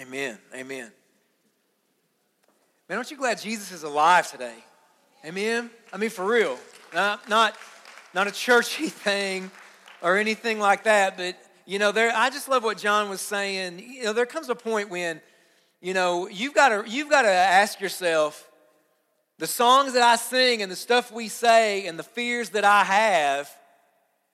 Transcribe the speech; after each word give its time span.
Amen. 0.00 0.38
Amen. 0.54 0.92
Man, 2.88 2.98
aren't 2.98 3.10
you 3.10 3.16
glad 3.16 3.40
Jesus 3.40 3.72
is 3.72 3.82
alive 3.82 4.30
today? 4.30 4.54
Amen. 5.24 5.70
I 5.92 5.96
mean, 5.96 6.10
for 6.10 6.24
real. 6.24 6.56
Not, 6.94 7.28
not, 7.28 7.56
not 8.14 8.28
a 8.28 8.30
churchy 8.30 8.88
thing 8.88 9.50
or 10.00 10.16
anything 10.16 10.60
like 10.60 10.84
that, 10.84 11.16
but 11.16 11.36
you 11.66 11.80
know, 11.80 11.90
there. 11.90 12.12
I 12.14 12.30
just 12.30 12.48
love 12.48 12.62
what 12.62 12.78
John 12.78 13.10
was 13.10 13.20
saying. 13.20 13.80
You 13.80 14.04
know, 14.04 14.12
there 14.12 14.24
comes 14.24 14.48
a 14.48 14.54
point 14.54 14.88
when, 14.88 15.20
you 15.82 15.94
know, 15.94 16.28
you've 16.28 16.54
got 16.54 16.68
to 16.68 16.88
you've 16.88 17.10
got 17.10 17.22
to 17.22 17.28
ask 17.28 17.80
yourself, 17.80 18.48
the 19.38 19.46
songs 19.46 19.92
that 19.94 20.02
I 20.02 20.16
sing 20.16 20.62
and 20.62 20.70
the 20.70 20.76
stuff 20.76 21.12
we 21.12 21.28
say 21.28 21.86
and 21.86 21.98
the 21.98 22.04
fears 22.04 22.50
that 22.50 22.64
I 22.64 22.84
have, 22.84 23.50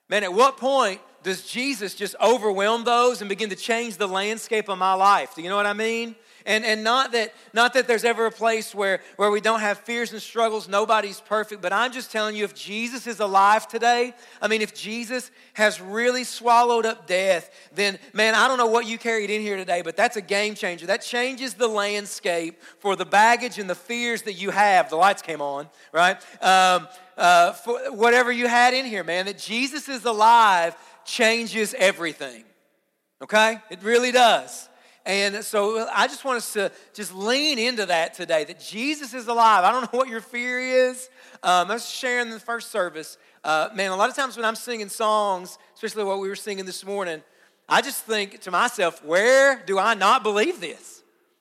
man, 0.08 0.24
at 0.24 0.32
what 0.32 0.58
point 0.58 1.00
does 1.24 1.46
Jesus 1.46 1.94
just 1.94 2.14
overwhelm 2.22 2.84
those 2.84 3.22
and 3.22 3.28
begin 3.28 3.48
to 3.50 3.56
change 3.56 3.96
the 3.96 4.06
landscape 4.06 4.68
of 4.68 4.78
my 4.78 4.92
life? 4.92 5.34
Do 5.34 5.42
you 5.42 5.48
know 5.48 5.56
what 5.56 5.66
I 5.66 5.72
mean? 5.72 6.14
And, 6.46 6.62
and 6.66 6.84
not, 6.84 7.12
that, 7.12 7.32
not 7.54 7.72
that 7.72 7.88
there's 7.88 8.04
ever 8.04 8.26
a 8.26 8.30
place 8.30 8.74
where, 8.74 9.00
where 9.16 9.30
we 9.30 9.40
don't 9.40 9.60
have 9.60 9.78
fears 9.78 10.12
and 10.12 10.20
struggles, 10.20 10.68
nobody's 10.68 11.18
perfect, 11.22 11.62
but 11.62 11.72
I'm 11.72 11.90
just 11.90 12.12
telling 12.12 12.36
you 12.36 12.44
if 12.44 12.54
Jesus 12.54 13.06
is 13.06 13.20
alive 13.20 13.66
today, 13.66 14.12
I 14.42 14.48
mean, 14.48 14.60
if 14.60 14.74
Jesus 14.74 15.30
has 15.54 15.80
really 15.80 16.22
swallowed 16.22 16.84
up 16.84 17.06
death, 17.06 17.50
then 17.74 17.98
man, 18.12 18.34
I 18.34 18.46
don't 18.46 18.58
know 18.58 18.66
what 18.66 18.86
you 18.86 18.98
carried 18.98 19.30
in 19.30 19.40
here 19.40 19.56
today, 19.56 19.80
but 19.80 19.96
that's 19.96 20.18
a 20.18 20.22
game 20.22 20.54
changer. 20.54 20.86
That 20.86 21.00
changes 21.00 21.54
the 21.54 21.68
landscape 21.68 22.60
for 22.78 22.94
the 22.94 23.06
baggage 23.06 23.58
and 23.58 23.68
the 23.68 23.74
fears 23.74 24.20
that 24.22 24.34
you 24.34 24.50
have. 24.50 24.90
The 24.90 24.96
lights 24.96 25.22
came 25.22 25.40
on, 25.40 25.70
right? 25.92 26.18
Um, 26.42 26.88
uh, 27.16 27.52
for 27.52 27.92
whatever 27.92 28.30
you 28.30 28.48
had 28.48 28.74
in 28.74 28.84
here, 28.84 29.04
man, 29.04 29.26
that 29.26 29.38
Jesus 29.38 29.88
is 29.88 30.04
alive 30.04 30.76
changes 31.06 31.74
everything. 31.78 32.44
Okay? 33.22 33.58
It 33.70 33.82
really 33.82 34.12
does. 34.12 34.68
And 35.06 35.44
so 35.44 35.86
I 35.92 36.06
just 36.06 36.24
want 36.24 36.38
us 36.38 36.54
to 36.54 36.72
just 36.94 37.14
lean 37.14 37.58
into 37.58 37.86
that 37.86 38.14
today 38.14 38.44
that 38.44 38.58
Jesus 38.58 39.12
is 39.12 39.28
alive. 39.28 39.64
I 39.64 39.70
don't 39.70 39.92
know 39.92 39.98
what 39.98 40.08
your 40.08 40.22
fear 40.22 40.88
is. 40.88 41.10
Um, 41.42 41.70
I 41.70 41.74
was 41.74 41.88
sharing 41.88 42.28
in 42.28 42.32
the 42.32 42.40
first 42.40 42.70
service. 42.70 43.18
Uh, 43.42 43.68
man, 43.74 43.90
a 43.90 43.96
lot 43.96 44.08
of 44.08 44.16
times 44.16 44.36
when 44.36 44.46
I'm 44.46 44.56
singing 44.56 44.88
songs, 44.88 45.58
especially 45.74 46.04
what 46.04 46.20
we 46.20 46.28
were 46.28 46.36
singing 46.36 46.64
this 46.64 46.86
morning, 46.86 47.22
I 47.68 47.82
just 47.82 48.04
think 48.04 48.40
to 48.42 48.50
myself, 48.50 49.04
where 49.04 49.62
do 49.66 49.78
I 49.78 49.94
not 49.94 50.22
believe 50.22 50.60
this? 50.60 50.93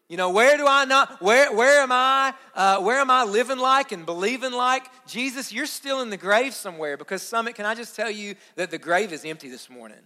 You 0.09 0.17
know, 0.17 0.29
where 0.29 0.57
do 0.57 0.67
I 0.67 0.85
not, 0.85 1.21
where, 1.21 1.53
where 1.55 1.81
am 1.81 1.91
I, 1.91 2.33
uh, 2.53 2.81
where 2.81 2.99
am 2.99 3.09
I 3.09 3.23
living 3.23 3.57
like 3.57 3.91
and 3.91 4.05
believing 4.05 4.51
like? 4.51 4.83
Jesus, 5.07 5.51
you're 5.53 5.65
still 5.65 6.01
in 6.01 6.09
the 6.09 6.17
grave 6.17 6.53
somewhere 6.53 6.97
because 6.97 7.21
Summit, 7.21 7.55
can 7.55 7.65
I 7.65 7.73
just 7.73 7.95
tell 7.95 8.11
you 8.11 8.35
that 8.55 8.69
the 8.69 8.77
grave 8.77 9.13
is 9.13 9.23
empty 9.23 9.49
this 9.49 9.69
morning? 9.69 9.97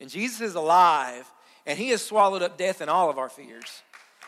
And 0.00 0.10
Jesus 0.10 0.40
is 0.40 0.54
alive 0.54 1.30
and 1.66 1.78
he 1.78 1.90
has 1.90 2.02
swallowed 2.02 2.42
up 2.42 2.56
death 2.56 2.80
and 2.80 2.90
all 2.90 3.10
of 3.10 3.18
our 3.18 3.28
fears. 3.28 3.82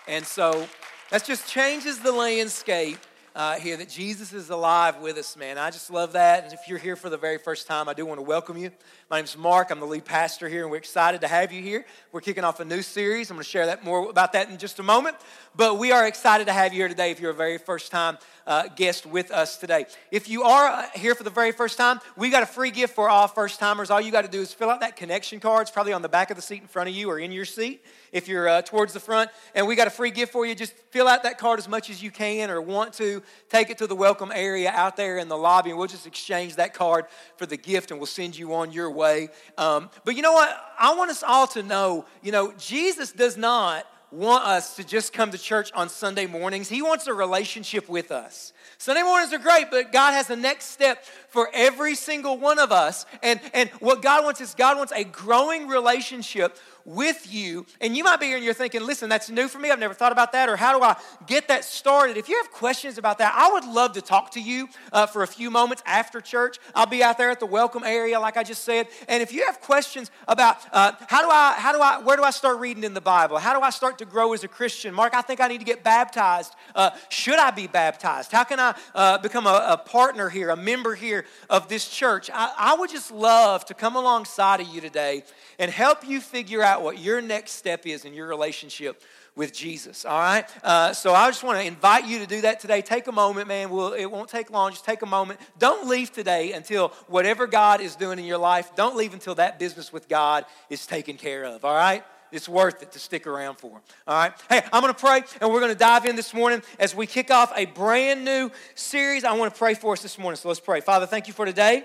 And 0.06 0.24
so 0.24 0.68
that 1.10 1.24
just 1.24 1.48
changes 1.48 1.98
the 1.98 2.12
landscape 2.12 2.98
uh, 3.34 3.58
here 3.58 3.76
that 3.76 3.88
Jesus 3.88 4.32
is 4.32 4.50
alive 4.50 5.00
with 5.00 5.16
us, 5.16 5.36
man. 5.36 5.58
I 5.58 5.70
just 5.70 5.90
love 5.90 6.12
that. 6.12 6.44
And 6.44 6.52
if 6.52 6.68
you're 6.68 6.78
here 6.78 6.94
for 6.94 7.10
the 7.10 7.16
very 7.16 7.38
first 7.38 7.66
time, 7.66 7.88
I 7.88 7.94
do 7.94 8.06
want 8.06 8.18
to 8.18 8.22
welcome 8.22 8.56
you. 8.56 8.70
My 9.10 9.16
name's 9.16 9.36
Mark. 9.36 9.72
I'm 9.72 9.80
the 9.80 9.86
lead 9.86 10.04
pastor 10.04 10.48
here, 10.48 10.62
and 10.62 10.70
we're 10.70 10.76
excited 10.76 11.20
to 11.22 11.28
have 11.28 11.50
you 11.50 11.60
here. 11.60 11.84
We're 12.12 12.20
kicking 12.20 12.44
off 12.44 12.60
a 12.60 12.64
new 12.64 12.80
series. 12.80 13.30
I'm 13.30 13.36
going 13.36 13.42
to 13.42 13.50
share 13.50 13.66
that 13.66 13.84
more 13.84 14.08
about 14.08 14.34
that 14.34 14.50
in 14.50 14.58
just 14.58 14.78
a 14.78 14.84
moment. 14.84 15.16
But 15.56 15.78
we 15.78 15.90
are 15.90 16.06
excited 16.06 16.46
to 16.46 16.52
have 16.52 16.72
you 16.72 16.80
here 16.80 16.88
today 16.88 17.10
if 17.10 17.18
you're 17.18 17.32
a 17.32 17.34
very 17.34 17.58
first 17.58 17.90
time 17.90 18.18
uh, 18.46 18.68
guest 18.76 19.06
with 19.06 19.30
us 19.30 19.56
today. 19.56 19.86
If 20.10 20.28
you 20.28 20.42
are 20.42 20.68
uh, 20.68 20.86
here 20.94 21.14
for 21.14 21.22
the 21.22 21.30
very 21.30 21.52
first 21.52 21.78
time, 21.78 22.00
we 22.16 22.30
got 22.30 22.42
a 22.42 22.46
free 22.46 22.70
gift 22.70 22.94
for 22.94 23.08
all 23.08 23.26
first 23.28 23.58
timers. 23.58 23.90
All 23.90 24.00
you 24.00 24.12
got 24.12 24.22
to 24.22 24.30
do 24.30 24.40
is 24.40 24.52
fill 24.52 24.70
out 24.70 24.80
that 24.80 24.96
connection 24.96 25.40
card. 25.40 25.62
It's 25.62 25.70
probably 25.70 25.92
on 25.92 26.02
the 26.02 26.08
back 26.08 26.30
of 26.30 26.36
the 26.36 26.42
seat 26.42 26.62
in 26.62 26.68
front 26.68 26.88
of 26.88 26.94
you 26.94 27.10
or 27.10 27.18
in 27.18 27.32
your 27.32 27.44
seat 27.44 27.84
if 28.12 28.28
you're 28.28 28.48
uh, 28.48 28.62
towards 28.62 28.92
the 28.92 29.00
front. 29.00 29.30
And 29.54 29.66
we 29.66 29.76
got 29.76 29.86
a 29.86 29.90
free 29.90 30.10
gift 30.10 30.32
for 30.32 30.46
you. 30.46 30.54
Just 30.54 30.74
fill 30.90 31.08
out 31.08 31.22
that 31.24 31.38
card 31.38 31.58
as 31.58 31.68
much 31.68 31.90
as 31.90 32.02
you 32.02 32.10
can 32.10 32.50
or 32.50 32.60
want 32.60 32.92
to. 32.94 33.22
Take 33.48 33.70
it 33.70 33.78
to 33.78 33.86
the 33.86 33.96
welcome 33.96 34.30
area 34.34 34.70
out 34.70 34.96
there 34.96 35.18
in 35.18 35.28
the 35.28 35.36
lobby, 35.36 35.70
and 35.70 35.78
we'll 35.78 35.88
just 35.88 36.06
exchange 36.06 36.56
that 36.56 36.74
card 36.74 37.06
for 37.36 37.46
the 37.46 37.56
gift 37.56 37.90
and 37.90 37.98
we'll 37.98 38.06
send 38.06 38.36
you 38.36 38.54
on 38.54 38.72
your 38.72 38.90
way. 38.90 39.28
Um, 39.58 39.90
but 40.04 40.16
you 40.16 40.22
know 40.22 40.32
what? 40.32 40.56
I 40.78 40.94
want 40.94 41.10
us 41.10 41.22
all 41.22 41.46
to 41.48 41.62
know, 41.62 42.04
you 42.22 42.32
know, 42.32 42.52
Jesus 42.58 43.12
does 43.12 43.36
not 43.36 43.86
want 44.14 44.44
us 44.44 44.76
to 44.76 44.84
just 44.84 45.12
come 45.12 45.32
to 45.32 45.38
church 45.38 45.72
on 45.74 45.88
Sunday 45.88 46.26
mornings. 46.26 46.68
He 46.68 46.82
wants 46.82 47.06
a 47.08 47.14
relationship 47.14 47.88
with 47.88 48.12
us. 48.12 48.52
Sunday 48.78 49.02
mornings 49.02 49.32
are 49.32 49.38
great, 49.38 49.70
but 49.70 49.92
God 49.92 50.12
has 50.12 50.28
the 50.28 50.36
next 50.36 50.66
step 50.66 51.04
for 51.34 51.50
every 51.52 51.96
single 51.96 52.38
one 52.38 52.60
of 52.60 52.70
us. 52.70 53.06
And, 53.20 53.40
and 53.52 53.68
what 53.80 54.02
God 54.02 54.24
wants 54.24 54.40
is 54.40 54.54
God 54.54 54.76
wants 54.76 54.92
a 54.92 55.02
growing 55.02 55.66
relationship 55.66 56.56
with 56.84 57.32
you. 57.32 57.66
And 57.80 57.96
you 57.96 58.04
might 58.04 58.20
be 58.20 58.26
here 58.26 58.36
and 58.36 58.44
you're 58.44 58.54
thinking, 58.54 58.82
listen, 58.82 59.08
that's 59.08 59.30
new 59.30 59.48
for 59.48 59.58
me. 59.58 59.70
I've 59.70 59.78
never 59.78 59.94
thought 59.94 60.12
about 60.12 60.32
that. 60.32 60.48
Or 60.48 60.56
how 60.56 60.76
do 60.76 60.84
I 60.84 60.96
get 61.26 61.48
that 61.48 61.64
started? 61.64 62.16
If 62.16 62.28
you 62.28 62.36
have 62.36 62.50
questions 62.52 62.98
about 62.98 63.18
that, 63.18 63.32
I 63.34 63.52
would 63.52 63.64
love 63.64 63.94
to 63.94 64.02
talk 64.02 64.32
to 64.32 64.40
you 64.40 64.68
uh, 64.92 65.06
for 65.06 65.22
a 65.22 65.26
few 65.26 65.50
moments 65.50 65.82
after 65.86 66.20
church. 66.20 66.58
I'll 66.74 66.86
be 66.86 67.02
out 67.02 67.18
there 67.18 67.30
at 67.30 67.40
the 67.40 67.46
welcome 67.46 67.84
area, 67.84 68.20
like 68.20 68.36
I 68.36 68.42
just 68.42 68.64
said. 68.64 68.88
And 69.08 69.22
if 69.22 69.32
you 69.32 69.46
have 69.46 69.60
questions 69.60 70.10
about 70.28 70.58
uh, 70.72 70.92
how 71.08 71.22
do 71.22 71.30
I, 71.30 71.54
how 71.56 71.72
do 71.72 71.80
I, 71.80 72.00
where 72.00 72.16
do 72.16 72.22
I 72.22 72.30
start 72.30 72.60
reading 72.60 72.84
in 72.84 72.94
the 72.94 73.00
Bible? 73.00 73.38
How 73.38 73.58
do 73.58 73.60
I 73.60 73.70
start 73.70 73.98
to 73.98 74.04
grow 74.04 74.32
as 74.34 74.44
a 74.44 74.48
Christian? 74.48 74.94
Mark, 74.94 75.14
I 75.14 75.22
think 75.22 75.40
I 75.40 75.48
need 75.48 75.58
to 75.58 75.64
get 75.64 75.82
baptized. 75.82 76.54
Uh, 76.74 76.90
should 77.08 77.38
I 77.38 77.50
be 77.50 77.66
baptized? 77.66 78.30
How 78.30 78.44
can 78.44 78.60
I 78.60 78.74
uh, 78.94 79.18
become 79.18 79.46
a, 79.46 79.66
a, 79.70 79.84
partner 79.84 80.28
here, 80.28 80.50
a 80.50 80.56
member 80.56 80.94
here 80.94 81.23
of 81.48 81.68
this 81.68 81.88
church? 81.88 82.30
I, 82.32 82.52
I 82.56 82.76
would 82.76 82.90
just 82.90 83.10
love 83.10 83.64
to 83.66 83.74
come 83.74 83.96
alongside 83.96 84.60
of 84.60 84.68
you 84.68 84.80
today 84.80 85.24
and 85.58 85.70
help 85.70 86.06
you 86.06 86.20
figure 86.20 86.62
out 86.62 86.82
what 86.82 86.98
your 86.98 87.20
next 87.20 87.52
step 87.52 87.86
is 87.86 88.04
in 88.04 88.14
your 88.14 88.26
relationship 88.26 89.02
with 89.36 89.52
Jesus. 89.52 90.04
All 90.04 90.18
right. 90.18 90.44
Uh, 90.62 90.92
so 90.92 91.12
I 91.12 91.28
just 91.28 91.42
want 91.42 91.58
to 91.58 91.64
invite 91.64 92.06
you 92.06 92.20
to 92.20 92.26
do 92.26 92.42
that 92.42 92.60
today. 92.60 92.82
Take 92.82 93.06
a 93.08 93.12
moment, 93.12 93.48
man. 93.48 93.70
We'll, 93.70 93.92
it 93.92 94.06
won't 94.06 94.28
take 94.28 94.50
long. 94.50 94.70
Just 94.70 94.84
take 94.84 95.02
a 95.02 95.06
moment. 95.06 95.40
Don't 95.58 95.88
leave 95.88 96.12
today 96.12 96.52
until 96.52 96.88
whatever 97.08 97.46
God 97.46 97.80
is 97.80 97.96
doing 97.96 98.18
in 98.18 98.24
your 98.24 98.38
life. 98.38 98.76
Don't 98.76 98.96
leave 98.96 99.12
until 99.12 99.34
that 99.36 99.58
business 99.58 99.92
with 99.92 100.08
God 100.08 100.44
is 100.70 100.86
taken 100.86 101.16
care 101.16 101.44
of. 101.44 101.64
All 101.64 101.74
right. 101.74 102.04
It's 102.34 102.48
worth 102.48 102.82
it 102.82 102.92
to 102.92 102.98
stick 102.98 103.26
around 103.26 103.56
for. 103.56 103.80
All 104.08 104.16
right. 104.16 104.32
Hey, 104.48 104.62
I'm 104.72 104.82
going 104.82 104.92
to 104.92 104.98
pray, 104.98 105.22
and 105.40 105.50
we're 105.52 105.60
going 105.60 105.72
to 105.72 105.78
dive 105.78 106.04
in 106.04 106.16
this 106.16 106.34
morning 106.34 106.62
as 106.80 106.94
we 106.94 107.06
kick 107.06 107.30
off 107.30 107.52
a 107.54 107.66
brand 107.66 108.24
new 108.24 108.50
series. 108.74 109.22
I 109.22 109.32
want 109.34 109.54
to 109.54 109.58
pray 109.58 109.74
for 109.74 109.92
us 109.92 110.02
this 110.02 110.18
morning. 110.18 110.36
So 110.36 110.48
let's 110.48 110.60
pray. 110.60 110.80
Father, 110.80 111.06
thank 111.06 111.28
you 111.28 111.32
for 111.32 111.46
today. 111.46 111.84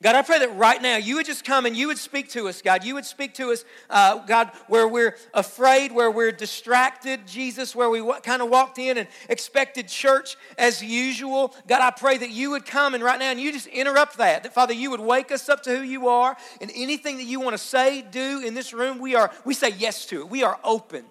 God, 0.00 0.14
I 0.14 0.22
pray 0.22 0.38
that 0.38 0.56
right 0.56 0.80
now 0.80 0.96
you 0.96 1.16
would 1.16 1.26
just 1.26 1.44
come 1.44 1.66
and 1.66 1.76
you 1.76 1.88
would 1.88 1.98
speak 1.98 2.28
to 2.30 2.46
us, 2.46 2.62
God. 2.62 2.84
You 2.84 2.94
would 2.94 3.04
speak 3.04 3.34
to 3.34 3.50
us, 3.50 3.64
uh, 3.90 4.24
God, 4.26 4.52
where 4.68 4.86
we're 4.86 5.16
afraid, 5.34 5.90
where 5.90 6.08
we're 6.08 6.30
distracted, 6.30 7.26
Jesus, 7.26 7.74
where 7.74 7.90
we 7.90 7.98
w- 7.98 8.20
kind 8.20 8.40
of 8.40 8.48
walked 8.48 8.78
in 8.78 8.96
and 8.96 9.08
expected 9.28 9.88
church 9.88 10.36
as 10.56 10.80
usual. 10.80 11.52
God, 11.66 11.82
I 11.82 11.90
pray 11.90 12.16
that 12.16 12.30
you 12.30 12.50
would 12.50 12.64
come 12.64 12.94
and 12.94 13.02
right 13.02 13.18
now 13.18 13.32
and 13.32 13.40
you 13.40 13.52
just 13.52 13.66
interrupt 13.66 14.18
that. 14.18 14.44
That, 14.44 14.54
Father, 14.54 14.72
you 14.72 14.92
would 14.92 15.00
wake 15.00 15.32
us 15.32 15.48
up 15.48 15.64
to 15.64 15.76
who 15.76 15.82
you 15.82 16.06
are 16.06 16.36
and 16.60 16.70
anything 16.76 17.16
that 17.16 17.26
you 17.26 17.40
want 17.40 17.54
to 17.54 17.58
say, 17.58 18.02
do 18.02 18.40
in 18.44 18.54
this 18.54 18.72
room, 18.72 19.00
we 19.00 19.16
are, 19.16 19.32
we 19.44 19.52
say 19.52 19.70
yes 19.70 20.06
to 20.06 20.20
it. 20.20 20.28
We 20.28 20.44
are 20.44 20.60
open 20.62 21.04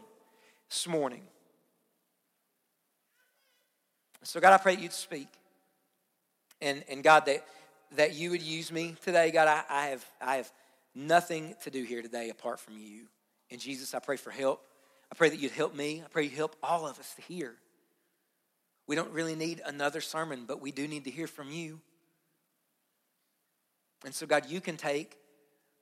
this 0.69 0.87
morning. 0.87 1.23
So, 4.23 4.39
God, 4.39 4.53
I 4.53 4.57
pray 4.57 4.75
that 4.75 4.81
you'd 4.81 4.93
speak. 4.93 5.27
And, 6.61 6.85
and 6.89 7.03
God, 7.03 7.25
that 7.25 7.45
that 7.95 8.15
you 8.15 8.31
would 8.31 8.41
use 8.41 8.71
me 8.71 8.95
today. 9.03 9.31
God, 9.31 9.47
I, 9.47 9.63
I, 9.69 9.85
have, 9.87 10.05
I 10.21 10.35
have 10.37 10.51
nothing 10.93 11.55
to 11.63 11.69
do 11.69 11.83
here 11.83 12.01
today 12.01 12.29
apart 12.29 12.59
from 12.59 12.77
you. 12.77 13.05
And 13.49 13.59
Jesus, 13.59 13.93
I 13.93 13.99
pray 13.99 14.17
for 14.17 14.31
help. 14.31 14.61
I 15.11 15.15
pray 15.15 15.29
that 15.29 15.39
you'd 15.39 15.51
help 15.51 15.73
me. 15.73 16.01
I 16.03 16.09
pray 16.09 16.23
you 16.23 16.35
help 16.35 16.55
all 16.61 16.85
of 16.85 16.99
us 16.99 17.13
to 17.15 17.21
hear. 17.21 17.55
We 18.87 18.95
don't 18.95 19.11
really 19.11 19.35
need 19.35 19.61
another 19.65 20.01
sermon, 20.01 20.45
but 20.47 20.61
we 20.61 20.71
do 20.71 20.87
need 20.87 21.05
to 21.05 21.11
hear 21.11 21.27
from 21.27 21.51
you. 21.51 21.79
And 24.05 24.13
so, 24.13 24.25
God, 24.25 24.45
you 24.47 24.61
can 24.61 24.77
take 24.77 25.17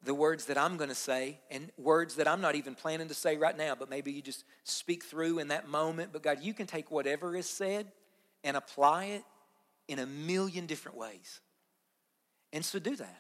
the 0.03 0.13
words 0.13 0.45
that 0.45 0.57
I'm 0.57 0.77
going 0.77 0.89
to 0.89 0.95
say 0.95 1.40
and 1.49 1.72
words 1.78 2.16
that 2.16 2.28
I'm 2.28 2.41
not 2.41 2.55
even 2.55 2.75
planning 2.75 3.08
to 3.08 3.13
say 3.13 3.37
right 3.37 3.58
now, 3.58 3.75
but 3.75 3.90
maybe 3.90 4.11
you 4.11 4.22
just 4.22 4.43
speak 4.63 5.03
through 5.03 5.40
in 5.40 5.49
that 5.49 5.67
moment. 5.67 6.11
But 6.13 6.23
God, 6.23 6.40
you 6.41 6.53
can 6.53 6.67
take 6.67 6.91
whatever 6.91 7.35
is 7.35 7.49
said 7.49 7.87
and 8.43 8.55
apply 8.55 9.05
it 9.05 9.23
in 9.87 9.99
a 9.99 10.05
million 10.05 10.66
different 10.66 10.97
ways. 10.97 11.41
And 12.55 12.63
so 12.63 12.79
do 12.79 12.96
that. 12.96 13.19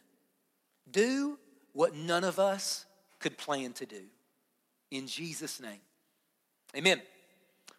Do 0.89 1.37
what 1.73 1.93
none 1.93 2.23
of 2.23 2.39
us 2.39 2.85
could 3.19 3.37
plan 3.37 3.73
to 3.73 3.85
do. 3.85 4.01
In 4.91 5.07
Jesus' 5.07 5.59
name. 5.59 5.81
Amen. 6.73 7.01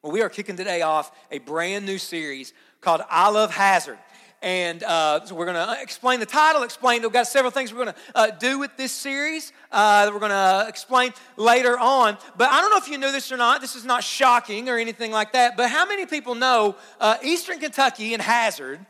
Well, 0.02 0.12
we 0.12 0.20
are 0.20 0.28
kicking 0.28 0.56
today 0.56 0.82
off 0.82 1.10
a 1.32 1.38
brand 1.38 1.86
new 1.86 1.96
series 1.96 2.52
called 2.82 3.00
I 3.08 3.30
Love 3.30 3.54
Hazard. 3.54 3.98
And 4.42 4.82
uh, 4.82 5.24
so 5.24 5.34
we're 5.34 5.46
going 5.46 5.66
to 5.66 5.82
explain 5.82 6.20
the 6.20 6.26
title, 6.26 6.62
explain, 6.62 7.00
we've 7.00 7.10
got 7.10 7.26
several 7.26 7.50
things 7.50 7.72
we're 7.72 7.84
going 7.84 7.94
to 7.94 8.00
uh, 8.14 8.30
do 8.32 8.58
with 8.58 8.76
this 8.76 8.92
series 8.92 9.50
uh, 9.72 10.04
that 10.04 10.12
we're 10.12 10.20
going 10.20 10.32
to 10.32 10.66
explain 10.68 11.14
later 11.38 11.78
on. 11.78 12.18
But 12.36 12.50
I 12.50 12.60
don't 12.60 12.68
know 12.68 12.76
if 12.76 12.88
you 12.88 12.98
knew 12.98 13.12
this 13.12 13.32
or 13.32 13.38
not. 13.38 13.62
This 13.62 13.76
is 13.76 13.86
not 13.86 14.04
shocking 14.04 14.68
or 14.68 14.76
anything 14.76 15.10
like 15.10 15.32
that. 15.32 15.56
But 15.56 15.70
how 15.70 15.86
many 15.86 16.04
people 16.04 16.34
know 16.34 16.76
uh, 17.00 17.16
Eastern 17.22 17.60
Kentucky 17.60 18.12
and 18.12 18.22
Hazard 18.22 18.84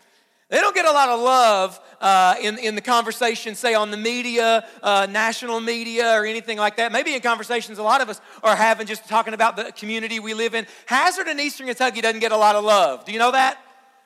They 0.49 0.61
don't 0.61 0.75
get 0.75 0.87
a 0.87 0.93
lot 0.93 1.09
of 1.09 1.21
love 1.21 1.81
uh, 2.01 2.37
in, 2.41 2.59
in 2.59 2.77
the 2.77 2.81
conversation, 2.81 3.57
say 3.57 3.75
on 3.75 3.91
the 3.91 3.97
media, 3.97 4.65
uh, 4.81 5.07
national 5.11 5.61
media, 5.61 6.13
or 6.13 6.25
anything 6.25 6.57
like 6.57 6.77
that. 6.77 6.93
Maybe 6.93 7.15
in 7.15 7.21
conversations 7.21 7.79
a 7.79 7.83
lot 7.83 8.01
of 8.01 8.09
us 8.09 8.21
are 8.45 8.55
having 8.55 8.87
just 8.87 9.09
talking 9.09 9.35
about 9.35 9.57
the 9.57 9.73
community 9.73 10.21
we 10.21 10.35
live 10.35 10.55
in. 10.55 10.67
Hazard 10.87 11.27
in 11.27 11.41
Eastern 11.41 11.67
Kentucky 11.67 12.01
doesn't 12.01 12.21
get 12.21 12.31
a 12.31 12.37
lot 12.37 12.55
of 12.55 12.65
love. 12.65 13.05
Do 13.05 13.13
you 13.13 13.19
know 13.19 13.33
that? 13.33 13.59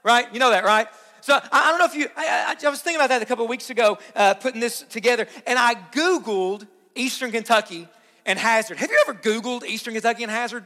Right? 0.03 0.33
You 0.33 0.41
know 0.41 0.51
that, 0.51 0.65
right? 0.65 0.89
So 1.21 1.35
I, 1.35 1.41
I 1.53 1.71
don't 1.71 1.79
know 1.79 1.85
if 1.85 1.95
you, 1.95 2.09
I, 2.17 2.57
I, 2.59 2.67
I, 2.67 2.71
was 2.71 2.81
thinking 2.81 2.99
about 2.99 3.11
that 3.11 3.21
a 3.21 3.27
couple 3.27 3.45
of 3.45 3.51
weeks 3.51 3.69
ago, 3.69 3.99
uh, 4.17 4.33
putting 4.33 4.61
this 4.61 4.81
together, 4.81 5.27
and 5.47 5.59
I 5.59 5.75
Googled 5.75 6.67
Eastern 6.95 7.33
Kentucky 7.33 7.87
and 8.25 8.39
Hazard. 8.39 8.79
Have 8.79 8.91
you 8.91 8.99
ever 9.07 9.19
Googled 9.19 9.65
Eastern 9.65 9.93
Kentucky 9.93 10.23
and 10.23 10.33
Hazard? 10.33 10.65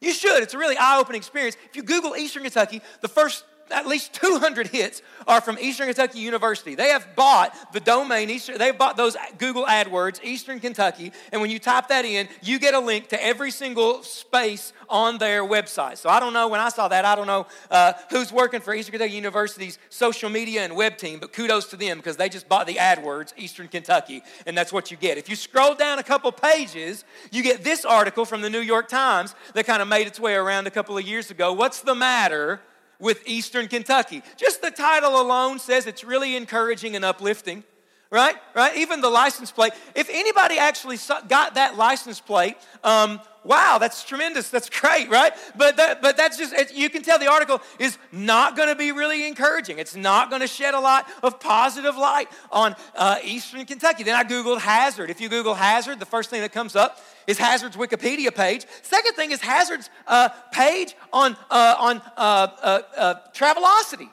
You 0.00 0.12
should. 0.12 0.42
It's 0.42 0.54
a 0.54 0.58
really 0.58 0.76
eye 0.76 0.98
opening 0.98 1.20
experience. 1.20 1.56
If 1.70 1.76
you 1.76 1.84
Google 1.84 2.16
Eastern 2.16 2.42
Kentucky, 2.42 2.82
the 3.02 3.08
first 3.08 3.44
at 3.72 3.86
least 3.86 4.12
200 4.14 4.68
hits 4.68 5.02
are 5.26 5.40
from 5.40 5.58
Eastern 5.60 5.86
Kentucky 5.86 6.20
University. 6.20 6.74
They 6.74 6.88
have 6.88 7.16
bought 7.16 7.56
the 7.72 7.80
domain, 7.80 8.30
Eastern, 8.30 8.58
they've 8.58 8.76
bought 8.76 8.96
those 8.96 9.16
Google 9.38 9.64
AdWords, 9.64 10.22
Eastern 10.22 10.60
Kentucky, 10.60 11.12
and 11.32 11.40
when 11.40 11.50
you 11.50 11.58
type 11.58 11.88
that 11.88 12.04
in, 12.04 12.28
you 12.42 12.58
get 12.58 12.74
a 12.74 12.80
link 12.80 13.08
to 13.08 13.24
every 13.24 13.50
single 13.50 14.02
space 14.02 14.72
on 14.88 15.18
their 15.18 15.42
website. 15.42 15.96
So 15.98 16.08
I 16.08 16.20
don't 16.20 16.32
know, 16.32 16.48
when 16.48 16.60
I 16.60 16.68
saw 16.68 16.88
that, 16.88 17.04
I 17.04 17.14
don't 17.14 17.26
know 17.26 17.46
uh, 17.70 17.94
who's 18.10 18.32
working 18.32 18.60
for 18.60 18.74
Eastern 18.74 18.92
Kentucky 18.92 19.14
University's 19.14 19.78
social 19.88 20.28
media 20.28 20.62
and 20.62 20.76
web 20.76 20.96
team, 20.96 21.18
but 21.18 21.32
kudos 21.32 21.66
to 21.66 21.76
them 21.76 21.98
because 21.98 22.16
they 22.16 22.28
just 22.28 22.48
bought 22.48 22.66
the 22.66 22.74
AdWords, 22.74 23.32
Eastern 23.36 23.68
Kentucky, 23.68 24.22
and 24.46 24.56
that's 24.56 24.72
what 24.72 24.90
you 24.90 24.96
get. 24.96 25.18
If 25.18 25.28
you 25.28 25.36
scroll 25.36 25.74
down 25.74 25.98
a 25.98 26.02
couple 26.02 26.30
pages, 26.32 27.04
you 27.30 27.42
get 27.42 27.64
this 27.64 27.84
article 27.84 28.24
from 28.24 28.42
the 28.42 28.50
New 28.50 28.60
York 28.60 28.88
Times 28.88 29.34
that 29.54 29.66
kind 29.66 29.80
of 29.80 29.88
made 29.88 30.06
its 30.06 30.20
way 30.20 30.34
around 30.34 30.66
a 30.66 30.70
couple 30.70 30.96
of 30.96 31.06
years 31.06 31.30
ago. 31.30 31.52
What's 31.52 31.80
the 31.80 31.94
matter? 31.94 32.60
With 33.02 33.20
Eastern 33.26 33.66
Kentucky. 33.66 34.22
Just 34.36 34.62
the 34.62 34.70
title 34.70 35.20
alone 35.20 35.58
says 35.58 35.86
it's 35.86 36.04
really 36.04 36.36
encouraging 36.36 36.94
and 36.94 37.04
uplifting, 37.04 37.64
right? 38.12 38.36
Right? 38.54 38.76
Even 38.76 39.00
the 39.00 39.10
license 39.10 39.50
plate. 39.50 39.72
If 39.96 40.08
anybody 40.10 40.58
actually 40.58 40.98
got 41.28 41.54
that 41.54 41.76
license 41.76 42.20
plate, 42.20 42.56
um, 42.84 43.20
wow, 43.42 43.78
that's 43.80 44.04
tremendous. 44.04 44.50
That's 44.50 44.68
great, 44.80 45.10
right? 45.10 45.32
But 45.56 45.78
that, 45.78 46.02
but 46.02 46.16
that's 46.18 46.36
just 46.36 46.52
it, 46.52 46.74
you 46.74 46.90
can 46.90 47.02
tell 47.02 47.18
the 47.18 47.30
article 47.30 47.60
is 47.78 47.96
not 48.12 48.54
going 48.54 48.68
to 48.68 48.76
be 48.76 48.92
really 48.92 49.26
encouraging. 49.26 49.78
It's 49.78 49.96
not 49.96 50.28
going 50.28 50.42
to 50.42 50.46
shed 50.46 50.74
a 50.74 50.80
lot 50.80 51.08
of 51.22 51.40
positive 51.40 51.96
light 51.96 52.28
on 52.52 52.76
uh, 52.94 53.16
Eastern 53.24 53.64
Kentucky. 53.64 54.04
Then 54.04 54.14
I 54.14 54.24
googled 54.24 54.60
Hazard. 54.60 55.08
If 55.08 55.20
you 55.20 55.30
Google 55.30 55.54
Hazard, 55.54 55.98
the 55.98 56.06
first 56.06 56.28
thing 56.28 56.42
that 56.42 56.52
comes 56.52 56.76
up 56.76 57.00
is 57.26 57.38
Hazard's 57.38 57.76
Wikipedia 57.76 58.34
page. 58.34 58.66
Second 58.82 59.14
thing 59.14 59.30
is 59.30 59.40
Hazard's 59.40 59.88
uh, 60.06 60.28
page 60.52 60.94
on, 61.14 61.34
uh, 61.50 61.76
on 61.78 62.02
uh, 62.16 62.20
uh, 62.62 62.82
uh, 62.94 63.14
Travelocity. 63.32 64.10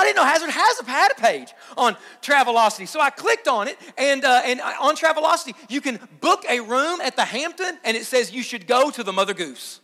I 0.00 0.04
didn't 0.04 0.16
know 0.16 0.24
Hazard 0.24 0.50
has 0.50 0.80
a, 0.80 0.84
had 0.84 1.12
a 1.12 1.20
page 1.20 1.52
on 1.76 1.96
Travelocity. 2.22 2.88
So 2.88 3.00
I 3.00 3.10
clicked 3.10 3.48
on 3.48 3.68
it, 3.68 3.76
and, 3.98 4.24
uh, 4.24 4.42
and 4.44 4.60
on 4.60 4.96
Travelocity, 4.96 5.54
you 5.68 5.80
can 5.80 6.00
book 6.20 6.44
a 6.48 6.60
room 6.60 7.00
at 7.02 7.16
the 7.16 7.24
Hampton, 7.24 7.78
and 7.84 7.96
it 7.96 8.06
says 8.06 8.32
you 8.32 8.42
should 8.42 8.66
go 8.66 8.90
to 8.90 9.02
the 9.02 9.12
Mother 9.12 9.34
Goose. 9.34 9.80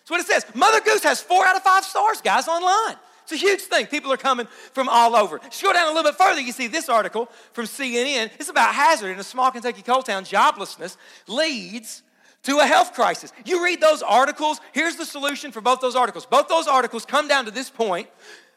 That's 0.00 0.10
what 0.10 0.20
it 0.20 0.26
says. 0.26 0.44
Mother 0.54 0.80
Goose 0.80 1.02
has 1.02 1.22
four 1.22 1.46
out 1.46 1.56
of 1.56 1.62
five 1.62 1.84
stars, 1.84 2.20
guys, 2.20 2.46
online. 2.46 2.96
It's 3.22 3.32
a 3.32 3.36
huge 3.36 3.62
thing. 3.62 3.86
People 3.86 4.12
are 4.12 4.18
coming 4.18 4.46
from 4.72 4.86
all 4.90 5.16
over. 5.16 5.40
Scroll 5.50 5.72
down 5.72 5.86
a 5.86 5.94
little 5.94 6.10
bit 6.10 6.18
further, 6.18 6.42
you 6.42 6.52
see 6.52 6.66
this 6.66 6.90
article 6.90 7.30
from 7.54 7.64
CNN. 7.64 8.30
It's 8.38 8.50
about 8.50 8.74
Hazard 8.74 9.12
in 9.12 9.18
a 9.18 9.24
small 9.24 9.50
Kentucky 9.50 9.80
coal 9.80 10.02
town. 10.02 10.24
Joblessness 10.24 10.98
leads 11.26 12.02
to 12.42 12.58
a 12.58 12.66
health 12.66 12.92
crisis. 12.92 13.32
You 13.46 13.64
read 13.64 13.80
those 13.80 14.02
articles, 14.02 14.60
here's 14.72 14.96
the 14.96 15.06
solution 15.06 15.52
for 15.52 15.62
both 15.62 15.80
those 15.80 15.96
articles. 15.96 16.26
Both 16.26 16.48
those 16.48 16.68
articles 16.68 17.06
come 17.06 17.26
down 17.26 17.46
to 17.46 17.50
this 17.50 17.70
point. 17.70 18.08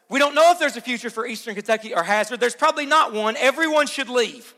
We 0.08 0.18
don't 0.18 0.34
know 0.34 0.52
if 0.52 0.58
there's 0.58 0.76
a 0.76 0.80
future 0.80 1.10
for 1.10 1.26
Eastern 1.26 1.54
Kentucky 1.54 1.94
or 1.94 2.02
Hazard. 2.02 2.40
There's 2.40 2.56
probably 2.56 2.86
not 2.86 3.12
one. 3.12 3.36
Everyone 3.36 3.86
should 3.86 4.08
leave. 4.08 4.54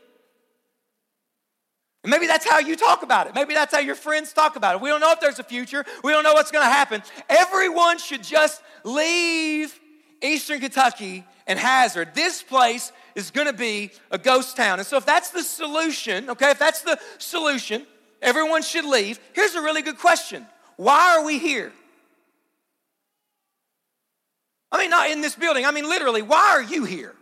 And 2.03 2.09
maybe 2.09 2.25
that's 2.25 2.49
how 2.49 2.59
you 2.59 2.75
talk 2.75 3.03
about 3.03 3.27
it. 3.27 3.35
Maybe 3.35 3.53
that's 3.53 3.73
how 3.73 3.79
your 3.79 3.95
friends 3.95 4.33
talk 4.33 4.55
about 4.55 4.75
it. 4.75 4.81
We 4.81 4.89
don't 4.89 5.01
know 5.01 5.11
if 5.11 5.19
there's 5.19 5.39
a 5.39 5.43
future. 5.43 5.85
We 6.03 6.11
don't 6.11 6.23
know 6.23 6.33
what's 6.33 6.51
going 6.51 6.65
to 6.65 6.71
happen. 6.71 7.03
Everyone 7.29 7.99
should 7.99 8.23
just 8.23 8.61
leave 8.83 9.77
Eastern 10.21 10.59
Kentucky 10.59 11.25
and 11.47 11.57
Hazard, 11.59 12.13
this 12.13 12.41
place 12.41 12.91
is 13.15 13.31
going 13.31 13.47
to 13.47 13.53
be 13.53 13.91
a 14.09 14.17
ghost 14.17 14.55
town. 14.55 14.79
And 14.79 14.87
so, 14.87 14.97
if 14.97 15.05
that's 15.05 15.31
the 15.31 15.43
solution, 15.43 16.29
okay, 16.29 16.51
if 16.51 16.59
that's 16.59 16.81
the 16.81 16.99
solution, 17.17 17.85
everyone 18.21 18.61
should 18.61 18.85
leave. 18.85 19.19
Here's 19.33 19.55
a 19.55 19.61
really 19.61 19.81
good 19.81 19.97
question 19.97 20.45
Why 20.77 21.17
are 21.17 21.25
we 21.25 21.39
here? 21.39 21.73
I 24.71 24.77
mean, 24.77 24.89
not 24.89 25.09
in 25.09 25.21
this 25.21 25.35
building, 25.35 25.65
I 25.65 25.71
mean, 25.71 25.87
literally, 25.87 26.21
why 26.21 26.51
are 26.51 26.63
you 26.63 26.85
here? 26.85 27.15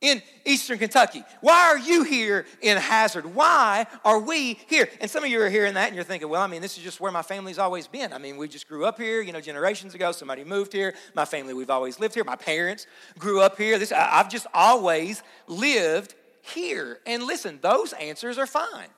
in 0.00 0.22
Eastern 0.44 0.78
Kentucky? 0.78 1.24
Why 1.40 1.68
are 1.70 1.78
you 1.78 2.04
here 2.04 2.46
in 2.60 2.76
Hazard? 2.76 3.34
Why 3.34 3.86
are 4.04 4.20
we 4.20 4.54
here? 4.68 4.88
And 5.00 5.10
some 5.10 5.24
of 5.24 5.30
you 5.30 5.40
are 5.42 5.50
hearing 5.50 5.74
that 5.74 5.86
and 5.88 5.94
you're 5.94 6.04
thinking, 6.04 6.28
well, 6.28 6.42
I 6.42 6.46
mean, 6.46 6.62
this 6.62 6.76
is 6.78 6.84
just 6.84 7.00
where 7.00 7.10
my 7.10 7.22
family's 7.22 7.58
always 7.58 7.86
been. 7.88 8.12
I 8.12 8.18
mean, 8.18 8.36
we 8.36 8.48
just 8.48 8.68
grew 8.68 8.84
up 8.84 8.98
here, 8.98 9.20
you 9.20 9.32
know, 9.32 9.40
generations 9.40 9.94
ago. 9.94 10.12
Somebody 10.12 10.44
moved 10.44 10.72
here. 10.72 10.94
My 11.14 11.24
family, 11.24 11.52
we've 11.52 11.70
always 11.70 11.98
lived 11.98 12.14
here. 12.14 12.24
My 12.24 12.36
parents 12.36 12.86
grew 13.18 13.40
up 13.40 13.58
here. 13.58 13.78
This, 13.78 13.92
I've 13.92 14.30
just 14.30 14.46
always 14.54 15.22
lived 15.48 16.14
here. 16.42 17.00
And 17.04 17.24
listen, 17.24 17.58
those 17.60 17.92
answers 17.94 18.38
are 18.38 18.46
fine. 18.46 18.88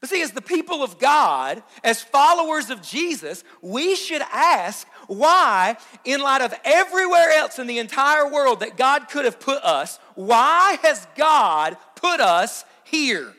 But 0.00 0.10
see, 0.10 0.22
as 0.22 0.30
the 0.30 0.40
people 0.40 0.82
of 0.82 0.98
God, 0.98 1.62
as 1.82 2.02
followers 2.02 2.70
of 2.70 2.82
Jesus, 2.82 3.42
we 3.60 3.96
should 3.96 4.22
ask 4.32 4.86
why, 5.08 5.76
in 6.04 6.20
light 6.20 6.42
of 6.42 6.54
everywhere 6.64 7.30
else 7.30 7.58
in 7.58 7.66
the 7.66 7.78
entire 7.78 8.30
world 8.30 8.60
that 8.60 8.76
God 8.76 9.08
could 9.08 9.24
have 9.24 9.40
put 9.40 9.62
us, 9.64 9.98
why 10.14 10.78
has 10.82 11.06
God 11.16 11.76
put 11.96 12.20
us 12.20 12.64
here? 12.84 13.34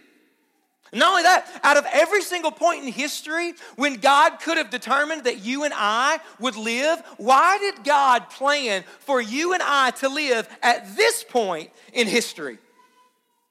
Not 0.91 1.11
only 1.11 1.23
that, 1.23 1.47
out 1.63 1.77
of 1.77 1.85
every 1.94 2.23
single 2.23 2.51
point 2.51 2.83
in 2.83 2.91
history 2.91 3.53
when 3.75 3.95
God 3.95 4.39
could 4.39 4.57
have 4.57 4.71
determined 4.71 5.25
that 5.25 5.39
you 5.39 5.63
and 5.63 5.73
I 5.75 6.19
would 6.39 6.55
live, 6.55 7.00
why 7.17 7.57
did 7.59 7.83
God 7.83 8.29
plan 8.31 8.83
for 9.00 9.21
you 9.21 9.53
and 9.53 9.62
I 9.63 9.91
to 9.91 10.09
live 10.09 10.50
at 10.63 10.95
this 10.95 11.23
point 11.23 11.69
in 11.94 12.07
history? 12.07 12.57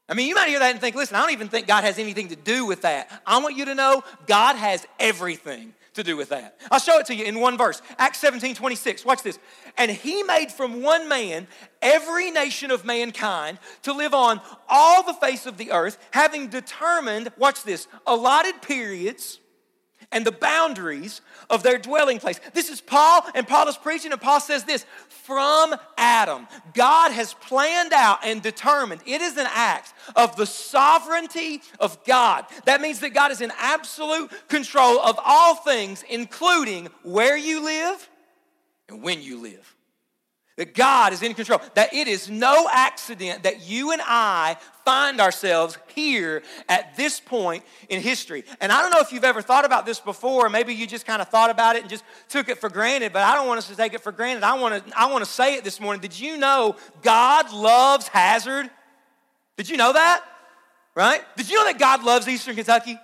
I 0.09 0.15
mean, 0.15 0.29
you 0.29 0.35
might 0.35 0.49
hear 0.49 0.59
that 0.59 0.71
and 0.71 0.81
think, 0.81 0.97
listen, 0.97 1.17
I 1.17 1.21
don't 1.21 1.33
even 1.33 1.49
think 1.49 1.67
God 1.67 1.85
has 1.85 1.99
anything 1.99 2.29
to 2.29 2.37
do 2.37 2.65
with 2.65 2.83
that. 2.83 3.23
I 3.27 3.39
want 3.39 3.57
you 3.57 3.67
to 3.67 3.75
know 3.75 4.03
God 4.27 4.57
has 4.57 4.87
everything 4.99 5.75
to 5.95 6.03
do 6.03 6.17
with 6.17 6.31
that. 6.31 6.59
I'll 6.71 6.79
show 6.79 6.99
it 6.99 7.07
to 7.07 7.15
you 7.15 7.25
in 7.25 7.41
one 7.41 7.59
verse. 7.59 7.83
Acts 7.99 8.19
17 8.19 8.55
26. 8.55 9.05
Watch 9.05 9.23
this. 9.23 9.39
And 9.77 9.91
he 9.91 10.23
made 10.23 10.51
from 10.51 10.83
one 10.83 11.09
man 11.09 11.47
every 11.83 12.31
nation 12.31 12.71
of 12.71 12.85
mankind 12.85 13.59
to 13.83 13.93
live 13.93 14.15
on 14.15 14.41
all 14.69 15.03
the 15.03 15.15
face 15.15 15.45
of 15.45 15.59
the 15.59 15.73
earth, 15.73 15.99
having 16.13 16.49
determined, 16.49 17.31
watch 17.37 17.65
this, 17.65 17.87
allotted 18.07 18.63
periods 18.63 19.41
and 20.13 20.25
the 20.25 20.33
boundaries 20.33 21.21
of 21.51 21.63
their 21.63 21.79
dwelling 21.79 22.19
place. 22.19 22.41
This 22.55 22.71
is 22.71 22.81
Paul, 22.81 23.23
and 23.35 23.47
Paul 23.47 23.69
is 23.69 23.77
preaching, 23.77 24.13
and 24.13 24.21
Paul 24.21 24.41
says 24.41 24.65
this 24.65 24.85
from 25.09 25.75
Adam, 25.97 26.47
God 26.75 27.13
has 27.13 27.35
planned 27.35 27.93
out 27.93 28.21
and 28.25 28.43
determined. 28.43 29.03
It 29.07 29.21
is 29.21 29.37
an 29.37 29.47
act 29.49 29.93
of 30.17 30.37
the 30.37 30.47
sovereignty 30.47 31.63
of 31.79 32.03
God. 32.05 32.47
That 32.65 32.81
means 32.81 33.01
that 33.01 33.11
God 33.11 33.31
is 33.31 33.41
in 33.41 33.53
absolute 33.59 34.31
control 34.49 35.01
of 35.01 35.19
all 35.25 35.57
things, 35.57 36.05
including 36.09 36.89
where 37.03 37.37
you 37.37 37.65
live 37.65 38.09
and 38.89 39.03
when 39.03 39.23
you 39.23 39.41
live 39.41 39.75
that 40.59 40.75
God 40.75 41.13
is 41.13 41.23
in 41.23 41.35
control, 41.35 41.61
that 41.75 41.95
it 41.95 42.09
is 42.09 42.29
no 42.29 42.69
accident 42.73 43.45
that 43.45 43.63
you 43.63 43.93
and 43.93 44.03
I 44.05 44.57
find 44.85 45.21
ourselves 45.21 45.79
here 45.95 46.43
at 46.69 46.97
this 46.97 47.21
point 47.21 47.63
in 47.89 48.03
history. 48.03 48.43
And 48.61 48.73
I 48.73 48.83
don't 48.83 48.91
know 48.91 48.99
if 48.99 49.13
you've 49.13 49.25
ever 49.25 49.41
thought 49.41 49.65
about 49.65 49.87
this 49.87 50.01
before, 50.01 50.49
maybe 50.49 50.75
you 50.75 50.89
just 50.89 51.07
kind 51.07 51.23
of 51.23 51.29
thought 51.29 51.51
about 51.51 51.77
it 51.77 51.83
and 51.83 51.91
just 51.91 52.03
took 52.29 52.49
it 52.49 52.59
for 52.59 52.69
granted, 52.69 53.13
but 53.13 53.23
I 53.23 53.37
don't 53.37 53.47
want 53.47 53.59
us 53.59 53.69
to 53.69 53.77
take 53.77 53.95
it 53.95 54.01
for 54.01 54.11
granted. 54.11 54.43
I 54.43 54.59
want 54.59 54.85
to, 54.85 54.99
I 54.99 55.07
want 55.07 55.25
to 55.25 55.31
say 55.31 55.55
it 55.55 55.63
this 55.63 55.81
morning. 55.81 56.03
Did 56.03 56.19
you 56.19 56.37
know 56.37 56.75
God 57.03 57.53
loves 57.53 58.09
Hazard? 58.09 58.69
Did 59.57 59.71
you 59.71 59.77
know 59.77 59.93
that? 59.93 60.25
Right? 60.97 61.23
Did 61.37 61.49
you 61.49 61.57
know 61.57 61.67
that 61.67 61.79
God 61.79 62.03
loves 62.03 62.27
Eastern 62.27 62.57
Kentucky? 62.57 62.99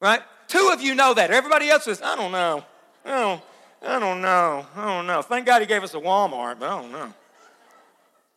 Right? 0.00 0.22
Two 0.48 0.70
of 0.72 0.80
you 0.80 0.94
know 0.94 1.12
that. 1.12 1.30
Everybody 1.30 1.68
else 1.68 1.84
says, 1.84 2.00
I 2.00 2.16
don't 2.16 2.32
know. 2.32 2.64
I 3.04 3.10
don't 3.10 3.42
I 3.84 3.98
don't 3.98 4.20
know. 4.20 4.66
I 4.76 4.94
don't 4.94 5.06
know. 5.06 5.22
Thank 5.22 5.46
God 5.46 5.60
he 5.60 5.66
gave 5.66 5.82
us 5.82 5.94
a 5.94 5.98
Walmart, 5.98 6.58
but 6.58 6.70
I 6.70 6.80
don't 6.80 6.92
know. 6.92 7.14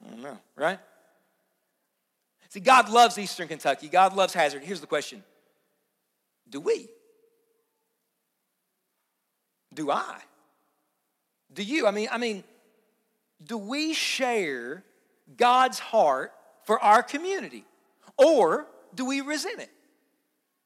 I 0.03 0.09
don't 0.09 0.21
know, 0.21 0.37
right? 0.55 0.79
See, 2.49 2.59
God 2.59 2.89
loves 2.89 3.17
Eastern 3.17 3.47
Kentucky. 3.47 3.87
God 3.87 4.15
loves 4.15 4.33
Hazard. 4.33 4.63
Here's 4.63 4.81
the 4.81 4.87
question 4.87 5.23
Do 6.49 6.59
we? 6.59 6.87
Do 9.73 9.91
I? 9.91 10.17
Do 11.53 11.63
you? 11.63 11.85
I 11.85 11.91
mean, 11.91 12.07
I 12.11 12.17
mean, 12.17 12.43
do 13.45 13.57
we 13.57 13.93
share 13.93 14.83
God's 15.37 15.79
heart 15.79 16.31
for 16.63 16.79
our 16.79 17.03
community? 17.03 17.65
Or 18.17 18.67
do 18.93 19.05
we 19.05 19.21
resent 19.21 19.59
it? 19.59 19.71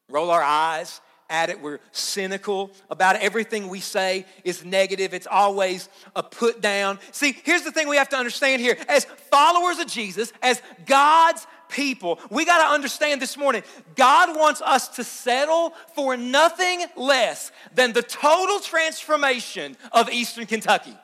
Roll 0.10 0.32
our 0.32 0.44
eyes, 0.44 1.02
at 1.30 1.50
it. 1.50 1.62
We're 1.62 1.80
cynical 1.92 2.72
about 2.90 3.16
it. 3.16 3.22
Everything 3.22 3.68
we 3.68 3.80
say 3.80 4.26
is 4.44 4.66
negative. 4.66 5.14
It's 5.14 5.28
always 5.28 5.90
a 6.16 6.24
put 6.24 6.62
down. 6.62 7.00
See, 7.12 7.38
here's 7.44 7.64
the 7.64 7.72
thing 7.72 7.88
we 7.88 7.98
have 7.98 8.10
to 8.10 8.18
understand 8.18 8.62
here. 8.62 8.78
As 8.88 9.06
followers 9.06 9.80
of 9.80 9.88
Jesus, 9.88 10.34
as 10.42 10.62
God's 10.86 11.46
people, 11.70 12.20
we 12.30 12.46
got 12.46 12.66
to 12.66 12.74
understand 12.74 13.22
this 13.22 13.38
morning 13.38 13.64
God 13.96 14.36
wants 14.36 14.62
us 14.62 14.88
to 14.90 15.04
settle 15.04 15.74
for 15.94 16.18
nothing 16.18 16.86
less 16.96 17.52
than 17.76 17.94
the 17.94 18.02
total 18.02 18.60
transformation 18.60 19.78
of 19.92 20.10
Eastern 20.10 20.46
Kentucky. 20.46 20.98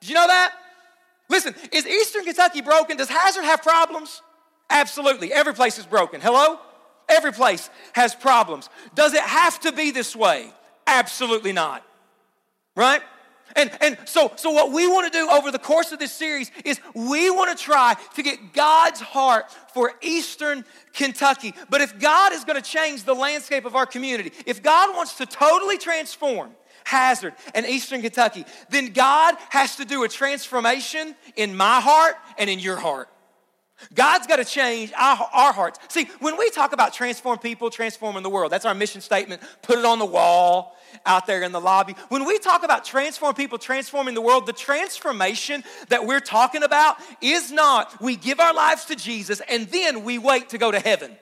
Did 0.00 0.08
you 0.08 0.14
know 0.14 0.26
that? 0.26 0.52
Listen, 1.28 1.54
is 1.72 1.86
Eastern 1.86 2.24
Kentucky 2.24 2.60
broken? 2.60 2.96
Does 2.96 3.08
Hazard 3.08 3.44
have 3.44 3.62
problems? 3.62 4.22
Absolutely. 4.70 5.32
Every 5.32 5.54
place 5.54 5.78
is 5.78 5.86
broken. 5.86 6.20
Hello? 6.20 6.58
Every 7.08 7.32
place 7.32 7.70
has 7.92 8.14
problems. 8.14 8.68
Does 8.94 9.14
it 9.14 9.22
have 9.22 9.60
to 9.60 9.72
be 9.72 9.90
this 9.90 10.16
way? 10.16 10.50
Absolutely 10.86 11.52
not. 11.52 11.84
Right? 12.74 13.02
And, 13.54 13.70
and 13.80 13.98
so, 14.06 14.32
so, 14.36 14.50
what 14.50 14.72
we 14.72 14.88
want 14.88 15.12
to 15.12 15.18
do 15.18 15.28
over 15.28 15.50
the 15.50 15.58
course 15.58 15.92
of 15.92 15.98
this 15.98 16.12
series 16.12 16.50
is 16.64 16.80
we 16.94 17.30
want 17.30 17.56
to 17.56 17.62
try 17.62 17.96
to 18.14 18.22
get 18.22 18.54
God's 18.54 19.00
heart 19.00 19.50
for 19.74 19.92
Eastern 20.00 20.64
Kentucky. 20.94 21.54
But 21.68 21.82
if 21.82 21.98
God 21.98 22.32
is 22.32 22.44
going 22.44 22.60
to 22.60 22.66
change 22.66 23.04
the 23.04 23.14
landscape 23.14 23.66
of 23.66 23.76
our 23.76 23.84
community, 23.84 24.32
if 24.46 24.62
God 24.62 24.94
wants 24.96 25.16
to 25.16 25.26
totally 25.26 25.76
transform 25.76 26.52
Hazard 26.84 27.34
and 27.54 27.66
Eastern 27.66 28.00
Kentucky, 28.00 28.46
then 28.70 28.92
God 28.92 29.34
has 29.50 29.76
to 29.76 29.84
do 29.84 30.04
a 30.04 30.08
transformation 30.08 31.14
in 31.36 31.54
my 31.54 31.80
heart 31.80 32.14
and 32.38 32.48
in 32.48 32.58
your 32.58 32.76
heart. 32.76 33.08
God's 33.94 34.26
got 34.26 34.36
to 34.36 34.44
change 34.44 34.92
our, 34.98 35.28
our, 35.32 35.52
hearts. 35.52 35.78
See, 35.88 36.08
when 36.20 36.36
we 36.36 36.50
talk 36.50 36.72
about 36.72 36.92
transform 36.92 37.38
people, 37.38 37.70
transforming 37.70 38.22
the 38.22 38.30
world, 38.30 38.52
that's 38.52 38.64
our 38.64 38.74
mission 38.74 39.00
statement. 39.00 39.42
Put 39.62 39.78
it 39.78 39.84
on 39.84 39.98
the 39.98 40.06
wall 40.06 40.76
out 41.06 41.26
there 41.26 41.42
in 41.42 41.52
the 41.52 41.60
lobby. 41.60 41.94
When 42.08 42.24
we 42.24 42.38
talk 42.38 42.64
about 42.64 42.84
transform 42.84 43.34
people, 43.34 43.58
transforming 43.58 44.14
the 44.14 44.20
world, 44.20 44.46
the 44.46 44.52
transformation 44.52 45.64
that 45.88 46.06
we're 46.06 46.20
talking 46.20 46.62
about 46.62 46.96
is 47.20 47.50
not 47.50 48.00
we 48.00 48.16
give 48.16 48.40
our 48.40 48.54
lives 48.54 48.86
to 48.86 48.96
Jesus 48.96 49.40
and 49.48 49.66
then 49.68 50.04
we 50.04 50.18
wait 50.18 50.50
to 50.50 50.58
go 50.58 50.70
to 50.70 50.78
heaven. 50.78 51.16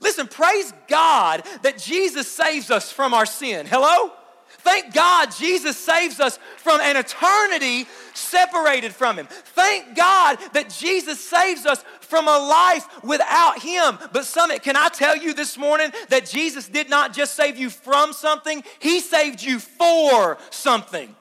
Listen, 0.00 0.26
praise 0.26 0.72
God 0.88 1.44
that 1.62 1.78
Jesus 1.78 2.28
saves 2.28 2.70
us 2.70 2.90
from 2.90 3.14
our 3.14 3.26
sin. 3.26 3.66
Hello? 3.66 4.12
Thank 4.58 4.94
God 4.94 5.30
Jesus 5.38 5.76
saves 5.76 6.18
us 6.18 6.38
from 6.58 6.80
an 6.80 6.96
eternity 6.96 7.86
separated 8.16 8.94
from 8.94 9.18
Him. 9.18 9.26
Thank 9.28 9.96
God 9.96 10.38
that 10.52 10.70
Jesus 10.70 11.20
saves 11.20 11.66
us 11.66 11.84
from 12.00 12.26
a 12.28 12.38
life 12.38 13.02
without 13.02 13.60
Him. 13.60 13.98
But 14.12 14.24
Summit, 14.24 14.62
can 14.62 14.76
I 14.76 14.88
tell 14.88 15.16
you 15.16 15.34
this 15.34 15.58
morning 15.58 15.90
that 16.08 16.26
Jesus 16.26 16.68
did 16.68 16.88
not 16.88 17.12
just 17.12 17.34
save 17.34 17.56
you 17.56 17.70
from 17.70 18.12
something, 18.12 18.62
He 18.78 19.00
saved 19.00 19.42
you 19.42 19.58
for 19.58 20.38
something. 20.50 21.14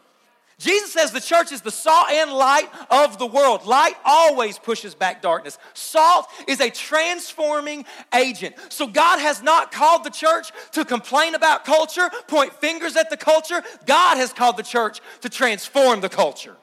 Jesus 0.58 0.94
says 0.94 1.12
the 1.12 1.20
church 1.20 1.52
is 1.52 1.62
the 1.62 1.72
salt 1.72 2.10
and 2.10 2.32
light 2.32 2.70
of 2.90 3.18
the 3.18 3.25
world. 3.25 3.66
Light 3.66 3.96
always 4.06 4.58
pushes 4.58 4.96
back 4.96 5.22
darkness. 5.22 5.58
Salt 5.74 6.28
is 6.48 6.62
a 6.62 6.70
transforming 6.70 7.84
agent. 8.14 8.56
So 8.70 8.88
God 8.88 9.20
has 9.20 9.44
not 9.44 9.72
called 9.72 10.06
the 10.06 10.10
church 10.10 10.52
to 10.72 10.86
complain 10.86 11.36
about 11.36 11.66
culture, 11.66 12.10
point 12.28 12.54
fingers 12.54 12.96
at 12.96 13.10
the 13.10 13.18
culture. 13.18 13.62
God 13.86 14.16
has 14.16 14.32
called 14.32 14.56
the 14.56 14.64
church 14.64 15.02
to 15.22 15.30
transform 15.30 16.00
the 16.00 16.10
culture. 16.10 16.56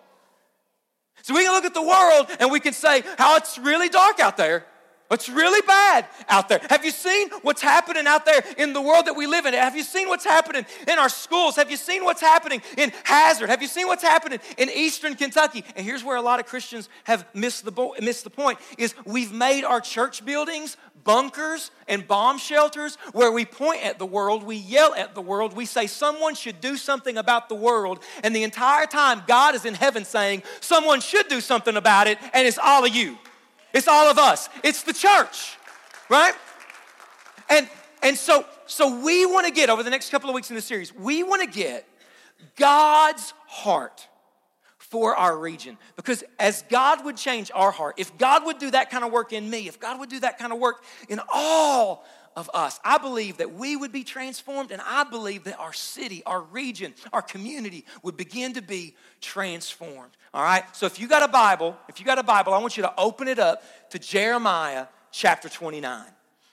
So 1.23 1.35
we 1.35 1.45
can 1.45 1.53
look 1.53 1.65
at 1.65 1.75
the 1.75 1.83
world 1.83 2.27
and 2.41 2.51
we 2.51 2.61
can 2.61 2.73
say 2.73 3.03
how 3.19 3.37
it's 3.37 3.59
really 3.59 3.89
dark 3.89 4.21
out 4.21 4.37
there. 4.37 4.67
It's 5.13 5.29
really 5.29 5.61
bad 5.67 6.07
out 6.29 6.49
there. 6.49 6.61
Have 6.71 6.85
you 6.85 6.91
seen 6.91 7.29
what's 7.43 7.61
happening 7.61 8.07
out 8.07 8.25
there 8.25 8.43
in 8.57 8.73
the 8.73 8.81
world 8.81 9.07
that 9.07 9.15
we 9.15 9.27
live 9.27 9.45
in? 9.45 9.53
Have 9.53 9.77
you 9.77 9.83
seen 9.83 10.09
what's 10.09 10.25
happening 10.25 10.65
in 10.89 10.99
our 10.99 11.11
schools? 11.11 11.57
Have 11.57 11.71
you 11.71 11.77
seen 11.77 12.05
what's 12.05 12.23
happening 12.23 12.63
in 12.79 12.93
Hazard? 13.05 13.51
Have 13.51 13.61
you 13.61 13.69
seen 13.69 13.87
what's 13.89 14.03
happening 14.03 14.41
in 14.57 14.71
Eastern 14.71 15.15
Kentucky? 15.15 15.65
And 15.77 15.85
here's 15.85 16.03
where 16.03 16.17
a 16.17 16.23
lot 16.23 16.41
of 16.41 16.47
Christians 16.47 16.89
have 17.05 17.27
missed 17.35 17.65
the, 17.67 17.73
bo- 17.73 17.95
missed 18.01 18.25
the 18.25 18.31
point 18.31 18.59
is 18.79 18.95
we've 19.05 19.33
made 19.33 19.65
our 19.65 19.83
church 19.83 20.25
buildings 20.25 20.79
bunkers 21.05 21.71
and 21.89 22.07
bomb 22.07 22.39
shelters 22.39 22.97
where 23.13 23.33
we 23.33 23.45
point 23.45 23.85
at 23.85 23.99
the 23.99 24.07
world, 24.07 24.43
we 24.43 24.57
yell 24.57 24.95
at 24.95 25.15
the 25.15 25.21
world, 25.21 25.55
we 25.55 25.67
say 25.67 25.87
someone 25.87 26.35
should 26.35 26.61
do 26.61 26.77
something 26.77 27.17
about 27.17 27.49
the 27.49 27.55
world, 27.55 28.01
and 28.23 28.35
the 28.35 28.43
entire 28.43 28.87
time 28.87 29.23
God 29.27 29.55
is 29.55 29.65
in 29.65 29.75
heaven 29.75 30.05
saying 30.05 30.43
someone 30.61 31.01
should 31.01 31.29
do 31.29 31.41
something 31.41 31.77
about 31.77 32.07
it, 32.07 32.19
and 32.33 32.47
it's 32.47 32.59
all 32.59 32.85
of 32.85 32.95
you. 32.95 33.19
It's 33.73 33.89
all 33.89 34.11
of 34.11 34.19
us. 34.19 34.49
It's 34.63 34.83
the 34.83 34.93
church, 34.93 35.57
right? 36.09 36.35
And 37.49 37.69
and 38.03 38.17
so 38.17 38.45
so 38.67 39.03
we 39.03 39.27
want 39.27 39.47
to 39.47 39.53
get 39.53 39.71
over 39.71 39.83
the 39.83 39.91
next 39.91 40.11
couple 40.11 40.29
of 40.29 40.35
weeks 40.35 40.51
in 40.51 40.57
the 40.57 40.63
series, 40.63 40.95
we 40.95 41.23
want 41.23 41.43
to 41.43 41.49
get 41.49 41.87
God's 42.57 43.35
heart 43.47 44.09
for 44.93 45.17
our 45.17 45.39
region. 45.39 45.79
Because 45.97 46.23
as 46.39 46.65
God 46.69 47.03
would 47.07 47.17
change 47.17 47.51
our 47.55 47.71
heart, 47.71 47.95
if 47.97 48.19
God 48.19 48.45
would 48.45 48.59
do 48.59 48.71
that 48.73 48.91
kind 48.91 49.05
of 49.05 49.11
work 49.11 49.33
in 49.33 49.49
me, 49.49 49.67
if 49.67 49.81
God 49.81 49.99
would 49.99 50.11
do 50.11 50.21
that 50.21 50.39
kind 50.39 50.53
of 50.53 50.59
work 50.59 50.85
in 51.09 51.19
all 51.33 52.05
of 52.37 52.51
us, 52.53 52.79
I 52.85 52.99
believe 52.99 53.39
that 53.39 53.55
we 53.55 53.75
would 53.75 53.91
be 53.91 54.05
transformed, 54.05 54.71
and 54.71 54.83
I 54.85 55.05
believe 55.05 55.45
that 55.45 55.59
our 55.59 55.73
city, 55.73 56.23
our 56.27 56.43
region, 56.43 56.93
our 57.11 57.23
community 57.23 57.87
would 58.03 58.19
begin 58.19 58.53
to 58.53 58.61
be 58.61 58.95
transformed. 59.23 60.13
All 60.35 60.43
right? 60.43 60.65
So 60.77 60.85
if 60.85 61.01
you 61.01 61.09
got 61.09 61.23
a 61.23 61.33
Bible, 61.33 61.75
if 61.89 61.99
you 61.99 62.05
got 62.05 62.19
a 62.19 62.23
Bible, 62.23 62.53
I 62.53 62.59
want 62.59 62.77
you 62.77 62.83
to 62.83 62.93
open 62.99 63.29
it 63.29 63.39
up 63.39 63.63
to 63.93 63.99
Jeremiah 63.99 64.89
chapter 65.11 65.49
29. 65.49 66.05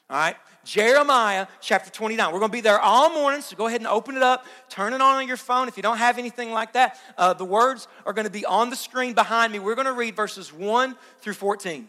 All 0.09 0.17
right? 0.17 0.35
Jeremiah 0.63 1.47
chapter 1.61 1.89
29. 1.89 2.33
We're 2.33 2.39
going 2.39 2.51
to 2.51 2.57
be 2.57 2.61
there 2.61 2.79
all 2.79 3.13
morning, 3.13 3.41
so 3.41 3.55
go 3.55 3.67
ahead 3.67 3.81
and 3.81 3.87
open 3.87 4.15
it 4.15 4.23
up. 4.23 4.45
Turn 4.69 4.93
it 4.93 5.01
on 5.01 5.15
on 5.15 5.27
your 5.27 5.37
phone. 5.37 5.67
If 5.67 5.77
you 5.77 5.83
don't 5.83 5.97
have 5.97 6.17
anything 6.17 6.51
like 6.51 6.73
that, 6.73 6.99
uh, 7.17 7.33
the 7.33 7.45
words 7.45 7.87
are 8.05 8.13
going 8.13 8.25
to 8.25 8.31
be 8.31 8.45
on 8.45 8.69
the 8.69 8.75
screen 8.75 9.13
behind 9.13 9.53
me. 9.53 9.59
We're 9.59 9.75
going 9.75 9.87
to 9.87 9.93
read 9.93 10.15
verses 10.15 10.53
1 10.53 10.95
through 11.21 11.33
14. 11.33 11.87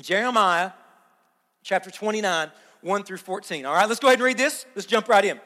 Jeremiah 0.00 0.72
chapter 1.62 1.90
29, 1.90 2.50
1 2.82 3.02
through 3.04 3.16
14. 3.16 3.66
All 3.66 3.74
right, 3.74 3.88
let's 3.88 4.00
go 4.00 4.08
ahead 4.08 4.18
and 4.18 4.24
read 4.24 4.38
this. 4.38 4.66
Let's 4.74 4.86
jump 4.86 5.08
right 5.08 5.24
in. 5.24 5.40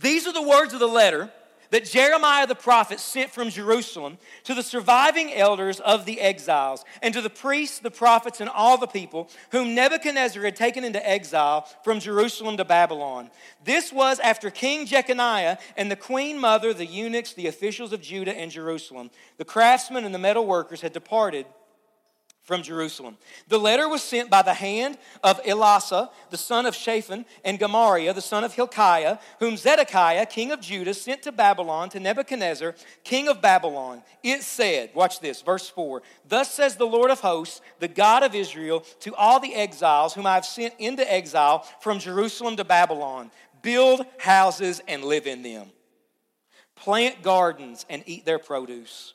These 0.00 0.26
are 0.26 0.32
the 0.32 0.42
words 0.42 0.72
of 0.72 0.80
the 0.80 0.88
letter 0.88 1.30
that 1.74 1.84
Jeremiah 1.84 2.46
the 2.46 2.54
prophet 2.54 3.00
sent 3.00 3.32
from 3.32 3.50
Jerusalem 3.50 4.18
to 4.44 4.54
the 4.54 4.62
surviving 4.62 5.34
elders 5.34 5.80
of 5.80 6.06
the 6.06 6.20
exiles, 6.20 6.84
and 7.02 7.12
to 7.12 7.20
the 7.20 7.28
priests, 7.28 7.80
the 7.80 7.90
prophets, 7.90 8.40
and 8.40 8.48
all 8.48 8.78
the 8.78 8.86
people 8.86 9.28
whom 9.50 9.74
Nebuchadnezzar 9.74 10.44
had 10.44 10.54
taken 10.54 10.84
into 10.84 11.04
exile 11.04 11.68
from 11.82 11.98
Jerusalem 11.98 12.56
to 12.58 12.64
Babylon. 12.64 13.28
This 13.64 13.92
was 13.92 14.20
after 14.20 14.50
King 14.50 14.86
Jeconiah 14.86 15.58
and 15.76 15.90
the 15.90 15.96
queen 15.96 16.38
mother, 16.38 16.72
the 16.72 16.86
eunuchs, 16.86 17.32
the 17.32 17.48
officials 17.48 17.92
of 17.92 18.00
Judah 18.00 18.38
and 18.38 18.52
Jerusalem, 18.52 19.10
the 19.36 19.44
craftsmen 19.44 20.04
and 20.04 20.14
the 20.14 20.18
metal 20.20 20.46
workers 20.46 20.80
had 20.80 20.92
departed 20.92 21.44
from 22.44 22.62
Jerusalem. 22.62 23.16
The 23.48 23.58
letter 23.58 23.88
was 23.88 24.02
sent 24.02 24.30
by 24.30 24.42
the 24.42 24.54
hand 24.54 24.98
of 25.22 25.42
Elasah, 25.44 26.10
the 26.30 26.36
son 26.36 26.66
of 26.66 26.74
Shaphan, 26.74 27.24
and 27.44 27.58
Gemariah, 27.58 28.12
the 28.12 28.20
son 28.20 28.44
of 28.44 28.54
Hilkiah, 28.54 29.18
whom 29.40 29.56
Zedekiah, 29.56 30.26
king 30.26 30.52
of 30.52 30.60
Judah, 30.60 30.94
sent 30.94 31.22
to 31.22 31.32
Babylon 31.32 31.88
to 31.90 32.00
Nebuchadnezzar, 32.00 32.74
king 33.02 33.28
of 33.28 33.40
Babylon. 33.40 34.02
It 34.22 34.42
said, 34.42 34.90
watch 34.94 35.20
this, 35.20 35.42
verse 35.42 35.68
4 35.68 36.02
Thus 36.28 36.52
says 36.52 36.76
the 36.76 36.86
Lord 36.86 37.10
of 37.10 37.20
hosts, 37.20 37.62
the 37.80 37.88
God 37.88 38.22
of 38.22 38.34
Israel, 38.34 38.80
to 39.00 39.14
all 39.14 39.40
the 39.40 39.54
exiles 39.54 40.14
whom 40.14 40.26
I 40.26 40.34
have 40.34 40.46
sent 40.46 40.74
into 40.78 41.10
exile 41.10 41.66
from 41.80 41.98
Jerusalem 41.98 42.56
to 42.56 42.64
Babylon 42.64 43.30
build 43.62 44.04
houses 44.18 44.80
and 44.86 45.02
live 45.02 45.26
in 45.26 45.42
them, 45.42 45.70
plant 46.76 47.22
gardens 47.22 47.86
and 47.88 48.04
eat 48.06 48.26
their 48.26 48.38
produce. 48.38 49.14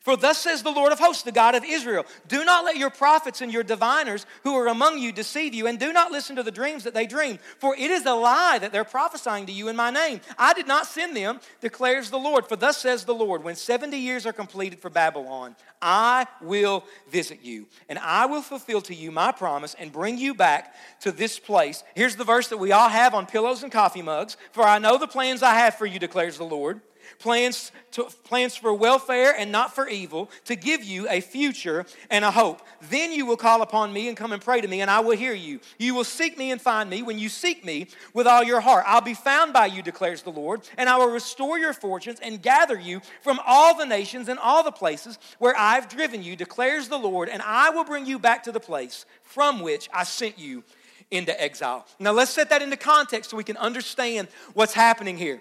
For 0.00 0.16
thus 0.16 0.38
says 0.38 0.62
the 0.62 0.70
Lord 0.70 0.92
of 0.92 0.98
hosts, 0.98 1.24
the 1.24 1.32
God 1.32 1.54
of 1.54 1.62
Israel 1.62 2.06
Do 2.26 2.42
not 2.42 2.64
let 2.64 2.76
your 2.76 2.88
prophets 2.88 3.42
and 3.42 3.52
your 3.52 3.62
diviners 3.62 4.24
who 4.44 4.54
are 4.56 4.68
among 4.68 4.98
you 4.98 5.12
deceive 5.12 5.52
you, 5.52 5.66
and 5.66 5.78
do 5.78 5.92
not 5.92 6.10
listen 6.10 6.36
to 6.36 6.42
the 6.42 6.50
dreams 6.50 6.84
that 6.84 6.94
they 6.94 7.06
dream. 7.06 7.38
For 7.58 7.76
it 7.76 7.90
is 7.90 8.06
a 8.06 8.14
lie 8.14 8.58
that 8.58 8.72
they're 8.72 8.84
prophesying 8.84 9.44
to 9.46 9.52
you 9.52 9.68
in 9.68 9.76
my 9.76 9.90
name. 9.90 10.22
I 10.38 10.54
did 10.54 10.66
not 10.66 10.86
send 10.86 11.14
them, 11.14 11.40
declares 11.60 12.08
the 12.08 12.18
Lord. 12.18 12.46
For 12.46 12.56
thus 12.56 12.78
says 12.78 13.04
the 13.04 13.14
Lord 13.14 13.44
When 13.44 13.56
70 13.56 13.96
years 13.98 14.24
are 14.24 14.32
completed 14.32 14.80
for 14.80 14.88
Babylon, 14.88 15.54
I 15.82 16.26
will 16.40 16.84
visit 17.10 17.40
you, 17.42 17.66
and 17.88 17.98
I 17.98 18.24
will 18.24 18.42
fulfill 18.42 18.80
to 18.82 18.94
you 18.94 19.10
my 19.10 19.32
promise 19.32 19.74
and 19.78 19.92
bring 19.92 20.16
you 20.16 20.34
back 20.34 20.74
to 21.00 21.12
this 21.12 21.38
place. 21.38 21.84
Here's 21.94 22.16
the 22.16 22.24
verse 22.24 22.48
that 22.48 22.58
we 22.58 22.72
all 22.72 22.88
have 22.88 23.14
on 23.14 23.26
pillows 23.26 23.62
and 23.62 23.70
coffee 23.70 24.02
mugs 24.02 24.38
For 24.52 24.62
I 24.62 24.78
know 24.78 24.96
the 24.96 25.06
plans 25.06 25.42
I 25.42 25.56
have 25.56 25.74
for 25.74 25.84
you, 25.84 25.98
declares 25.98 26.38
the 26.38 26.44
Lord 26.44 26.80
plans, 27.18 27.72
to, 27.92 28.04
plans 28.24 28.56
for 28.56 28.72
welfare 28.72 29.34
and 29.36 29.50
not 29.50 29.74
for 29.74 29.88
evil, 29.88 30.30
to 30.44 30.56
give 30.56 30.84
you 30.84 31.08
a 31.08 31.20
future 31.20 31.86
and 32.10 32.24
a 32.24 32.30
hope. 32.30 32.62
Then 32.88 33.12
you 33.12 33.26
will 33.26 33.36
call 33.36 33.62
upon 33.62 33.92
me 33.92 34.08
and 34.08 34.16
come 34.16 34.32
and 34.32 34.42
pray 34.42 34.60
to 34.60 34.68
me, 34.68 34.80
and 34.80 34.90
I 34.90 35.00
will 35.00 35.16
hear 35.16 35.34
you. 35.34 35.60
You 35.78 35.94
will 35.94 36.04
seek 36.04 36.38
me 36.38 36.50
and 36.50 36.60
find 36.60 36.88
me 36.88 37.02
when 37.02 37.18
you 37.18 37.28
seek 37.28 37.64
me 37.64 37.88
with 38.14 38.26
all 38.26 38.42
your 38.42 38.60
heart. 38.60 38.84
I'll 38.86 39.00
be 39.00 39.14
found 39.14 39.52
by 39.52 39.66
you, 39.66 39.82
declares 39.82 40.22
the 40.22 40.30
Lord, 40.30 40.62
and 40.78 40.88
I 40.88 40.96
will 40.96 41.10
restore 41.10 41.58
your 41.58 41.72
fortunes 41.72 42.20
and 42.20 42.40
gather 42.40 42.78
you 42.78 43.00
from 43.22 43.40
all 43.46 43.76
the 43.76 43.86
nations 43.86 44.28
and 44.28 44.38
all 44.38 44.62
the 44.62 44.72
places 44.72 45.18
where 45.38 45.54
I've 45.58 45.88
driven 45.88 46.22
you, 46.22 46.36
declares 46.36 46.88
the 46.88 46.98
Lord, 46.98 47.28
and 47.28 47.42
I 47.42 47.70
will 47.70 47.84
bring 47.84 48.06
you 48.06 48.18
back 48.18 48.44
to 48.44 48.52
the 48.52 48.60
place 48.60 49.04
from 49.22 49.60
which 49.60 49.88
I 49.92 50.04
sent 50.04 50.38
you 50.38 50.64
into 51.10 51.40
exile. 51.40 51.86
Now, 51.98 52.12
let's 52.12 52.30
set 52.30 52.50
that 52.50 52.62
into 52.62 52.76
context 52.76 53.30
so 53.30 53.36
we 53.36 53.44
can 53.44 53.56
understand 53.56 54.28
what's 54.54 54.72
happening 54.72 55.16
here. 55.16 55.40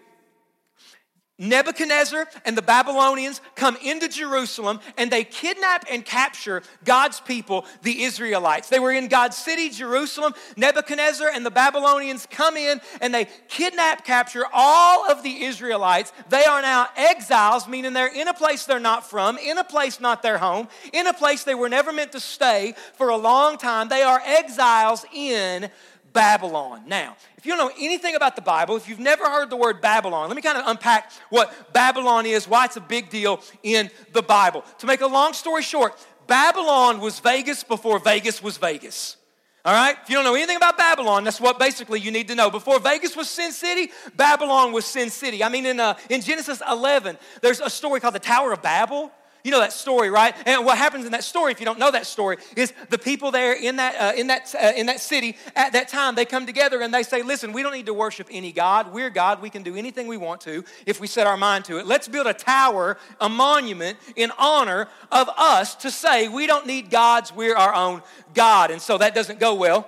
Nebuchadnezzar 1.39 2.27
and 2.43 2.57
the 2.57 2.61
Babylonians 2.61 3.39
come 3.55 3.77
into 3.81 4.09
Jerusalem 4.09 4.81
and 4.97 5.09
they 5.09 5.23
kidnap 5.23 5.85
and 5.89 6.03
capture 6.03 6.61
God's 6.83 7.21
people, 7.21 7.65
the 7.81 8.03
Israelites. 8.03 8.67
They 8.67 8.79
were 8.79 8.91
in 8.91 9.07
God's 9.07 9.37
city, 9.37 9.69
Jerusalem. 9.69 10.33
Nebuchadnezzar 10.57 11.29
and 11.29 11.45
the 11.45 11.51
Babylonians 11.51 12.27
come 12.29 12.57
in 12.57 12.81
and 12.99 13.13
they 13.13 13.27
kidnap, 13.47 14.03
capture 14.03 14.43
all 14.53 15.09
of 15.09 15.23
the 15.23 15.45
Israelites. 15.45 16.11
They 16.27 16.43
are 16.43 16.61
now 16.61 16.89
exiles, 16.97 17.69
meaning 17.69 17.93
they're 17.93 18.13
in 18.13 18.27
a 18.27 18.33
place 18.33 18.65
they're 18.65 18.79
not 18.79 19.09
from, 19.09 19.37
in 19.37 19.57
a 19.57 19.63
place 19.63 20.01
not 20.01 20.21
their 20.21 20.37
home, 20.37 20.67
in 20.91 21.07
a 21.07 21.13
place 21.13 21.45
they 21.45 21.55
were 21.55 21.69
never 21.69 21.93
meant 21.93 22.11
to 22.11 22.19
stay 22.19 22.75
for 22.95 23.09
a 23.09 23.17
long 23.17 23.57
time. 23.57 23.87
They 23.87 24.03
are 24.03 24.21
exiles 24.25 25.05
in 25.13 25.69
Babylon. 26.13 26.83
Now, 26.87 27.15
if 27.37 27.45
you 27.45 27.55
don't 27.55 27.67
know 27.67 27.73
anything 27.79 28.15
about 28.15 28.35
the 28.35 28.41
Bible, 28.41 28.75
if 28.75 28.89
you've 28.89 28.99
never 28.99 29.25
heard 29.25 29.49
the 29.49 29.55
word 29.55 29.81
Babylon, 29.81 30.27
let 30.27 30.35
me 30.35 30.41
kind 30.41 30.57
of 30.57 30.67
unpack 30.67 31.11
what 31.29 31.73
Babylon 31.73 32.25
is, 32.25 32.47
why 32.47 32.65
it's 32.65 32.77
a 32.77 32.81
big 32.81 33.09
deal 33.09 33.41
in 33.63 33.89
the 34.13 34.21
Bible. 34.21 34.63
To 34.79 34.87
make 34.87 35.01
a 35.01 35.07
long 35.07 35.33
story 35.33 35.61
short, 35.61 35.97
Babylon 36.27 36.99
was 36.99 37.19
Vegas 37.19 37.63
before 37.63 37.99
Vegas 37.99 38.41
was 38.41 38.57
Vegas. 38.57 39.17
All 39.65 39.73
right? 39.73 39.97
If 40.01 40.09
you 40.09 40.15
don't 40.15 40.23
know 40.23 40.35
anything 40.35 40.55
about 40.55 40.77
Babylon, 40.77 41.25
that's 41.25 41.41
what 41.41 41.59
basically 41.59 41.99
you 41.99 42.11
need 42.11 42.29
to 42.29 42.35
know. 42.35 42.49
Before 42.49 42.79
Vegas 42.79 43.15
was 43.15 43.29
Sin 43.29 43.51
City, 43.51 43.91
Babylon 44.15 44.71
was 44.71 44.85
Sin 44.85 45.09
City. 45.09 45.43
I 45.43 45.49
mean, 45.49 45.65
in, 45.65 45.79
uh, 45.79 45.97
in 46.09 46.21
Genesis 46.21 46.61
11, 46.69 47.17
there's 47.41 47.59
a 47.59 47.69
story 47.69 47.99
called 47.99 48.15
the 48.15 48.19
Tower 48.19 48.53
of 48.53 48.61
Babel. 48.61 49.11
You 49.43 49.51
know 49.51 49.59
that 49.59 49.71
story, 49.71 50.09
right? 50.09 50.35
And 50.45 50.65
what 50.65 50.77
happens 50.77 51.05
in 51.05 51.13
that 51.13 51.23
story, 51.23 51.53
if 51.53 51.59
you 51.59 51.65
don't 51.65 51.79
know 51.79 51.91
that 51.91 52.05
story, 52.05 52.37
is 52.57 52.73
the 52.89 52.97
people 52.97 53.31
there 53.31 53.53
in 53.53 53.77
that, 53.77 53.95
uh, 53.95 54.17
in, 54.17 54.27
that, 54.27 54.53
uh, 54.53 54.73
in 54.75 54.87
that 54.87 54.99
city 54.99 55.37
at 55.55 55.73
that 55.73 55.87
time, 55.87 56.15
they 56.15 56.25
come 56.25 56.45
together 56.45 56.81
and 56.81 56.93
they 56.93 57.03
say, 57.03 57.21
listen, 57.21 57.53
we 57.53 57.63
don't 57.63 57.71
need 57.71 57.85
to 57.85 57.93
worship 57.93 58.27
any 58.29 58.51
God. 58.51 58.93
We're 58.93 59.09
God. 59.09 59.41
We 59.41 59.49
can 59.49 59.63
do 59.63 59.75
anything 59.75 60.07
we 60.07 60.17
want 60.17 60.41
to 60.41 60.65
if 60.85 60.99
we 60.99 61.07
set 61.07 61.25
our 61.25 61.37
mind 61.37 61.65
to 61.65 61.79
it. 61.79 61.85
Let's 61.85 62.09
build 62.09 62.27
a 62.27 62.33
tower, 62.33 62.97
a 63.21 63.29
monument 63.29 63.97
in 64.17 64.31
honor 64.37 64.89
of 65.09 65.29
us 65.37 65.75
to 65.75 65.91
say 65.91 66.27
we 66.27 66.45
don't 66.45 66.67
need 66.67 66.89
gods. 66.89 67.33
We're 67.33 67.55
our 67.55 67.73
own 67.73 68.01
God. 68.33 68.71
And 68.71 68.81
so 68.81 68.97
that 68.97 69.15
doesn't 69.15 69.39
go 69.39 69.55
well 69.55 69.87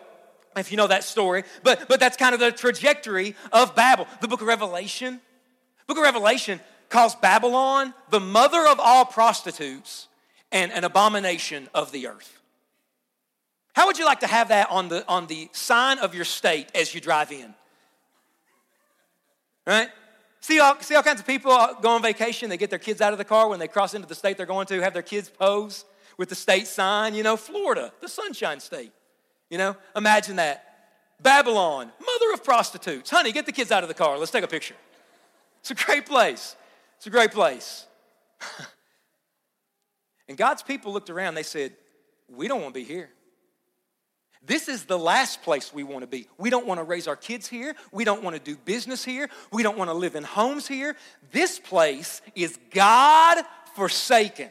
if 0.55 0.71
you 0.71 0.77
know 0.77 0.87
that 0.87 1.03
story. 1.03 1.43
But, 1.63 1.89
but 1.89 1.99
that's 1.99 2.15
kind 2.15 2.33
of 2.33 2.39
the 2.39 2.51
trajectory 2.51 3.35
of 3.51 3.75
Babel. 3.75 4.07
The 4.21 4.29
book 4.29 4.41
of 4.41 4.47
Revelation, 4.47 5.19
book 5.87 5.97
of 5.97 6.03
Revelation 6.03 6.61
calls 6.91 7.15
Babylon 7.15 7.93
the 8.09 8.19
mother 8.19 8.67
of 8.67 8.79
all 8.79 9.05
prostitutes 9.05 10.07
and 10.51 10.71
an 10.71 10.83
abomination 10.83 11.69
of 11.73 11.91
the 11.91 12.07
earth. 12.07 12.39
How 13.73 13.87
would 13.87 13.97
you 13.97 14.05
like 14.05 14.19
to 14.19 14.27
have 14.27 14.49
that 14.49 14.69
on 14.69 14.89
the, 14.89 15.07
on 15.07 15.27
the 15.27 15.49
sign 15.53 15.97
of 15.99 16.13
your 16.13 16.25
state 16.25 16.69
as 16.75 16.93
you 16.93 17.01
drive 17.01 17.31
in? 17.31 17.53
Right? 19.65 19.89
See 20.41 20.59
all, 20.59 20.77
see 20.81 20.95
all 20.95 21.03
kinds 21.03 21.21
of 21.21 21.27
people 21.27 21.51
go 21.81 21.89
on 21.89 22.01
vacation, 22.01 22.49
they 22.49 22.57
get 22.57 22.69
their 22.69 22.79
kids 22.79 22.99
out 22.99 23.13
of 23.13 23.17
the 23.17 23.25
car 23.25 23.47
when 23.47 23.59
they 23.59 23.67
cross 23.67 23.93
into 23.93 24.07
the 24.07 24.15
state 24.15 24.37
they're 24.37 24.45
going 24.45 24.67
to, 24.67 24.81
have 24.81 24.93
their 24.93 25.01
kids 25.01 25.29
pose 25.29 25.85
with 26.17 26.29
the 26.29 26.35
state 26.35 26.67
sign, 26.67 27.15
you 27.15 27.23
know, 27.23 27.37
Florida, 27.37 27.93
the 28.01 28.09
sunshine 28.09 28.59
state. 28.59 28.91
You 29.49 29.57
know, 29.57 29.75
imagine 29.95 30.37
that. 30.37 30.67
Babylon, 31.21 31.91
mother 31.99 32.33
of 32.33 32.43
prostitutes. 32.43 33.09
Honey, 33.09 33.31
get 33.31 33.45
the 33.45 33.51
kids 33.51 33.71
out 33.71 33.83
of 33.83 33.89
the 33.89 33.93
car. 33.95 34.17
Let's 34.17 34.31
take 34.31 34.43
a 34.43 34.47
picture. 34.47 34.75
It's 35.59 35.71
a 35.71 35.75
great 35.75 36.07
place. 36.07 36.55
It's 37.01 37.07
a 37.07 37.09
great 37.09 37.31
place. 37.31 37.87
and 40.27 40.37
God's 40.37 40.61
people 40.61 40.93
looked 40.93 41.09
around, 41.09 41.33
they 41.33 41.41
said, 41.41 41.75
We 42.29 42.47
don't 42.47 42.61
want 42.61 42.75
to 42.75 42.79
be 42.79 42.83
here. 42.83 43.09
This 44.45 44.67
is 44.67 44.85
the 44.85 44.99
last 44.99 45.41
place 45.41 45.73
we 45.73 45.81
want 45.81 46.01
to 46.01 46.07
be. 46.07 46.27
We 46.37 46.51
don't 46.51 46.67
want 46.67 46.79
to 46.79 46.83
raise 46.83 47.07
our 47.07 47.15
kids 47.15 47.47
here. 47.47 47.73
We 47.91 48.03
don't 48.03 48.21
want 48.21 48.35
to 48.35 48.39
do 48.39 48.55
business 48.55 49.03
here. 49.03 49.31
We 49.51 49.63
don't 49.63 49.79
want 49.79 49.89
to 49.89 49.95
live 49.95 50.13
in 50.13 50.23
homes 50.23 50.67
here. 50.67 50.95
This 51.31 51.57
place 51.57 52.21
is 52.35 52.59
God 52.69 53.43
forsaken. 53.73 54.49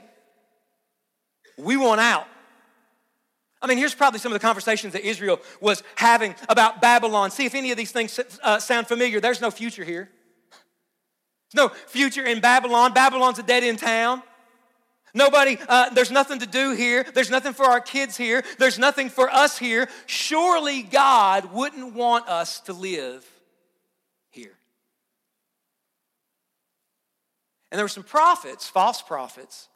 We 1.56 1.76
want 1.76 2.00
out. 2.00 2.26
I 3.62 3.68
mean, 3.68 3.78
here's 3.78 3.94
probably 3.94 4.18
some 4.18 4.32
of 4.32 4.40
the 4.40 4.44
conversations 4.44 4.94
that 4.94 5.06
Israel 5.06 5.38
was 5.60 5.84
having 5.94 6.34
about 6.48 6.82
Babylon. 6.82 7.30
See 7.30 7.46
if 7.46 7.54
any 7.54 7.70
of 7.70 7.76
these 7.76 7.92
things 7.92 8.18
uh, 8.42 8.58
sound 8.58 8.88
familiar. 8.88 9.20
There's 9.20 9.40
no 9.40 9.52
future 9.52 9.84
here. 9.84 10.10
There's 11.52 11.68
no 11.68 11.74
future 11.86 12.24
in 12.24 12.40
Babylon. 12.40 12.92
Babylon's 12.92 13.38
a 13.38 13.42
dead 13.42 13.64
end 13.64 13.78
town. 13.78 14.22
Nobody, 15.12 15.58
uh, 15.68 15.90
there's 15.90 16.12
nothing 16.12 16.38
to 16.38 16.46
do 16.46 16.72
here. 16.72 17.04
There's 17.14 17.30
nothing 17.30 17.52
for 17.52 17.64
our 17.64 17.80
kids 17.80 18.16
here. 18.16 18.44
There's 18.58 18.78
nothing 18.78 19.08
for 19.08 19.28
us 19.28 19.58
here. 19.58 19.88
Surely 20.06 20.82
God 20.82 21.52
wouldn't 21.52 21.94
want 21.94 22.28
us 22.28 22.60
to 22.60 22.72
live 22.72 23.26
here. 24.30 24.56
And 27.72 27.78
there 27.78 27.84
were 27.84 27.88
some 27.88 28.04
prophets, 28.04 28.68
false 28.68 29.02
prophets, 29.02 29.68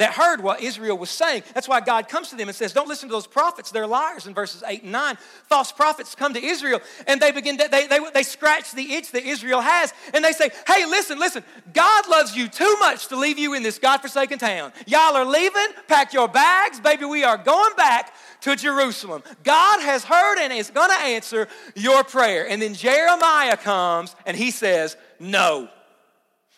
that 0.00 0.14
heard 0.14 0.42
what 0.42 0.62
Israel 0.62 0.96
was 0.96 1.10
saying. 1.10 1.42
That's 1.52 1.68
why 1.68 1.80
God 1.80 2.08
comes 2.08 2.30
to 2.30 2.36
them 2.36 2.48
and 2.48 2.56
says, 2.56 2.72
Don't 2.72 2.88
listen 2.88 3.08
to 3.10 3.12
those 3.12 3.26
prophets. 3.26 3.70
They're 3.70 3.86
liars 3.86 4.26
in 4.26 4.32
verses 4.32 4.62
8 4.66 4.82
and 4.82 4.92
9. 4.92 5.18
False 5.46 5.72
prophets 5.72 6.14
come 6.14 6.32
to 6.32 6.42
Israel 6.42 6.80
and 7.06 7.20
they 7.20 7.32
begin 7.32 7.58
to, 7.58 7.68
they, 7.70 7.86
they, 7.86 8.00
they 8.14 8.22
scratch 8.22 8.72
the 8.72 8.94
itch 8.94 9.12
that 9.12 9.24
Israel 9.24 9.60
has 9.60 9.92
and 10.14 10.24
they 10.24 10.32
say, 10.32 10.50
Hey, 10.66 10.86
listen, 10.86 11.18
listen, 11.18 11.44
God 11.74 12.08
loves 12.08 12.34
you 12.34 12.48
too 12.48 12.76
much 12.80 13.08
to 13.08 13.16
leave 13.16 13.38
you 13.38 13.52
in 13.52 13.62
this 13.62 13.78
God-forsaken 13.78 14.38
town. 14.38 14.72
Y'all 14.86 15.16
are 15.16 15.26
leaving, 15.26 15.68
pack 15.86 16.14
your 16.14 16.28
bags, 16.28 16.80
baby, 16.80 17.04
we 17.04 17.22
are 17.22 17.36
going 17.36 17.76
back 17.76 18.14
to 18.40 18.56
Jerusalem. 18.56 19.22
God 19.44 19.82
has 19.82 20.02
heard 20.02 20.38
and 20.38 20.50
is 20.50 20.70
going 20.70 20.90
to 20.90 21.04
answer 21.04 21.46
your 21.74 22.04
prayer. 22.04 22.48
And 22.48 22.62
then 22.62 22.72
Jeremiah 22.72 23.58
comes 23.58 24.16
and 24.24 24.34
he 24.36 24.50
says, 24.50 24.96
No. 25.18 25.68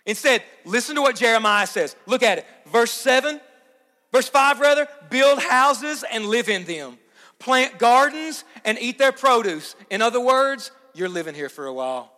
Instead, 0.06 0.42
listen 0.64 0.96
to 0.96 1.02
what 1.02 1.16
Jeremiah 1.16 1.66
says. 1.66 1.96
Look 2.06 2.22
at 2.22 2.38
it. 2.38 2.46
Verse 2.66 2.90
7, 2.90 3.40
verse 4.10 4.28
5 4.28 4.60
rather, 4.60 4.88
build 5.10 5.40
houses 5.40 6.04
and 6.10 6.26
live 6.26 6.48
in 6.48 6.64
them. 6.64 6.98
Plant 7.38 7.78
gardens 7.78 8.44
and 8.64 8.78
eat 8.78 8.98
their 8.98 9.12
produce. 9.12 9.74
In 9.90 10.02
other 10.02 10.20
words, 10.20 10.70
you're 10.94 11.08
living 11.08 11.34
here 11.34 11.48
for 11.48 11.66
a 11.66 11.72
while. 11.72 12.12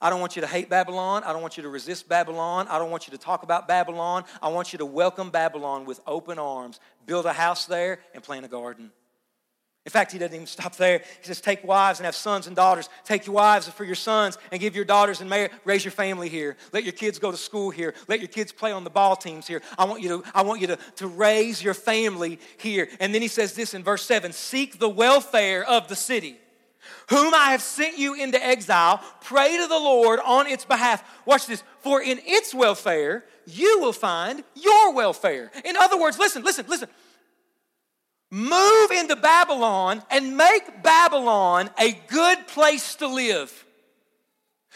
I 0.00 0.10
don't 0.10 0.20
want 0.20 0.36
you 0.36 0.42
to 0.42 0.48
hate 0.48 0.70
Babylon. 0.70 1.24
I 1.24 1.32
don't 1.32 1.42
want 1.42 1.56
you 1.56 1.64
to 1.64 1.68
resist 1.68 2.08
Babylon. 2.08 2.68
I 2.68 2.78
don't 2.78 2.90
want 2.90 3.08
you 3.08 3.10
to 3.12 3.18
talk 3.18 3.42
about 3.42 3.66
Babylon. 3.66 4.24
I 4.40 4.48
want 4.48 4.72
you 4.72 4.78
to 4.78 4.86
welcome 4.86 5.30
Babylon 5.30 5.86
with 5.86 6.00
open 6.06 6.38
arms. 6.38 6.78
Build 7.06 7.26
a 7.26 7.32
house 7.32 7.66
there 7.66 7.98
and 8.14 8.22
plant 8.22 8.44
a 8.44 8.48
garden. 8.48 8.92
In 9.88 9.90
fact, 9.90 10.12
he 10.12 10.18
doesn't 10.18 10.34
even 10.34 10.46
stop 10.46 10.76
there. 10.76 10.98
He 10.98 11.26
says, 11.26 11.40
Take 11.40 11.64
wives 11.64 11.98
and 11.98 12.04
have 12.04 12.14
sons 12.14 12.46
and 12.46 12.54
daughters. 12.54 12.90
Take 13.04 13.24
your 13.24 13.36
wives 13.36 13.66
for 13.70 13.84
your 13.84 13.94
sons 13.94 14.36
and 14.52 14.60
give 14.60 14.76
your 14.76 14.84
daughters 14.84 15.22
and 15.22 15.30
marry, 15.30 15.48
raise 15.64 15.82
your 15.82 15.92
family 15.92 16.28
here. 16.28 16.58
Let 16.74 16.84
your 16.84 16.92
kids 16.92 17.18
go 17.18 17.30
to 17.30 17.38
school 17.38 17.70
here. 17.70 17.94
Let 18.06 18.20
your 18.20 18.28
kids 18.28 18.52
play 18.52 18.70
on 18.70 18.84
the 18.84 18.90
ball 18.90 19.16
teams 19.16 19.46
here. 19.46 19.62
I 19.78 19.86
want 19.86 20.02
you 20.02 20.10
to, 20.10 20.22
I 20.34 20.42
want 20.42 20.60
you 20.60 20.66
to, 20.66 20.78
to 20.96 21.06
raise 21.06 21.62
your 21.62 21.72
family 21.72 22.38
here. 22.58 22.90
And 23.00 23.14
then 23.14 23.22
he 23.22 23.28
says 23.28 23.54
this 23.54 23.72
in 23.72 23.82
verse 23.82 24.04
7 24.04 24.32
Seek 24.32 24.78
the 24.78 24.90
welfare 24.90 25.64
of 25.64 25.88
the 25.88 25.96
city 25.96 26.36
whom 27.08 27.32
I 27.32 27.52
have 27.52 27.62
sent 27.62 27.96
you 27.96 28.12
into 28.12 28.44
exile, 28.44 29.02
pray 29.22 29.56
to 29.56 29.66
the 29.66 29.78
Lord 29.78 30.20
on 30.22 30.46
its 30.46 30.66
behalf. 30.66 31.02
Watch 31.24 31.46
this. 31.46 31.62
For 31.80 32.02
in 32.02 32.20
its 32.26 32.54
welfare, 32.54 33.24
you 33.46 33.78
will 33.80 33.94
find 33.94 34.44
your 34.54 34.92
welfare. 34.92 35.50
In 35.64 35.78
other 35.78 35.98
words, 35.98 36.18
listen, 36.18 36.42
listen, 36.42 36.66
listen 36.68 36.90
move 38.30 38.90
into 38.90 39.16
Babylon 39.16 40.02
and 40.10 40.36
make 40.36 40.82
Babylon 40.82 41.70
a 41.78 41.92
good 42.08 42.46
place 42.48 42.94
to 42.96 43.08
live. 43.08 43.64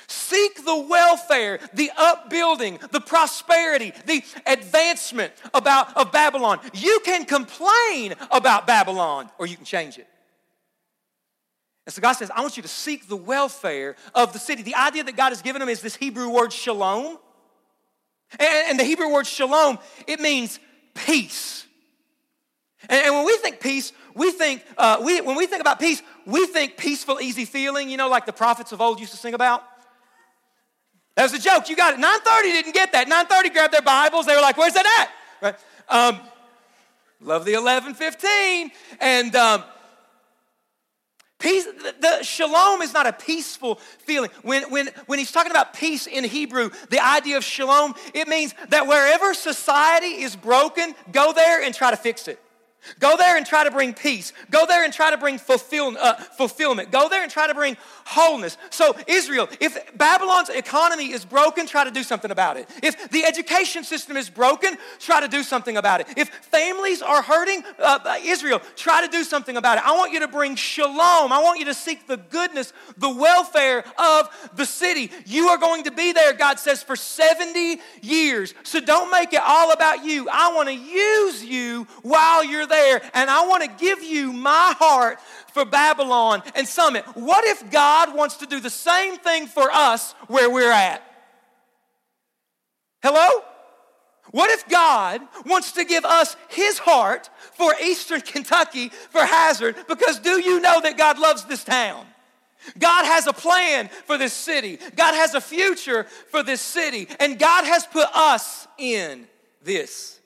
Seek 0.08 0.64
the 0.64 0.76
welfare, 0.76 1.58
the 1.74 1.90
upbuilding, 1.96 2.78
the 2.90 3.00
prosperity, 3.00 3.92
the 4.06 4.22
advancement 4.46 5.32
about, 5.54 5.96
of 5.96 6.12
Babylon. 6.12 6.60
You 6.74 7.00
can 7.04 7.24
complain 7.24 8.14
about 8.30 8.66
Babylon 8.66 9.30
or 9.38 9.46
you 9.46 9.56
can 9.56 9.64
change 9.64 9.98
it. 9.98 10.06
And 11.86 11.94
so 11.94 12.00
God 12.00 12.12
says, 12.12 12.30
I 12.30 12.40
want 12.42 12.56
you 12.56 12.62
to 12.62 12.68
seek 12.68 13.08
the 13.08 13.16
welfare 13.16 13.96
of 14.14 14.32
the 14.32 14.38
city. 14.38 14.62
The 14.62 14.76
idea 14.76 15.02
that 15.04 15.16
God 15.16 15.30
has 15.30 15.42
given 15.42 15.60
them 15.60 15.68
is 15.68 15.80
this 15.80 15.96
Hebrew 15.96 16.28
word 16.28 16.52
shalom. 16.52 17.18
And, 18.38 18.78
the 18.78 18.84
Hebrew 18.84 19.12
word 19.12 19.26
shalom, 19.26 19.78
it 20.06 20.20
means 20.20 20.58
peace. 20.94 21.66
And, 22.88 23.06
and 23.06 23.14
when 23.14 23.24
we 23.24 23.36
think 23.38 23.60
peace, 23.60 23.92
we 24.14 24.30
think, 24.30 24.64
uh, 24.76 25.00
we, 25.04 25.20
when 25.20 25.36
we 25.36 25.46
think 25.46 25.60
about 25.60 25.78
peace, 25.78 26.02
we 26.26 26.46
think 26.46 26.76
peaceful, 26.76 27.20
easy 27.20 27.44
feeling, 27.44 27.88
you 27.88 27.96
know, 27.96 28.08
like 28.08 28.26
the 28.26 28.32
prophets 28.32 28.72
of 28.72 28.80
old 28.80 29.00
used 29.00 29.12
to 29.12 29.18
sing 29.18 29.34
about. 29.34 29.64
That 31.16 31.24
was 31.24 31.34
a 31.34 31.38
joke. 31.38 31.68
You 31.68 31.76
got 31.76 31.94
it. 31.94 32.00
930 32.00 32.52
didn't 32.52 32.74
get 32.74 32.92
that. 32.92 33.08
930 33.08 33.50
grabbed 33.50 33.74
their 33.74 33.82
Bibles. 33.82 34.26
They 34.26 34.34
were 34.34 34.40
like, 34.40 34.56
where's 34.56 34.74
that 34.74 34.86
at? 35.00 35.10
Right? 35.42 35.54
Um, 35.88 36.20
love 37.20 37.44
the 37.44 37.52
1115. 37.52 38.70
And 38.98 39.36
um, 39.36 39.62
peace, 41.38 41.64
the, 41.64 41.94
the 42.00 42.22
shalom 42.22 42.80
is 42.80 42.94
not 42.94 43.06
a 43.06 43.12
peaceful 43.12 43.74
feeling. 43.74 44.30
When, 44.42 44.70
when, 44.70 44.88
when 45.06 45.18
he's 45.18 45.32
talking 45.32 45.50
about 45.50 45.74
peace 45.74 46.06
in 46.06 46.24
Hebrew, 46.24 46.70
the 46.88 47.04
idea 47.04 47.36
of 47.36 47.44
shalom, 47.44 47.94
it 48.14 48.26
means 48.26 48.54
that 48.70 48.86
wherever 48.86 49.34
society 49.34 50.22
is 50.22 50.34
broken, 50.34 50.94
go 51.10 51.34
there 51.34 51.62
and 51.62 51.74
try 51.74 51.90
to 51.90 51.96
fix 51.96 52.26
it. 52.26 52.40
Go 52.98 53.16
there 53.16 53.36
and 53.36 53.46
try 53.46 53.64
to 53.64 53.70
bring 53.70 53.94
peace. 53.94 54.32
Go 54.50 54.66
there 54.66 54.84
and 54.84 54.92
try 54.92 55.10
to 55.10 55.16
bring 55.16 55.38
fulfill, 55.38 55.96
uh, 55.98 56.14
fulfillment. 56.14 56.90
Go 56.90 57.08
there 57.08 57.22
and 57.22 57.30
try 57.30 57.46
to 57.46 57.54
bring 57.54 57.76
wholeness. 58.04 58.56
So, 58.70 58.96
Israel, 59.06 59.48
if 59.60 59.96
Babylon's 59.96 60.48
economy 60.48 61.12
is 61.12 61.24
broken, 61.24 61.66
try 61.66 61.84
to 61.84 61.90
do 61.90 62.02
something 62.02 62.30
about 62.30 62.56
it. 62.56 62.68
If 62.82 63.10
the 63.10 63.24
education 63.24 63.84
system 63.84 64.16
is 64.16 64.28
broken, 64.28 64.76
try 64.98 65.20
to 65.20 65.28
do 65.28 65.42
something 65.44 65.76
about 65.76 66.00
it. 66.00 66.08
If 66.16 66.28
families 66.28 67.02
are 67.02 67.22
hurting, 67.22 67.62
uh, 67.78 68.00
uh 68.04 68.16
Israel, 68.24 68.60
try 68.74 69.04
to 69.04 69.10
do 69.10 69.22
something 69.22 69.56
about 69.56 69.78
it. 69.78 69.86
I 69.86 69.96
want 69.96 70.12
you 70.12 70.20
to 70.20 70.28
bring 70.28 70.56
shalom. 70.56 71.32
I 71.32 71.40
want 71.40 71.60
you 71.60 71.66
to 71.66 71.74
seek 71.74 72.08
the 72.08 72.16
goodness, 72.16 72.72
the 72.96 73.10
welfare 73.10 73.84
of 73.96 74.50
the 74.54 74.66
city. 74.66 75.10
You 75.24 75.48
are 75.48 75.58
going 75.58 75.84
to 75.84 75.92
be 75.92 76.12
there, 76.12 76.32
God 76.32 76.58
says, 76.58 76.82
for 76.82 76.96
70 76.96 77.80
years. 78.00 78.54
So, 78.64 78.80
don't 78.80 79.10
make 79.12 79.32
it 79.32 79.42
all 79.44 79.70
about 79.72 80.04
you. 80.04 80.28
I 80.32 80.52
want 80.52 80.68
to 80.68 80.74
use 80.74 81.44
you 81.44 81.86
while 82.02 82.44
you're 82.44 82.66
there, 82.66 82.71
and 82.72 83.30
I 83.30 83.46
want 83.46 83.62
to 83.62 83.84
give 83.84 84.02
you 84.02 84.32
my 84.32 84.74
heart 84.78 85.18
for 85.52 85.64
Babylon 85.64 86.42
and 86.54 86.66
Summit. 86.66 87.04
What 87.14 87.44
if 87.44 87.70
God 87.70 88.14
wants 88.14 88.36
to 88.38 88.46
do 88.46 88.60
the 88.60 88.70
same 88.70 89.16
thing 89.16 89.46
for 89.46 89.70
us 89.70 90.12
where 90.28 90.50
we're 90.50 90.72
at? 90.72 91.02
Hello? 93.02 93.42
What 94.30 94.50
if 94.50 94.66
God 94.68 95.20
wants 95.44 95.72
to 95.72 95.84
give 95.84 96.04
us 96.04 96.36
his 96.48 96.78
heart 96.78 97.28
for 97.54 97.74
Eastern 97.82 98.20
Kentucky, 98.22 98.88
for 98.88 99.24
Hazard? 99.24 99.76
Because 99.88 100.18
do 100.20 100.40
you 100.40 100.60
know 100.60 100.80
that 100.80 100.96
God 100.96 101.18
loves 101.18 101.44
this 101.44 101.64
town? 101.64 102.06
God 102.78 103.04
has 103.04 103.26
a 103.26 103.32
plan 103.32 103.88
for 103.88 104.16
this 104.16 104.32
city. 104.32 104.78
God 104.94 105.14
has 105.14 105.34
a 105.34 105.40
future 105.40 106.04
for 106.30 106.42
this 106.42 106.60
city. 106.60 107.08
And 107.18 107.38
God 107.38 107.64
has 107.64 107.84
put 107.86 108.08
us 108.14 108.68
in 108.78 109.26
this 109.62 110.20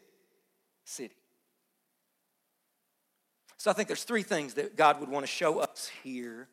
So 3.67 3.73
I 3.73 3.75
think 3.75 3.89
there's 3.89 4.05
three 4.05 4.23
things 4.23 4.55
that 4.55 4.77
God 4.77 5.01
would 5.01 5.09
want 5.09 5.27
to 5.27 5.27
show 5.27 5.59
us 5.59 5.91
here 6.05 6.47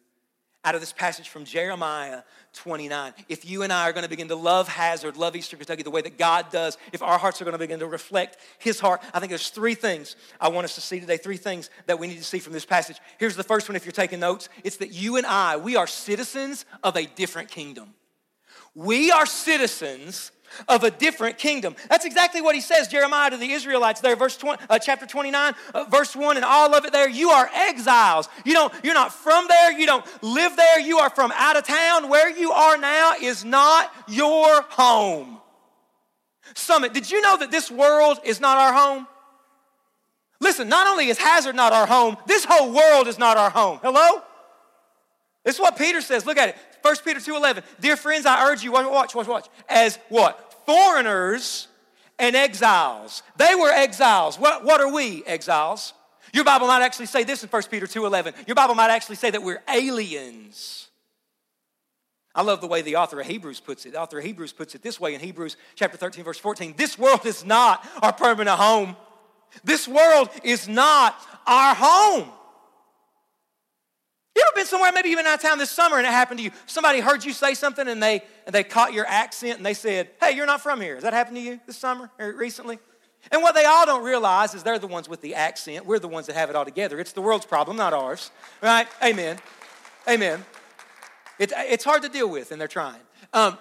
out 0.65 0.73
of 0.73 0.81
this 0.81 0.91
passage 0.91 1.29
from 1.29 1.45
Jeremiah 1.45 2.23
29. 2.53 3.13
If 3.29 3.47
you 3.47 3.61
and 3.61 3.71
I 3.71 3.87
are 3.87 3.93
going 3.93 4.01
to 4.01 4.09
begin 4.09 4.29
to 4.29 4.35
love 4.35 4.67
Hazard, 4.67 5.15
love 5.15 5.35
Eastern 5.35 5.59
Kentucky 5.59 5.83
the 5.83 5.91
way 5.91 6.01
that 6.01 6.17
God 6.17 6.49
does, 6.49 6.75
if 6.91 7.03
our 7.03 7.19
hearts 7.19 7.39
are 7.39 7.45
going 7.45 7.53
to 7.53 7.59
begin 7.59 7.77
to 7.81 7.85
reflect 7.85 8.37
His 8.57 8.79
heart, 8.79 8.99
I 9.13 9.19
think 9.19 9.29
there's 9.29 9.51
three 9.51 9.75
things 9.75 10.15
I 10.41 10.47
want 10.47 10.65
us 10.65 10.73
to 10.73 10.81
see 10.81 10.99
today, 10.99 11.17
three 11.17 11.37
things 11.37 11.69
that 11.85 11.99
we 11.99 12.07
need 12.07 12.17
to 12.17 12.23
see 12.23 12.39
from 12.39 12.53
this 12.53 12.65
passage. 12.65 12.97
Here's 13.19 13.35
the 13.35 13.43
first 13.43 13.69
one 13.69 13.75
if 13.75 13.85
you're 13.85 13.91
taking 13.91 14.19
notes 14.19 14.49
it's 14.63 14.77
that 14.77 14.91
you 14.91 15.17
and 15.17 15.27
I, 15.27 15.57
we 15.57 15.75
are 15.75 15.85
citizens 15.85 16.65
of 16.83 16.97
a 16.97 17.05
different 17.05 17.51
kingdom. 17.51 17.93
We 18.73 19.11
are 19.11 19.27
citizens 19.27 20.31
of 20.67 20.83
a 20.83 20.91
different 20.91 21.37
kingdom. 21.37 21.75
That's 21.89 22.05
exactly 22.05 22.41
what 22.41 22.55
he 22.55 22.61
says, 22.61 22.87
Jeremiah, 22.87 23.31
to 23.31 23.37
the 23.37 23.51
Israelites 23.51 24.01
there, 24.01 24.15
verse 24.15 24.37
20, 24.37 24.63
uh, 24.69 24.79
chapter 24.79 25.05
29, 25.05 25.53
uh, 25.73 25.85
verse 25.89 26.15
1, 26.15 26.35
and 26.35 26.45
all 26.45 26.73
of 26.73 26.85
it 26.85 26.91
there. 26.91 27.09
You 27.09 27.29
are 27.29 27.49
exiles. 27.53 28.29
You 28.45 28.53
don't, 28.53 28.73
you're 28.83 28.93
not 28.93 29.13
from 29.13 29.47
there. 29.47 29.77
You 29.77 29.85
don't 29.85 30.05
live 30.23 30.55
there. 30.55 30.79
You 30.79 30.99
are 30.99 31.09
from 31.09 31.31
out 31.35 31.57
of 31.57 31.65
town. 31.65 32.09
Where 32.09 32.29
you 32.29 32.51
are 32.51 32.77
now 32.77 33.13
is 33.21 33.43
not 33.45 33.93
your 34.07 34.61
home. 34.63 35.39
Summit, 36.55 36.93
did 36.93 37.09
you 37.09 37.21
know 37.21 37.37
that 37.37 37.51
this 37.51 37.71
world 37.71 38.19
is 38.23 38.39
not 38.39 38.57
our 38.57 38.73
home? 38.73 39.07
Listen, 40.39 40.67
not 40.67 40.87
only 40.87 41.07
is 41.07 41.17
Hazard 41.17 41.55
not 41.55 41.71
our 41.71 41.87
home, 41.87 42.17
this 42.27 42.45
whole 42.45 42.71
world 42.73 43.07
is 43.07 43.17
not 43.17 43.37
our 43.37 43.49
home. 43.49 43.79
Hello? 43.81 44.21
This 45.43 45.55
is 45.55 45.61
what 45.61 45.77
Peter 45.77 46.01
says. 46.01 46.25
Look 46.25 46.37
at 46.37 46.49
it. 46.49 46.55
1 46.83 46.95
Peter 47.05 47.19
2.11. 47.19 47.63
Dear 47.79 47.95
friends, 47.95 48.25
I 48.25 48.45
urge 48.45 48.63
you, 48.63 48.71
watch, 48.71 48.85
watch, 48.85 49.15
watch, 49.15 49.27
watch, 49.27 49.47
as 49.69 49.97
what? 50.09 50.53
Foreigners 50.65 51.69
and 52.19 52.35
exiles. 52.35 53.23
They 53.37 53.55
were 53.55 53.71
exiles. 53.71 54.37
What, 54.37 54.63
what 54.63 54.81
are 54.81 54.91
we, 54.91 55.23
exiles? 55.25 55.93
Your 56.33 56.43
Bible 56.43 56.67
might 56.67 56.81
actually 56.81 57.05
say 57.05 57.23
this 57.23 57.41
in 57.43 57.49
1 57.49 57.63
Peter 57.71 57.87
2.11. 57.87 58.47
Your 58.47 58.55
Bible 58.55 58.75
might 58.75 58.89
actually 58.89 59.15
say 59.15 59.31
that 59.31 59.41
we're 59.41 59.61
aliens. 59.73 60.89
I 62.35 62.41
love 62.41 62.61
the 62.61 62.67
way 62.67 62.81
the 62.81 62.95
author 62.95 63.19
of 63.21 63.27
Hebrews 63.27 63.59
puts 63.59 63.85
it. 63.85 63.93
The 63.93 64.01
author 64.01 64.17
of 64.17 64.25
Hebrews 64.25 64.51
puts 64.53 64.75
it 64.75 64.81
this 64.81 64.99
way 64.99 65.13
in 65.13 65.21
Hebrews 65.21 65.55
chapter 65.75 65.97
13, 65.97 66.23
verse 66.25 66.39
14. 66.39 66.73
This 66.75 66.97
world 66.97 67.25
is 67.25 67.45
not 67.45 67.87
our 68.01 68.11
permanent 68.11 68.59
home. 68.59 68.97
This 69.63 69.87
world 69.87 70.29
is 70.43 70.67
not 70.67 71.15
our 71.45 71.75
home. 71.75 72.29
You 74.35 74.43
ever 74.47 74.55
been 74.55 74.65
somewhere, 74.65 74.91
maybe 74.91 75.09
even 75.09 75.25
out 75.27 75.35
of 75.35 75.41
town 75.41 75.59
this 75.59 75.69
summer, 75.69 75.97
and 75.97 76.07
it 76.07 76.11
happened 76.11 76.39
to 76.39 76.43
you? 76.43 76.51
Somebody 76.65 76.99
heard 76.99 77.23
you 77.23 77.33
say 77.33 77.53
something 77.53 77.87
and 77.87 78.01
they 78.01 78.23
and 78.45 78.53
they 78.53 78.63
caught 78.63 78.93
your 78.93 79.05
accent 79.05 79.57
and 79.57 79.65
they 79.65 79.75
said, 79.75 80.09
Hey, 80.19 80.31
you're 80.31 80.47
not 80.47 80.61
from 80.61 80.81
here. 80.81 80.95
Has 80.95 81.03
that 81.03 81.13
happened 81.13 81.37
to 81.37 81.41
you 81.41 81.59
this 81.67 81.77
summer 81.77 82.09
or 82.17 82.31
recently? 82.33 82.79
And 83.31 83.41
what 83.41 83.55
they 83.55 83.65
all 83.65 83.85
don't 83.85 84.03
realize 84.03 84.53
is 84.53 84.63
they're 84.63 84.79
the 84.79 84.87
ones 84.87 85.07
with 85.07 85.21
the 85.21 85.35
accent. 85.35 85.85
We're 85.85 85.99
the 85.99 86.07
ones 86.07 86.27
that 86.27 86.35
have 86.35 86.49
it 86.49 86.55
all 86.55 86.65
together. 86.65 86.99
It's 86.99 87.13
the 87.13 87.21
world's 87.21 87.45
problem, 87.45 87.77
not 87.77 87.93
ours. 87.93 88.31
Right? 88.61 88.87
Amen. 89.01 89.37
Amen. 90.09 90.43
It's, 91.39 91.53
it's 91.55 91.83
hard 91.83 92.01
to 92.03 92.09
deal 92.09 92.29
with, 92.29 92.51
and 92.51 92.59
they're 92.59 92.67
trying. 92.67 92.99
Um, 93.31 93.57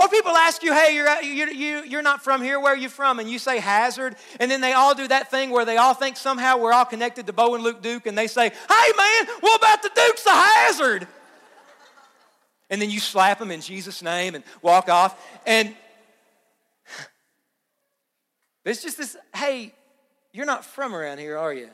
or 0.00 0.08
people 0.08 0.32
ask 0.32 0.62
you, 0.62 0.72
hey, 0.72 0.94
you're, 0.94 1.06
uh, 1.06 1.20
you, 1.20 1.46
you, 1.50 1.84
you're 1.84 2.00
not 2.00 2.24
from 2.24 2.40
here, 2.40 2.58
where 2.58 2.72
are 2.72 2.76
you 2.76 2.88
from? 2.88 3.18
And 3.18 3.28
you 3.28 3.38
say 3.38 3.58
Hazard. 3.58 4.16
And 4.38 4.50
then 4.50 4.62
they 4.62 4.72
all 4.72 4.94
do 4.94 5.06
that 5.06 5.30
thing 5.30 5.50
where 5.50 5.66
they 5.66 5.76
all 5.76 5.92
think 5.92 6.16
somehow 6.16 6.56
we're 6.56 6.72
all 6.72 6.86
connected 6.86 7.26
to 7.26 7.34
Bo 7.34 7.54
and 7.54 7.62
Luke 7.62 7.82
Duke. 7.82 8.06
And 8.06 8.16
they 8.16 8.26
say, 8.26 8.48
hey, 8.48 8.92
man, 8.96 9.26
what 9.40 9.60
about 9.60 9.82
the 9.82 9.90
Dukes 9.94 10.24
of 10.24 10.32
Hazzard? 10.32 11.06
And 12.70 12.80
then 12.80 12.88
you 12.88 12.98
slap 12.98 13.40
them 13.40 13.50
in 13.50 13.60
Jesus' 13.60 14.00
name 14.00 14.34
and 14.34 14.42
walk 14.62 14.88
off. 14.88 15.20
And 15.44 15.74
it's 18.64 18.82
just 18.82 18.96
this, 18.96 19.18
hey, 19.36 19.74
you're 20.32 20.46
not 20.46 20.64
from 20.64 20.94
around 20.94 21.18
here, 21.18 21.36
are 21.36 21.52
you? 21.52 21.68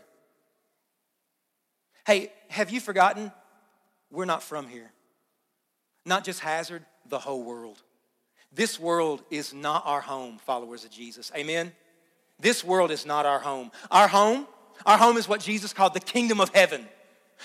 Hey, 2.06 2.32
have 2.48 2.70
you 2.70 2.80
forgotten? 2.80 3.30
We're 4.10 4.24
not 4.24 4.42
from 4.42 4.66
here. 4.66 4.90
Not 6.04 6.24
just 6.24 6.40
Hazard, 6.40 6.84
the 7.08 7.20
whole 7.20 7.44
world. 7.44 7.82
This 8.52 8.80
world 8.80 9.22
is 9.30 9.52
not 9.52 9.82
our 9.86 10.00
home, 10.00 10.38
followers 10.38 10.84
of 10.84 10.90
Jesus. 10.90 11.30
Amen? 11.36 11.72
This 12.38 12.64
world 12.64 12.90
is 12.90 13.06
not 13.06 13.26
our 13.26 13.38
home. 13.38 13.70
Our 13.90 14.08
home, 14.08 14.46
our 14.84 14.98
home 14.98 15.16
is 15.16 15.28
what 15.28 15.40
Jesus 15.40 15.72
called 15.72 15.94
the 15.94 16.00
kingdom 16.00 16.40
of 16.40 16.50
heaven. 16.54 16.86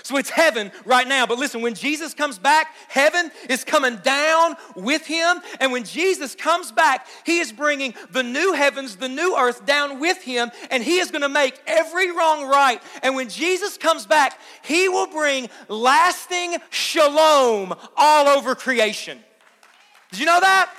So 0.04 0.18
it's 0.18 0.30
heaven 0.30 0.72
right 0.86 1.08
now. 1.08 1.26
But 1.26 1.38
listen, 1.38 1.62
when 1.62 1.76
Jesus 1.76 2.14
comes 2.14 2.40
back, 2.40 2.74
heaven 2.88 3.30
is 3.50 3.64
coming 3.64 3.98
down 3.98 4.56
with 4.76 5.06
him. 5.06 5.42
And 5.60 5.72
when 5.72 5.84
Jesus 5.84 6.34
comes 6.34 6.72
back, 6.72 7.08
he 7.26 7.40
is 7.40 7.52
bringing 7.52 7.94
the 8.10 8.24
new 8.24 8.54
heavens, 8.54 8.96
the 8.96 9.10
new 9.10 9.36
earth 9.38 9.66
down 9.66 10.00
with 10.00 10.22
him. 10.22 10.50
And 10.72 10.82
he 10.82 11.00
is 11.00 11.12
going 11.12 11.24
to 11.24 11.30
make 11.30 11.60
every 11.68 12.10
wrong 12.12 12.48
right. 12.48 12.82
And 13.04 13.16
when 13.16 13.28
Jesus 13.28 13.78
comes 13.78 14.06
back, 14.06 14.40
he 14.64 14.88
will 14.88 15.08
bring 15.08 15.50
lasting 15.68 16.56
shalom 16.70 17.74
all 17.98 18.28
over 18.28 18.56
creation. 18.56 19.20
Did 20.12 20.22
you 20.22 20.26
know 20.26 20.40
that? 20.40 20.74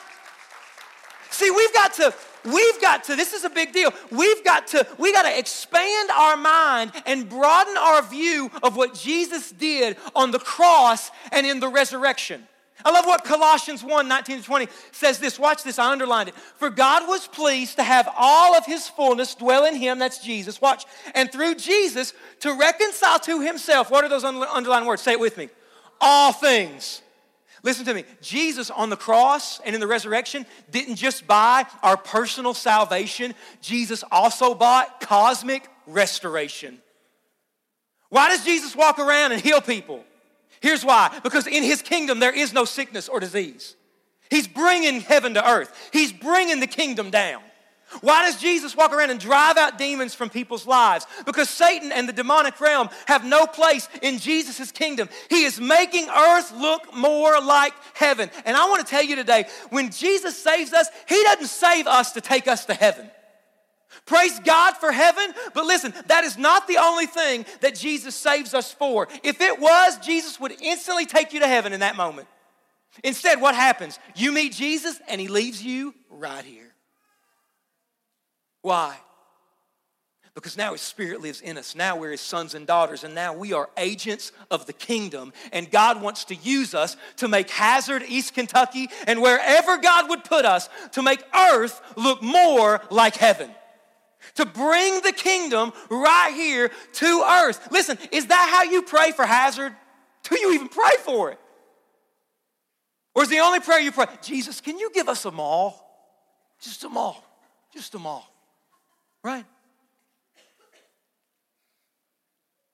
See, 1.33 1.51
we've 1.51 1.73
got 1.73 1.95
to 1.95 2.15
we've 2.45 2.81
got 2.81 3.05
to 3.05 3.17
this 3.17 3.33
is 3.33 3.45
a 3.45 3.51
big 3.51 3.73
deal. 3.73 3.93
We've 4.11 4.45
got 4.45 4.67
to 4.69 4.87
we 4.99 5.13
got 5.13 5.23
to 5.23 5.39
expand 5.39 6.11
our 6.11 6.37
mind 6.37 6.93
and 7.07 7.29
broaden 7.29 7.77
our 7.77 8.03
view 8.03 8.51
of 8.63 8.77
what 8.77 8.95
jesus 8.95 9.51
did 9.51 9.97
on 10.15 10.31
the 10.31 10.39
cross 10.39 11.11
and 11.33 11.47
in 11.47 11.61
the 11.61 11.69
resurrection. 11.69 12.47
I 12.85 12.91
love 12.91 13.07
what 13.07 13.25
colossians 13.25 13.83
1 13.83 14.09
19 14.09 14.39
to 14.39 14.45
20 14.45 14.69
says 14.91 15.19
this. 15.19 15.39
Watch 15.39 15.63
this 15.63 15.79
i 15.79 15.91
underlined 15.91 16.29
it. 16.29 16.35
For 16.35 16.69
god 16.69 17.09
was 17.09 17.27
pleased 17.27 17.77
to 17.77 17.83
have 17.83 18.09
all 18.17 18.55
of 18.55 18.67
his 18.67 18.89
fullness 18.89 19.35
dwell 19.35 19.65
in 19.65 19.75
him 19.75 19.99
that's 19.99 20.23
jesus 20.23 20.61
watch 20.61 20.85
and 21.15 21.33
through 21.33 21.55
jesus 21.55 22.13
to 22.41 22.53
reconcile 22.53 23.19
to 23.21 23.41
himself 23.41 23.91
what 23.91 24.05
are 24.05 24.09
those 24.09 24.25
underlined 24.25 24.87
words? 24.87 25.03
Say 25.03 25.13
it 25.13 25.21
with 25.21 25.39
me. 25.39 25.49
All 26.01 26.33
things 26.33 27.01
Listen 27.63 27.85
to 27.85 27.95
me. 27.95 28.05
Jesus 28.21 28.71
on 28.71 28.91
the 28.91 28.97
cross 28.97 29.61
and 29.61 29.75
in 29.75 29.81
the 29.81 29.87
resurrection 29.87 30.47
didn't 30.71 30.97
just 30.97 31.27
buy 31.27 31.65
our 31.83 31.97
personal 31.97 32.55
salvation, 32.55 33.35
Jesus 33.61 34.03
also 34.11 34.55
bought 34.55 35.01
cosmic 35.01 35.69
restoration. 35.87 36.79
Why 38.09 38.29
does 38.29 38.45
Jesus 38.45 38.75
walk 38.75 38.99
around 38.99 39.33
and 39.33 39.41
heal 39.41 39.61
people? 39.61 40.05
Here's 40.61 40.85
why 40.85 41.19
because 41.23 41.47
in 41.47 41.63
his 41.63 41.83
kingdom 41.83 42.19
there 42.19 42.35
is 42.35 42.53
no 42.53 42.65
sickness 42.65 43.09
or 43.09 43.21
disease. 43.21 43.77
He's 44.29 44.49
bringing 44.49 45.01
heaven 45.01 45.35
to 45.35 45.49
earth, 45.49 45.91
he's 45.93 46.13
bringing 46.13 46.61
the 46.61 46.67
kingdom 46.67 47.11
down. 47.11 47.43
Why 48.01 48.23
does 48.23 48.41
Jesus 48.41 48.77
walk 48.77 48.93
around 48.93 49.11
and 49.11 49.21
drive 49.21 49.57
out 49.57 49.79
demons 49.79 50.15
from 50.15 50.31
people's 50.31 50.67
lives? 50.67 51.07
Because 51.27 51.51
Satan 51.51 51.93
and 51.93 52.09
the 52.09 52.13
demonic 52.13 52.61
realm 52.61 52.89
have 53.07 53.25
no 53.25 53.47
place 53.47 53.89
in 54.01 54.19
Jesus' 54.19 54.73
kingdom. 54.73 55.09
He 55.29 55.45
is 55.45 55.61
making 55.61 56.09
earth 56.09 56.53
look 56.53 56.95
more 56.95 57.41
like 57.41 57.75
heaven. 57.95 58.31
And 58.45 58.57
I 58.57 58.69
want 58.69 58.85
to 58.85 58.91
tell 58.91 59.05
you 59.05 59.17
today 59.17 59.45
when 59.71 59.91
Jesus 59.91 60.37
saves 60.37 60.73
us, 60.73 60.89
He 61.09 61.23
doesn't 61.25 61.49
save 61.49 61.87
us 61.87 62.13
to 62.13 62.21
take 62.21 62.49
us 62.49 62.65
to 62.67 62.75
heaven. 62.75 63.11
Praise 64.07 64.41
God 64.41 64.77
for 64.79 64.91
heaven, 64.91 65.33
but 65.55 65.65
listen, 65.65 65.95
that 66.07 66.25
is 66.25 66.37
not 66.37 66.67
the 66.67 66.79
only 66.79 67.07
thing 67.07 67.47
that 67.61 67.77
Jesus 67.77 68.17
saves 68.17 68.53
us 68.53 68.73
for. 68.73 69.07
If 69.23 69.41
it 69.41 69.61
was, 69.61 69.99
Jesus 69.99 70.41
would 70.41 70.61
instantly 70.61 71.07
take 71.07 71.33
you 71.33 71.41
to 71.41 71.47
heaven 71.47 71.73
in 71.73 71.81
that 71.81 71.95
moment. 71.95 72.27
Instead, 73.05 73.41
what 73.41 73.55
happens? 73.55 73.99
You 74.17 74.33
meet 74.33 74.53
Jesus 74.53 75.01
and 75.09 75.21
He 75.21 75.29
leaves 75.29 75.63
you 75.63 75.95
right 76.11 76.45
here. 76.45 76.72
Why? 78.63 78.97
Because 80.35 80.57
now 80.57 80.73
His 80.73 80.81
Spirit 80.81 81.21
lives 81.21 81.43
in 81.43 81.59
us. 81.59 81.75
Now 81.75 81.97
we're 81.97 82.13
His 82.13 82.21
sons 82.21 82.55
and 82.55 82.67
daughters, 82.67 83.05
and 83.05 83.15
now 83.15 83.35
we 83.35 83.53
are 83.53 83.69
agents 83.77 84.33
of 84.51 84.65
the 84.65 84.73
kingdom. 84.73 85.33
And 85.53 85.71
God 85.71 86.01
wants 86.01 86.25
to 86.27 86.35
use 86.35 86.75
us 86.75 86.97
to 87.17 87.29
make 87.29 87.51
Hazard, 87.51 88.03
East 88.09 88.33
Kentucky, 88.33 88.89
and 89.07 89.21
wherever 89.21 89.77
God 89.77 90.09
would 90.09 90.25
put 90.25 90.47
us 90.47 90.71
to 90.93 91.03
make 91.03 91.23
earth 91.35 91.83
look 91.97 92.23
more 92.23 92.81
like 92.91 93.17
heaven. 93.17 93.51
To 94.37 94.47
bring 94.47 95.03
the 95.03 95.13
kingdom 95.13 95.73
right 95.91 96.33
here 96.35 96.71
to 96.93 97.23
earth. 97.23 97.69
Listen, 97.71 97.99
is 98.11 98.27
that 98.27 98.49
how 98.51 98.63
you 98.63 98.83
pray 98.83 99.11
for 99.11 99.27
Hazard? 99.27 99.75
Do 100.23 100.39
you 100.39 100.55
even 100.55 100.69
pray 100.69 100.93
for 101.01 101.33
it? 101.33 101.39
Or 103.15 103.25
is 103.25 103.29
the 103.29 103.41
only 103.41 103.61
prayer 103.61 103.81
you 103.81 103.93
pray, 103.93 104.07
Jesus, 104.23 104.63
can 104.63 104.79
you 104.79 104.91
give 104.95 105.09
us 105.09 105.27
a 105.27 105.31
mall? 105.31 105.79
Just 106.63 106.85
a 106.85 106.89
mall. 106.89 107.23
Just 107.75 107.95
a 107.95 107.99
mall 107.99 108.32
right? 109.23 109.45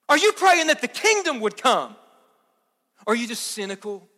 Are 0.08 0.18
you 0.18 0.32
praying 0.32 0.68
that 0.68 0.80
the 0.80 0.88
kingdom 0.88 1.40
would 1.40 1.56
come? 1.56 1.94
Or 3.06 3.12
are 3.12 3.16
you 3.16 3.26
just 3.26 3.48
cynical? 3.48 4.08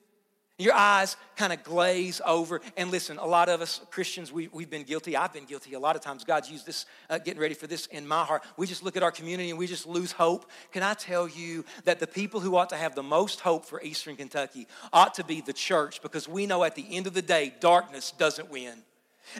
Your 0.60 0.74
eyes 0.74 1.16
kind 1.36 1.54
of 1.54 1.64
glaze 1.64 2.20
over. 2.24 2.60
And 2.76 2.90
listen, 2.90 3.16
a 3.16 3.26
lot 3.26 3.48
of 3.48 3.62
us 3.62 3.80
Christians, 3.90 4.30
we, 4.30 4.48
we've 4.48 4.68
been 4.68 4.82
guilty. 4.82 5.16
I've 5.16 5.32
been 5.32 5.46
guilty. 5.46 5.72
A 5.72 5.78
lot 5.78 5.96
of 5.96 6.02
times, 6.02 6.22
God's 6.22 6.50
used 6.50 6.66
this, 6.66 6.84
uh, 7.08 7.16
getting 7.16 7.40
ready 7.40 7.54
for 7.54 7.66
this 7.66 7.86
in 7.86 8.06
my 8.06 8.24
heart. 8.24 8.42
We 8.58 8.66
just 8.66 8.82
look 8.82 8.94
at 8.94 9.02
our 9.02 9.10
community 9.10 9.48
and 9.48 9.58
we 9.58 9.66
just 9.66 9.86
lose 9.86 10.12
hope. 10.12 10.50
Can 10.70 10.82
I 10.82 10.92
tell 10.92 11.26
you 11.26 11.64
that 11.84 11.98
the 11.98 12.06
people 12.06 12.40
who 12.40 12.56
ought 12.56 12.68
to 12.68 12.76
have 12.76 12.94
the 12.94 13.02
most 13.02 13.40
hope 13.40 13.64
for 13.64 13.80
Eastern 13.82 14.16
Kentucky 14.16 14.68
ought 14.92 15.14
to 15.14 15.24
be 15.24 15.40
the 15.40 15.54
church 15.54 16.02
because 16.02 16.28
we 16.28 16.44
know 16.44 16.62
at 16.62 16.74
the 16.74 16.86
end 16.94 17.06
of 17.06 17.14
the 17.14 17.22
day, 17.22 17.54
darkness 17.60 18.12
doesn't 18.12 18.50
win. 18.50 18.82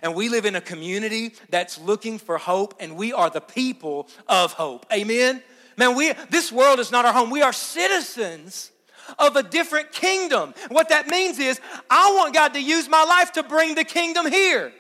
And 0.02 0.14
we 0.14 0.28
live 0.28 0.46
in 0.46 0.56
a 0.56 0.60
community 0.60 1.34
that's 1.48 1.78
looking 1.78 2.18
for 2.18 2.38
hope, 2.38 2.74
and 2.80 2.96
we 2.96 3.12
are 3.12 3.30
the 3.30 3.40
people 3.40 4.08
of 4.28 4.52
hope. 4.52 4.86
Amen? 4.92 5.42
Man, 5.76 5.94
we, 5.94 6.12
this 6.30 6.52
world 6.52 6.78
is 6.78 6.90
not 6.90 7.04
our 7.04 7.12
home. 7.12 7.30
We 7.30 7.42
are 7.42 7.52
citizens 7.52 8.70
of 9.18 9.36
a 9.36 9.42
different 9.42 9.92
kingdom. 9.92 10.54
What 10.68 10.90
that 10.90 11.08
means 11.08 11.38
is, 11.38 11.60
I 11.88 12.12
want 12.16 12.34
God 12.34 12.54
to 12.54 12.62
use 12.62 12.88
my 12.88 13.04
life 13.04 13.32
to 13.32 13.42
bring 13.42 13.74
the 13.74 13.84
kingdom 13.84 14.30
here. 14.30 14.72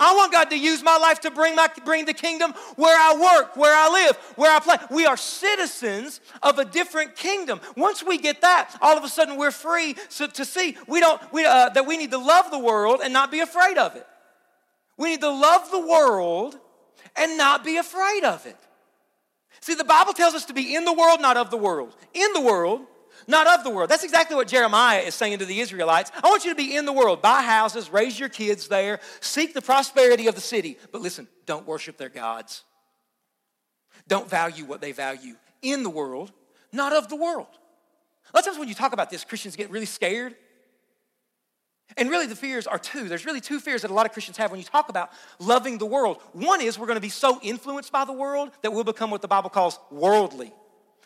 I 0.00 0.14
want 0.14 0.32
God 0.32 0.50
to 0.50 0.58
use 0.58 0.82
my 0.82 0.96
life 0.96 1.20
to 1.20 1.30
bring, 1.30 1.54
my, 1.54 1.68
bring 1.84 2.06
the 2.06 2.14
kingdom 2.14 2.52
where 2.76 2.98
I 2.98 3.38
work, 3.38 3.56
where 3.56 3.74
I 3.74 3.88
live, 3.88 4.16
where 4.36 4.54
I 4.54 4.58
play. 4.58 4.76
We 4.90 5.06
are 5.06 5.16
citizens 5.16 6.20
of 6.42 6.58
a 6.58 6.64
different 6.64 7.14
kingdom. 7.14 7.60
Once 7.76 8.02
we 8.02 8.18
get 8.18 8.40
that, 8.40 8.76
all 8.80 8.96
of 8.96 9.04
a 9.04 9.08
sudden 9.08 9.36
we're 9.36 9.52
free 9.52 9.94
so, 10.08 10.26
to 10.26 10.44
see 10.44 10.76
we 10.88 10.98
don't, 10.98 11.20
we, 11.32 11.44
uh, 11.44 11.68
that 11.70 11.86
we 11.86 11.96
need 11.96 12.10
to 12.10 12.18
love 12.18 12.50
the 12.50 12.58
world 12.58 13.00
and 13.02 13.12
not 13.12 13.30
be 13.30 13.40
afraid 13.40 13.78
of 13.78 13.94
it. 13.94 14.06
We 15.02 15.10
need 15.10 15.20
to 15.22 15.30
love 15.30 15.68
the 15.72 15.80
world 15.80 16.56
and 17.16 17.36
not 17.36 17.64
be 17.64 17.76
afraid 17.76 18.22
of 18.22 18.46
it. 18.46 18.56
See, 19.60 19.74
the 19.74 19.82
Bible 19.82 20.12
tells 20.12 20.32
us 20.32 20.44
to 20.44 20.52
be 20.52 20.76
in 20.76 20.84
the 20.84 20.92
world, 20.92 21.20
not 21.20 21.36
of 21.36 21.50
the 21.50 21.56
world. 21.56 21.96
In 22.14 22.32
the 22.34 22.40
world, 22.40 22.82
not 23.26 23.48
of 23.48 23.64
the 23.64 23.70
world. 23.70 23.90
That's 23.90 24.04
exactly 24.04 24.36
what 24.36 24.46
Jeremiah 24.46 25.00
is 25.00 25.16
saying 25.16 25.40
to 25.40 25.44
the 25.44 25.58
Israelites. 25.58 26.12
I 26.22 26.28
want 26.28 26.44
you 26.44 26.52
to 26.52 26.56
be 26.56 26.76
in 26.76 26.84
the 26.84 26.92
world, 26.92 27.20
buy 27.20 27.42
houses, 27.42 27.90
raise 27.90 28.16
your 28.16 28.28
kids 28.28 28.68
there, 28.68 29.00
seek 29.18 29.54
the 29.54 29.60
prosperity 29.60 30.28
of 30.28 30.36
the 30.36 30.40
city. 30.40 30.78
But 30.92 31.00
listen, 31.00 31.26
don't 31.46 31.66
worship 31.66 31.96
their 31.96 32.08
gods. 32.08 32.62
Don't 34.06 34.30
value 34.30 34.66
what 34.66 34.80
they 34.80 34.92
value 34.92 35.34
in 35.62 35.82
the 35.82 35.90
world, 35.90 36.30
not 36.70 36.92
of 36.92 37.08
the 37.08 37.16
world. 37.16 37.48
A 38.32 38.36
lot 38.36 38.42
of 38.42 38.44
times 38.44 38.58
when 38.60 38.68
you 38.68 38.74
talk 38.76 38.92
about 38.92 39.10
this, 39.10 39.24
Christians 39.24 39.56
get 39.56 39.68
really 39.68 39.84
scared 39.84 40.36
and 41.96 42.08
really, 42.10 42.26
the 42.26 42.36
fears 42.36 42.66
are 42.66 42.78
two. 42.78 43.08
There's 43.08 43.26
really 43.26 43.40
two 43.40 43.60
fears 43.60 43.82
that 43.82 43.90
a 43.90 43.94
lot 43.94 44.06
of 44.06 44.12
Christians 44.12 44.36
have 44.38 44.50
when 44.50 44.60
you 44.60 44.64
talk 44.64 44.88
about 44.88 45.10
loving 45.38 45.78
the 45.78 45.86
world. 45.86 46.20
One 46.32 46.60
is 46.60 46.78
we're 46.78 46.86
going 46.86 46.96
to 46.96 47.00
be 47.00 47.08
so 47.08 47.38
influenced 47.42 47.92
by 47.92 48.04
the 48.04 48.12
world 48.12 48.50
that 48.62 48.72
we'll 48.72 48.84
become 48.84 49.10
what 49.10 49.22
the 49.22 49.28
Bible 49.28 49.50
calls 49.50 49.78
worldly. 49.90 50.52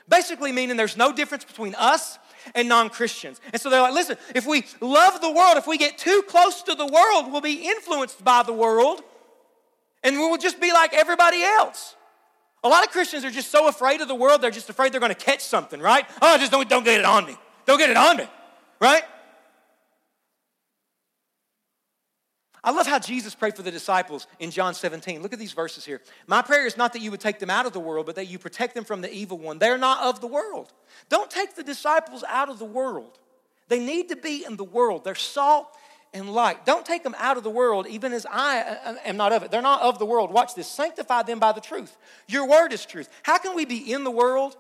Basically, 0.09 0.53
meaning 0.53 0.77
there's 0.77 0.97
no 0.97 1.13
difference 1.13 1.45
between 1.45 1.75
us 1.75 2.19
and 2.55 2.69
non 2.69 2.91
Christians. 2.91 3.41
And 3.53 3.61
so 3.61 3.71
they're 3.71 3.83
like, 3.83 3.95
listen, 3.95 4.17
if 4.35 4.47
we 4.47 4.65
love 4.81 5.21
the 5.21 5.31
world, 5.31 5.57
if 5.57 5.67
we 5.67 5.79
get 5.79 5.99
too 5.99 6.23
close 6.29 6.63
to 6.63 6.75
the 6.75 6.87
world, 6.87 7.33
we'll 7.33 7.41
be 7.41 7.67
influenced 7.69 8.23
by 8.23 8.43
the 8.43 8.53
world 8.53 9.03
and 10.05 10.17
we'll 10.17 10.39
just 10.39 10.61
be 10.61 10.73
like 10.73 10.95
everybody 10.95 11.43
else. 11.43 11.97
A 12.63 12.69
lot 12.69 12.85
of 12.85 12.91
Christians 12.91 13.25
are 13.25 13.31
just 13.31 13.51
so 13.51 13.69
afraid 13.69 14.01
of 14.01 14.09
the 14.09 14.15
world, 14.15 14.41
they're 14.41 14.51
just 14.51 14.71
afraid 14.71 14.93
they're 14.93 15.01
going 15.01 15.15
to 15.15 15.25
catch 15.25 15.41
something, 15.41 15.81
right? 15.81 16.07
Oh, 16.23 16.39
just 16.39 16.53
don't, 16.53 16.69
don't 16.69 16.85
get 16.85 17.01
it 17.01 17.05
on 17.05 17.27
me. 17.27 17.37
Don't 17.65 17.79
get 17.79 17.91
it 17.91 17.97
on 17.97 18.17
me, 18.17 18.29
right? 18.81 19.03
I 22.67 22.73
love 22.73 22.89
how 22.89 22.99
Jesus 22.99 23.33
prayed 23.33 23.55
for 23.55 23.63
the 23.63 23.71
disciples 23.71 24.27
in 24.41 24.51
John 24.51 24.75
17. 24.75 25.23
Look 25.23 25.33
at 25.33 25.39
these 25.39 25.53
verses 25.53 25.85
here. 25.85 26.03
My 26.27 26.43
prayer 26.43 26.67
is 26.67 26.77
not 26.77 26.93
that 26.95 27.01
you 27.01 27.13
would 27.13 27.21
take 27.21 27.39
them 27.39 27.49
out 27.49 27.65
of 27.65 27.73
the 27.73 27.79
world, 27.79 28.07
but 28.07 28.17
that 28.17 28.27
you 28.27 28.41
protect 28.41 28.75
them 28.75 28.85
from 28.85 29.03
the 29.03 29.13
evil 29.13 29.39
one. 29.39 29.61
They're 29.61 29.79
not 29.79 30.03
of 30.03 30.21
the 30.21 30.27
world. 30.27 30.73
Don't 31.09 31.31
take 31.31 31.55
the 31.55 31.63
disciples 31.63 32.25
out 32.29 32.49
of 32.49 32.59
the 32.59 32.65
world. 32.65 33.21
They 33.69 33.79
need 33.79 34.09
to 34.09 34.17
be 34.17 34.45
in 34.45 34.57
the 34.57 34.65
world. 34.65 35.05
They're 35.05 35.15
salt 35.15 35.69
and 36.13 36.33
light. 36.33 36.67
Don't 36.67 36.85
take 36.85 37.05
them 37.05 37.15
out 37.19 37.37
of 37.37 37.45
the 37.45 37.51
world, 37.51 37.87
even 37.87 38.13
as 38.13 38.27
I 38.29 38.63
uh, 38.63 38.95
am 39.05 39.17
not 39.17 39.33
of 39.33 39.45
it. 39.45 39.53
They're 39.53 39.63
not 39.63 39.83
of 39.83 40.01
the 40.01 40.07
world. 40.07 40.33
Watch 40.33 40.57
this. 40.57 40.67
Sanctify 40.67 41.23
them 41.23 41.39
by 41.39 41.53
the 41.53 41.61
truth. 41.61 41.97
Your 42.27 42.49
word 42.49 42.73
is 42.73 42.85
truth. 42.85 43.09
How 43.23 43.39
can 43.39 43.55
we 43.55 43.65
be 43.65 43.93
in 43.93 44.03
the 44.03 44.11
world 44.11 44.57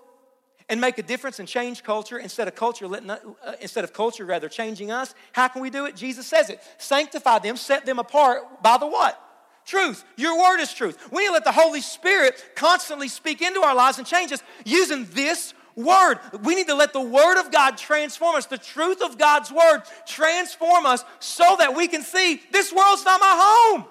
and 0.68 0.80
make 0.80 0.98
a 0.98 1.02
difference 1.02 1.38
and 1.38 1.48
change 1.48 1.82
culture 1.82 2.18
instead 2.18 2.48
of 2.48 2.54
culture 2.54 2.86
uh, 2.86 3.18
instead 3.60 3.84
of 3.84 3.92
culture 3.92 4.24
rather 4.24 4.48
changing 4.48 4.90
us 4.90 5.14
how 5.32 5.48
can 5.48 5.62
we 5.62 5.70
do 5.70 5.86
it? 5.86 5.96
Jesus 5.96 6.26
says 6.26 6.50
it. 6.50 6.60
Sanctify 6.78 7.38
them 7.40 7.56
set 7.56 7.86
them 7.86 7.98
apart 7.98 8.62
by 8.62 8.78
the 8.78 8.86
what? 8.86 9.22
Truth. 9.64 10.04
Your 10.16 10.38
word 10.38 10.60
is 10.60 10.72
truth. 10.72 11.10
We 11.10 11.22
need 11.22 11.28
to 11.28 11.32
let 11.32 11.44
the 11.44 11.52
holy 11.52 11.80
spirit 11.80 12.52
constantly 12.54 13.08
speak 13.08 13.42
into 13.42 13.60
our 13.62 13.74
lives 13.74 13.98
and 13.98 14.06
change 14.06 14.32
us 14.32 14.42
using 14.64 15.06
this 15.06 15.54
word. 15.74 16.18
We 16.44 16.54
need 16.54 16.68
to 16.68 16.74
let 16.74 16.92
the 16.92 17.00
word 17.00 17.38
of 17.40 17.52
god 17.52 17.76
transform 17.76 18.36
us 18.36 18.46
the 18.46 18.58
truth 18.58 19.02
of 19.02 19.18
god's 19.18 19.52
word 19.52 19.82
transform 20.06 20.86
us 20.86 21.04
so 21.20 21.56
that 21.58 21.76
we 21.76 21.86
can 21.86 22.02
see 22.02 22.40
this 22.50 22.72
world's 22.72 23.04
not 23.04 23.20
my 23.20 23.34
home 23.38 23.84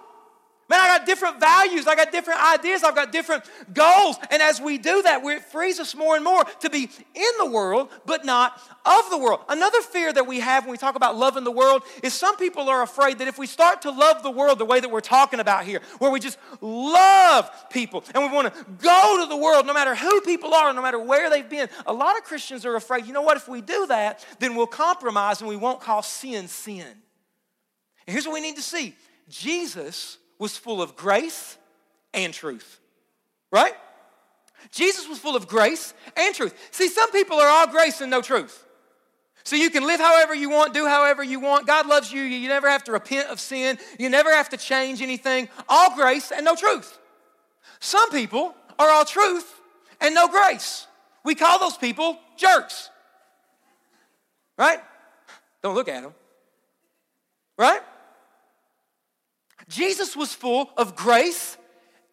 Man, 0.67 0.79
I 0.79 0.97
got 0.97 1.05
different 1.05 1.39
values. 1.39 1.85
I 1.85 1.95
got 1.95 2.11
different 2.11 2.41
ideas. 2.41 2.83
I've 2.83 2.95
got 2.95 3.11
different 3.11 3.43
goals. 3.71 4.17
And 4.31 4.41
as 4.41 4.59
we 4.59 4.79
do 4.79 5.03
that, 5.03 5.23
it 5.23 5.43
frees 5.43 5.79
us 5.79 5.93
more 5.93 6.15
and 6.15 6.25
more 6.25 6.43
to 6.61 6.71
be 6.71 6.89
in 7.13 7.31
the 7.37 7.45
world, 7.45 7.89
but 8.07 8.25
not 8.25 8.59
of 8.83 9.11
the 9.11 9.17
world. 9.17 9.41
Another 9.47 9.79
fear 9.81 10.11
that 10.11 10.25
we 10.25 10.39
have 10.39 10.63
when 10.63 10.71
we 10.71 10.77
talk 10.79 10.95
about 10.95 11.17
loving 11.17 11.43
the 11.43 11.51
world 11.51 11.83
is 12.01 12.15
some 12.15 12.35
people 12.37 12.67
are 12.67 12.81
afraid 12.81 13.19
that 13.19 13.27
if 13.27 13.37
we 13.37 13.45
start 13.45 13.83
to 13.83 13.91
love 13.91 14.23
the 14.23 14.31
world 14.31 14.57
the 14.57 14.65
way 14.65 14.79
that 14.79 14.89
we're 14.89 15.01
talking 15.01 15.39
about 15.39 15.65
here, 15.65 15.81
where 15.99 16.09
we 16.09 16.19
just 16.19 16.39
love 16.61 17.51
people 17.69 18.03
and 18.15 18.23
we 18.23 18.31
want 18.31 18.51
to 18.51 18.65
go 18.81 19.23
to 19.23 19.29
the 19.29 19.37
world 19.37 19.67
no 19.67 19.73
matter 19.73 19.93
who 19.93 20.21
people 20.21 20.51
are, 20.55 20.73
no 20.73 20.81
matter 20.81 20.99
where 20.99 21.29
they've 21.29 21.49
been, 21.49 21.69
a 21.85 21.93
lot 21.93 22.17
of 22.17 22.23
Christians 22.23 22.65
are 22.65 22.75
afraid, 22.75 23.05
you 23.05 23.13
know 23.13 23.21
what, 23.21 23.37
if 23.37 23.47
we 23.47 23.61
do 23.61 23.85
that, 23.85 24.25
then 24.39 24.55
we'll 24.55 24.65
compromise 24.65 25.41
and 25.41 25.47
we 25.47 25.57
won't 25.57 25.79
call 25.79 26.01
sin 26.01 26.47
sin. 26.47 26.87
And 28.07 28.13
here's 28.13 28.25
what 28.25 28.33
we 28.33 28.41
need 28.41 28.55
to 28.55 28.63
see 28.63 28.95
Jesus 29.29 30.17
was 30.39 30.57
full 30.57 30.81
of 30.81 30.95
grace 30.95 31.57
and 32.13 32.33
truth. 32.33 32.79
Right? 33.51 33.73
Jesus 34.71 35.07
was 35.07 35.19
full 35.19 35.35
of 35.35 35.47
grace 35.47 35.93
and 36.17 36.33
truth. 36.33 36.53
See, 36.71 36.87
some 36.87 37.11
people 37.11 37.37
are 37.37 37.47
all 37.47 37.67
grace 37.67 38.01
and 38.01 38.09
no 38.09 38.21
truth. 38.21 38.63
So 39.43 39.55
you 39.55 39.69
can 39.69 39.85
live 39.85 39.99
however 39.99 40.33
you 40.33 40.49
want, 40.49 40.73
do 40.73 40.87
however 40.87 41.23
you 41.23 41.39
want. 41.39 41.67
God 41.67 41.85
loves 41.85 42.11
you. 42.11 42.23
You 42.23 42.49
never 42.49 42.67
have 42.67 42.83
to 42.85 42.91
repent 42.91 43.29
of 43.29 43.39
sin. 43.39 43.77
You 43.99 44.09
never 44.09 44.33
have 44.33 44.49
to 44.49 44.57
change 44.57 45.03
anything. 45.03 45.49
All 45.69 45.95
grace 45.95 46.31
and 46.31 46.43
no 46.43 46.55
truth. 46.55 46.97
Some 47.79 48.09
people 48.09 48.55
are 48.79 48.89
all 48.89 49.05
truth 49.05 49.61
and 50.01 50.15
no 50.15 50.27
grace. 50.27 50.87
We 51.23 51.35
call 51.35 51.59
those 51.59 51.77
people 51.77 52.17
jerks. 52.37 52.89
Right? 54.57 54.79
Don't 55.61 55.75
look 55.75 55.89
at 55.89 56.01
them. 56.01 56.13
Right? 57.57 57.81
Jesus 59.67 60.15
was 60.15 60.33
full 60.33 60.69
of 60.77 60.95
grace 60.95 61.57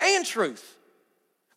and 0.01 0.25
truth. 0.25 0.79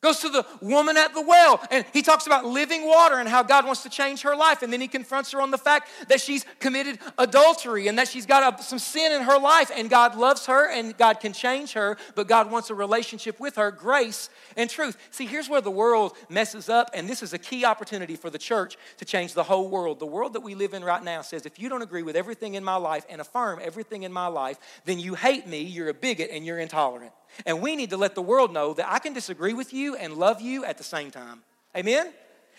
Goes 0.06 0.20
to 0.20 0.30
the 0.30 0.46
woman 0.62 0.98
at 0.98 1.16
the 1.16 1.22
well, 1.22 1.60
and 1.72 1.84
he 1.92 2.04
talks 2.04 2.28
about 2.28 2.46
living 2.46 2.86
water 2.86 3.16
and 3.16 3.28
how 3.28 3.42
God 3.42 3.66
wants 3.66 3.82
to 3.82 3.90
change 3.90 4.22
her 4.22 4.36
life. 4.36 4.62
And 4.62 4.72
then 4.72 4.80
he 4.80 4.88
confronts 4.88 5.32
her 5.32 5.42
on 5.42 5.50
the 5.50 5.58
fact 5.58 5.90
that 6.10 6.22
she's 6.22 6.46
committed 6.60 7.00
adultery 7.18 7.88
and 7.88 7.98
that 7.98 8.08
she's 8.08 8.28
got 8.28 8.60
a, 8.60 8.64
some 8.64 8.78
sin 8.78 9.12
in 9.12 9.24
her 9.24 9.40
life, 9.40 9.72
and 9.76 9.90
God 9.90 10.16
loves 10.16 10.46
her 10.46 10.70
and 10.70 10.96
God 10.96 11.20
can 11.20 11.34
change 11.34 11.74
her, 11.74 11.98
but 12.14 12.28
God 12.28 12.52
wants 12.52 12.70
a 12.70 12.76
relationship 12.76 13.40
with 13.40 13.56
her, 13.56 13.72
grace 13.72 14.30
and 14.56 14.70
truth. 14.70 14.96
See, 15.10 15.26
here's 15.26 15.50
where 15.50 15.60
the 15.60 15.72
world 15.72 16.14
messes 16.30 16.70
up, 16.70 16.92
and 16.94 17.10
this 17.10 17.24
is 17.24 17.34
a 17.34 17.40
key 17.40 17.66
opportunity 17.66 18.16
for 18.16 18.30
the 18.30 18.38
church 18.38 18.78
to 18.98 19.06
change 19.06 19.34
the 19.34 19.42
whole 19.42 19.70
world. 19.70 19.98
The 19.98 20.06
world 20.06 20.34
that 20.34 20.42
we 20.42 20.54
live 20.54 20.76
in 20.76 20.84
right 20.84 21.04
now 21.04 21.24
says 21.24 21.48
if 21.48 21.58
you 21.58 21.68
don't 21.68 21.82
agree 21.82 22.04
with 22.04 22.16
everything 22.16 22.54
in 22.54 22.64
my 22.64 22.76
life 22.76 23.08
and 23.10 23.22
affirm 23.22 23.58
everything 23.60 24.04
in 24.04 24.14
my 24.14 24.28
life, 24.28 24.60
then 24.86 25.00
you 25.00 25.16
hate 25.16 25.48
me, 25.48 25.62
you're 25.62 25.90
a 25.90 25.96
bigot, 25.96 26.30
and 26.32 26.46
you're 26.46 26.60
intolerant. 26.60 27.12
And 27.46 27.62
we 27.62 27.76
need 27.76 27.90
to 27.92 27.98
let 27.98 28.16
the 28.16 28.22
world 28.22 28.54
know 28.54 28.74
that 28.74 28.92
I 28.92 29.00
can 29.00 29.14
disagree 29.14 29.54
with 29.54 29.74
you 29.74 29.96
and 29.96 30.14
love 30.14 30.42
you 30.42 30.66
at 30.66 30.78
the 30.78 30.84
same 30.84 31.12
time. 31.12 31.42
Amen? 31.76 32.12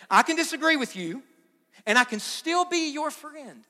I 0.09 0.23
can 0.23 0.35
disagree 0.35 0.77
with 0.77 0.95
you 0.95 1.23
and 1.85 1.97
I 1.97 2.03
can 2.03 2.19
still 2.19 2.65
be 2.65 2.91
your 2.91 3.11
friend. 3.11 3.63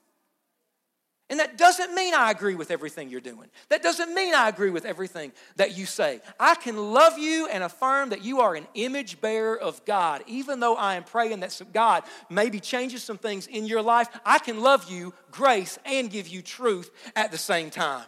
And 1.30 1.40
that 1.40 1.58
doesn't 1.58 1.94
mean 1.94 2.14
I 2.14 2.30
agree 2.30 2.54
with 2.54 2.70
everything 2.70 3.10
you're 3.10 3.20
doing. 3.20 3.50
That 3.68 3.82
doesn't 3.82 4.14
mean 4.14 4.34
I 4.34 4.48
agree 4.48 4.70
with 4.70 4.86
everything 4.86 5.32
that 5.56 5.76
you 5.76 5.84
say. 5.84 6.22
I 6.40 6.54
can 6.54 6.94
love 6.94 7.18
you 7.18 7.46
and 7.48 7.62
affirm 7.62 8.10
that 8.10 8.24
you 8.24 8.40
are 8.40 8.54
an 8.54 8.66
image 8.72 9.20
bearer 9.20 9.58
of 9.58 9.84
God. 9.84 10.24
Even 10.26 10.58
though 10.58 10.74
I 10.74 10.94
am 10.94 11.04
praying 11.04 11.40
that 11.40 11.60
God 11.74 12.04
maybe 12.30 12.60
changes 12.60 13.02
some 13.02 13.18
things 13.18 13.46
in 13.46 13.66
your 13.66 13.82
life, 13.82 14.08
I 14.24 14.38
can 14.38 14.62
love 14.62 14.90
you, 14.90 15.12
grace, 15.30 15.78
and 15.84 16.10
give 16.10 16.28
you 16.28 16.40
truth 16.40 16.90
at 17.14 17.30
the 17.30 17.38
same 17.38 17.68
time. 17.68 18.06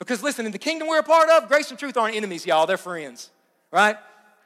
Because 0.00 0.22
listen, 0.22 0.46
in 0.46 0.50
the 0.50 0.58
kingdom 0.58 0.88
we're 0.88 0.98
a 0.98 1.04
part 1.04 1.28
of, 1.28 1.46
grace 1.46 1.70
and 1.70 1.78
truth 1.78 1.96
aren't 1.96 2.16
enemies, 2.16 2.44
y'all. 2.44 2.66
They're 2.66 2.76
friends, 2.76 3.30
right? 3.70 3.96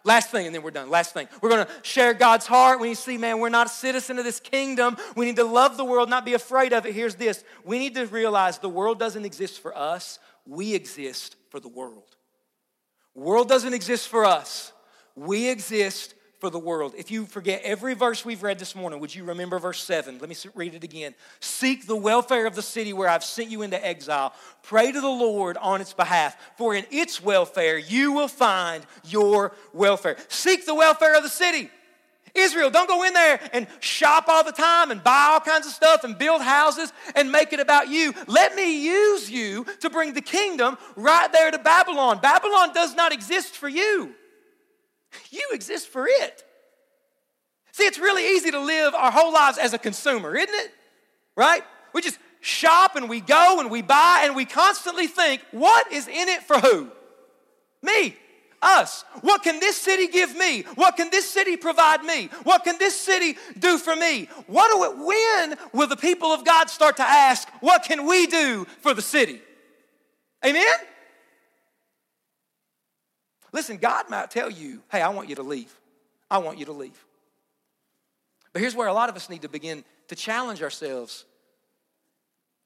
Last 0.03 0.31
thing, 0.31 0.45
and 0.45 0.55
then 0.55 0.63
we're 0.63 0.71
done. 0.71 0.91
Last 0.91 1.15
thing. 1.15 1.29
We're 1.41 1.49
going 1.49 1.65
to 1.65 1.73
share 1.81 2.13
God's 2.13 2.45
heart. 2.45 2.79
When 2.79 2.91
you 2.91 2.95
see, 2.95 3.17
man, 3.17 3.39
we're 3.39 3.49
not 3.49 3.69
a 3.69 3.71
citizen 3.71 4.19
of 4.19 4.25
this 4.25 4.39
kingdom. 4.39 4.99
We 5.17 5.25
need 5.25 5.37
to 5.37 5.45
love 5.45 5.79
the 5.79 5.85
world, 5.85 6.11
not 6.11 6.27
be 6.27 6.35
afraid 6.35 6.75
of 6.75 6.85
it. 6.85 6.95
Here's 6.95 7.15
this 7.15 7.43
we 7.65 7.79
need 7.79 7.95
to 7.95 8.05
realize 8.07 8.59
the 8.59 8.69
world 8.69 8.99
doesn't 8.99 9.25
exist 9.25 9.61
for 9.61 9.75
us, 9.77 10.19
we 10.45 10.75
exist 10.75 11.37
for 11.49 11.61
the 11.61 11.69
world. 11.69 12.17
World 13.15 13.49
doesn't 13.49 13.73
exist 13.73 14.09
for 14.09 14.25
us, 14.25 14.73
we 15.15 15.49
exist 15.49 16.15
for 16.45 16.51
the 16.51 16.59
world. 16.59 16.93
If 16.95 17.11
you 17.11 17.25
forget 17.25 17.63
every 17.65 17.95
verse 17.95 18.23
we've 18.23 18.43
read 18.43 18.59
this 18.59 18.77
morning, 18.77 19.01
would 19.01 19.15
you 19.15 19.25
remember 19.25 19.59
verse 19.59 19.83
7? 19.83 20.19
Let 20.19 20.29
me 20.29 20.37
read 20.55 20.75
it 20.75 20.85
again. 20.85 21.15
Seek 21.41 21.87
the 21.87 21.97
welfare 21.97 22.47
of 22.47 22.55
the 22.55 22.61
city 22.61 22.93
where 22.93 23.09
I've 23.09 23.25
sent 23.25 23.49
you 23.49 23.63
into 23.63 23.83
exile. 23.83 24.35
Pray 24.63 24.93
to 24.93 25.01
the 25.01 25.09
Lord 25.09 25.57
on 25.57 25.81
its 25.81 25.95
behalf, 25.95 26.37
for 26.59 26.75
in 26.75 26.85
its 26.91 27.23
welfare 27.23 27.79
you 27.79 28.13
will 28.13 28.29
find 28.29 28.85
your 29.07 29.53
welfare. 29.73 30.19
Seek 30.29 30.67
the 30.67 30.75
welfare 30.75 31.17
of 31.17 31.23
the 31.23 31.31
city. 31.31 31.71
Israel, 32.35 32.69
don't 32.69 32.89
go 32.89 33.05
in 33.05 33.15
there 33.15 33.41
and 33.55 33.67
shop 33.81 34.27
all 34.29 34.45
the 34.45 34.53
time 34.53 34.91
and 34.91 35.03
buy 35.03 35.31
all 35.31 35.41
kinds 35.41 35.67
of 35.67 35.73
stuff 35.73 36.05
and 36.05 36.19
build 36.19 36.43
houses 36.43 36.93
and 37.17 37.33
make 37.33 37.55
it 37.55 37.61
about 37.61 37.89
you. 37.89 38.13
Let 38.27 38.55
me 38.55 38.85
use 38.85 39.31
you 39.31 39.65
to 39.81 39.89
bring 39.89 40.13
the 40.13 40.21
kingdom 40.21 40.77
right 40.95 41.33
there 41.33 41.51
to 41.51 41.59
Babylon. 41.59 42.19
Babylon 42.21 42.75
does 42.75 42.95
not 42.95 43.15
exist 43.15 43.55
for 43.55 43.69
you. 43.71 44.15
You 45.31 45.51
exist 45.53 45.89
for 45.89 46.07
it. 46.09 46.45
See, 47.73 47.85
it's 47.85 47.99
really 47.99 48.37
easy 48.37 48.51
to 48.53 48.61
live 48.61 48.95
our 48.95 49.11
whole 49.11 49.33
lives 49.33 49.59
as 49.59 49.73
a 49.73 49.79
consumer, 49.79 50.37
isn't 50.37 50.55
it? 50.55 50.71
Right? 51.37 51.63
We 51.93 52.03
just 52.03 52.19
shop 52.41 52.95
and 52.95 53.09
we 53.09 53.21
go 53.21 53.59
and 53.59 53.71
we 53.71 53.83
buy 53.83 54.23
and 54.25 54.37
we 54.37 54.45
constantly 54.45 55.07
think, 55.07 55.43
what 55.51 55.91
is 55.93 56.07
in 56.07 56.29
it 56.29 56.43
for 56.43 56.59
who? 56.61 56.91
Me. 57.83 58.17
Us. 58.63 59.05
What 59.21 59.43
can 59.43 59.61
this 59.61 59.77
city 59.77 60.09
give 60.09 60.35
me? 60.37 60.63
What 60.77 60.97
can 60.97 61.11
this 61.11 61.29
city 61.29 61.57
provide 61.57 62.03
me? 62.03 62.31
What 62.45 62.65
can 62.65 62.79
this 62.79 62.99
city 62.99 63.37
do 63.59 63.77
for 63.77 63.95
me? 63.95 64.29
What 64.47 64.73
do 64.73 64.85
it, 64.85 65.07
when 65.07 65.59
will 65.75 65.87
the 65.87 65.97
people 65.97 66.29
of 66.29 66.45
God 66.45 66.71
start 66.71 66.97
to 66.97 67.03
ask, 67.03 67.47
what 67.61 67.83
can 67.83 68.07
we 68.07 68.27
do 68.27 68.67
for 68.81 68.95
the 68.95 69.03
city? 69.03 69.43
Amen? 70.47 70.65
Listen, 73.55 73.77
God 73.77 74.11
might 74.11 74.33
tell 74.33 74.51
you, 74.51 74.83
hey, 74.91 75.01
I 75.01 75.11
want 75.11 75.29
you 75.29 75.37
to 75.37 75.43
leave. 75.45 75.73
I 76.29 76.39
want 76.39 76.59
you 76.59 76.65
to 76.65 76.73
leave. 76.73 77.07
But 78.53 78.61
here's 78.61 78.75
where 78.75 78.89
a 78.89 78.93
lot 78.93 79.09
of 79.09 79.15
us 79.15 79.31
need 79.31 79.43
to 79.43 79.49
begin 79.49 79.85
to 80.09 80.17
challenge 80.17 80.61
ourselves. 80.61 81.25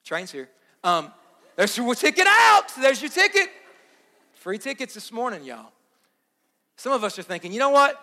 Train's 0.02 0.32
here. 0.32 0.48
Um, 0.82 1.12
there's 1.56 1.76
your 1.76 1.94
ticket 1.94 2.26
out. 2.26 2.72
There's 2.80 3.02
your 3.02 3.10
ticket. 3.10 3.50
Free 4.32 4.56
tickets 4.56 4.94
this 4.94 5.12
morning, 5.12 5.44
y'all. 5.44 5.72
Some 6.76 6.92
of 6.92 7.04
us 7.04 7.18
are 7.18 7.22
thinking, 7.22 7.52
you 7.52 7.58
know 7.58 7.68
what? 7.68 8.00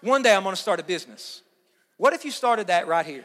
One 0.00 0.22
day 0.22 0.32
I'm 0.32 0.44
going 0.44 0.54
to 0.54 0.62
start 0.62 0.78
a 0.78 0.84
business. 0.84 1.42
What 1.96 2.12
if 2.12 2.24
you 2.24 2.30
started 2.30 2.68
that 2.68 2.86
right 2.86 3.04
here? 3.04 3.24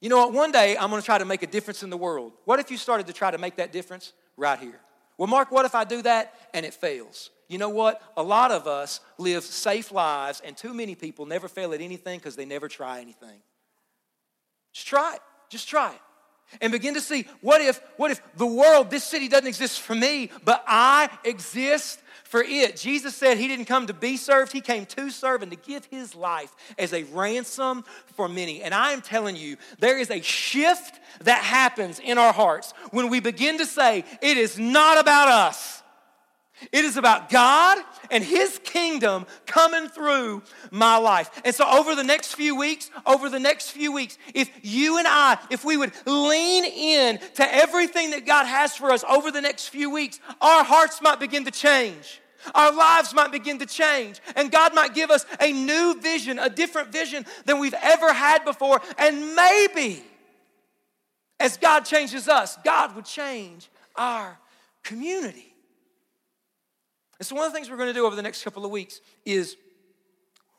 You 0.00 0.08
know 0.08 0.16
what? 0.16 0.32
One 0.32 0.50
day 0.50 0.78
I'm 0.78 0.88
going 0.88 1.02
to 1.02 1.04
try 1.04 1.18
to 1.18 1.26
make 1.26 1.42
a 1.42 1.46
difference 1.46 1.82
in 1.82 1.90
the 1.90 1.98
world. 1.98 2.32
What 2.46 2.58
if 2.58 2.70
you 2.70 2.78
started 2.78 3.06
to 3.08 3.12
try 3.12 3.30
to 3.30 3.36
make 3.36 3.56
that 3.56 3.70
difference 3.70 4.14
right 4.38 4.58
here? 4.58 4.80
Well, 5.18 5.28
Mark, 5.28 5.50
what 5.50 5.66
if 5.66 5.74
I 5.74 5.84
do 5.84 6.00
that 6.00 6.32
and 6.54 6.64
it 6.64 6.72
fails? 6.72 7.28
You 7.50 7.58
know 7.58 7.68
what? 7.68 8.00
A 8.16 8.22
lot 8.22 8.52
of 8.52 8.68
us 8.68 9.00
live 9.18 9.42
safe 9.42 9.90
lives, 9.90 10.40
and 10.44 10.56
too 10.56 10.72
many 10.72 10.94
people 10.94 11.26
never 11.26 11.48
fail 11.48 11.74
at 11.74 11.80
anything 11.80 12.20
because 12.20 12.36
they 12.36 12.44
never 12.44 12.68
try 12.68 13.00
anything. 13.00 13.42
Just 14.72 14.86
try 14.86 15.14
it. 15.16 15.20
Just 15.48 15.68
try 15.68 15.92
it. 15.92 16.00
And 16.60 16.70
begin 16.70 16.94
to 16.94 17.00
see 17.00 17.26
what 17.40 17.60
if, 17.60 17.80
what 17.96 18.12
if 18.12 18.20
the 18.36 18.46
world, 18.46 18.88
this 18.88 19.02
city 19.02 19.26
doesn't 19.26 19.48
exist 19.48 19.80
for 19.80 19.96
me, 19.96 20.30
but 20.44 20.62
I 20.68 21.10
exist 21.24 22.00
for 22.22 22.40
it. 22.40 22.76
Jesus 22.76 23.16
said 23.16 23.36
he 23.36 23.48
didn't 23.48 23.64
come 23.64 23.88
to 23.88 23.94
be 23.94 24.16
served, 24.16 24.52
he 24.52 24.60
came 24.60 24.86
to 24.86 25.10
serve 25.10 25.42
and 25.42 25.50
to 25.50 25.58
give 25.58 25.84
his 25.86 26.14
life 26.14 26.54
as 26.78 26.92
a 26.92 27.02
ransom 27.02 27.84
for 28.14 28.28
many. 28.28 28.62
And 28.62 28.72
I 28.72 28.92
am 28.92 29.02
telling 29.02 29.34
you, 29.34 29.56
there 29.80 29.98
is 29.98 30.08
a 30.10 30.20
shift 30.20 31.00
that 31.22 31.42
happens 31.42 31.98
in 31.98 32.16
our 32.16 32.32
hearts 32.32 32.74
when 32.92 33.10
we 33.10 33.18
begin 33.18 33.58
to 33.58 33.66
say, 33.66 34.04
it 34.22 34.36
is 34.36 34.56
not 34.56 35.00
about 35.00 35.26
us. 35.26 35.79
It 36.72 36.84
is 36.84 36.96
about 36.96 37.30
God 37.30 37.78
and 38.10 38.22
His 38.22 38.60
kingdom 38.64 39.26
coming 39.46 39.88
through 39.88 40.42
my 40.70 40.96
life. 40.96 41.30
And 41.44 41.54
so, 41.54 41.66
over 41.66 41.94
the 41.94 42.04
next 42.04 42.34
few 42.34 42.56
weeks, 42.56 42.90
over 43.06 43.28
the 43.28 43.38
next 43.38 43.70
few 43.70 43.92
weeks, 43.92 44.18
if 44.34 44.50
you 44.62 44.98
and 44.98 45.06
I, 45.08 45.38
if 45.50 45.64
we 45.64 45.76
would 45.76 45.92
lean 46.06 46.64
in 46.64 47.18
to 47.36 47.54
everything 47.54 48.10
that 48.10 48.26
God 48.26 48.46
has 48.46 48.76
for 48.76 48.90
us 48.90 49.04
over 49.08 49.30
the 49.30 49.40
next 49.40 49.68
few 49.68 49.90
weeks, 49.90 50.20
our 50.40 50.64
hearts 50.64 51.00
might 51.02 51.20
begin 51.20 51.44
to 51.44 51.50
change. 51.50 52.20
Our 52.54 52.72
lives 52.72 53.12
might 53.12 53.32
begin 53.32 53.58
to 53.58 53.66
change, 53.66 54.20
and 54.34 54.50
God 54.50 54.74
might 54.74 54.94
give 54.94 55.10
us 55.10 55.26
a 55.40 55.52
new 55.52 56.00
vision, 56.00 56.38
a 56.38 56.48
different 56.48 56.90
vision 56.90 57.26
than 57.44 57.58
we've 57.58 57.74
ever 57.74 58.12
had 58.14 58.44
before. 58.44 58.80
And 58.96 59.36
maybe 59.36 60.02
as 61.38 61.56
God 61.56 61.80
changes 61.80 62.28
us, 62.28 62.56
God 62.64 62.94
would 62.96 63.04
change 63.04 63.68
our 63.96 64.38
community. 64.82 65.49
And 67.20 67.26
so, 67.26 67.36
one 67.36 67.44
of 67.44 67.52
the 67.52 67.54
things 67.54 67.68
we're 67.68 67.76
going 67.76 67.90
to 67.90 67.94
do 67.94 68.06
over 68.06 68.16
the 68.16 68.22
next 68.22 68.42
couple 68.42 68.64
of 68.64 68.70
weeks 68.70 69.02
is 69.26 69.56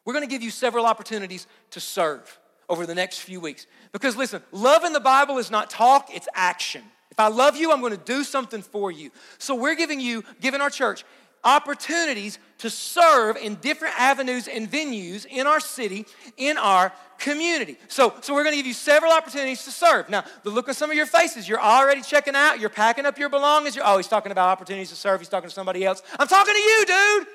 we're 0.05 0.13
going 0.13 0.23
to 0.23 0.29
give 0.29 0.43
you 0.43 0.51
several 0.51 0.85
opportunities 0.85 1.47
to 1.71 1.79
serve 1.79 2.39
over 2.69 2.85
the 2.85 2.93
next 2.93 3.17
few 3.17 3.41
weeks. 3.41 3.65
Because 3.91 4.15
listen, 4.15 4.43
love 4.51 4.83
in 4.83 4.93
the 4.93 4.99
Bible 4.99 5.39
is 5.39 5.49
not 5.49 5.71
talk, 5.71 6.09
it's 6.13 6.27
action. 6.35 6.83
If 7.09 7.19
I 7.19 7.29
love 7.29 7.57
you, 7.57 7.71
I'm 7.73 7.81
going 7.81 7.97
to 7.97 8.03
do 8.05 8.23
something 8.23 8.61
for 8.61 8.91
you. 8.91 9.09
So, 9.39 9.55
we're 9.55 9.75
giving 9.75 9.99
you, 9.99 10.23
giving 10.39 10.61
our 10.61 10.69
church, 10.69 11.03
opportunities 11.43 12.39
to 12.59 12.69
serve 12.69 13.37
in 13.37 13.55
different 13.55 13.99
avenues 13.99 14.47
and 14.47 14.69
venues 14.71 15.25
in 15.25 15.47
our 15.47 15.59
city, 15.59 16.05
in 16.37 16.57
our 16.57 16.93
community. 17.17 17.77
So, 17.87 18.13
so 18.21 18.33
we're 18.33 18.43
going 18.43 18.53
to 18.53 18.57
give 18.57 18.67
you 18.67 18.73
several 18.73 19.11
opportunities 19.11 19.63
to 19.65 19.71
serve. 19.71 20.09
Now, 20.09 20.23
the 20.43 20.49
look 20.49 20.67
on 20.67 20.73
some 20.73 20.89
of 20.89 20.95
your 20.95 21.05
faces, 21.05 21.47
you're 21.47 21.61
already 21.61 22.01
checking 22.01 22.35
out, 22.35 22.59
you're 22.59 22.69
packing 22.69 23.05
up 23.05 23.17
your 23.17 23.29
belongings. 23.29 23.75
You're, 23.75 23.85
oh, 23.87 23.97
he's 23.97 24.07
talking 24.07 24.31
about 24.31 24.49
opportunities 24.49 24.89
to 24.89 24.95
serve. 24.95 25.19
He's 25.21 25.29
talking 25.29 25.49
to 25.49 25.53
somebody 25.53 25.83
else. 25.83 26.03
I'm 26.19 26.27
talking 26.27 26.53
to 26.53 26.59
you, 26.59 26.85
dude. 26.85 27.27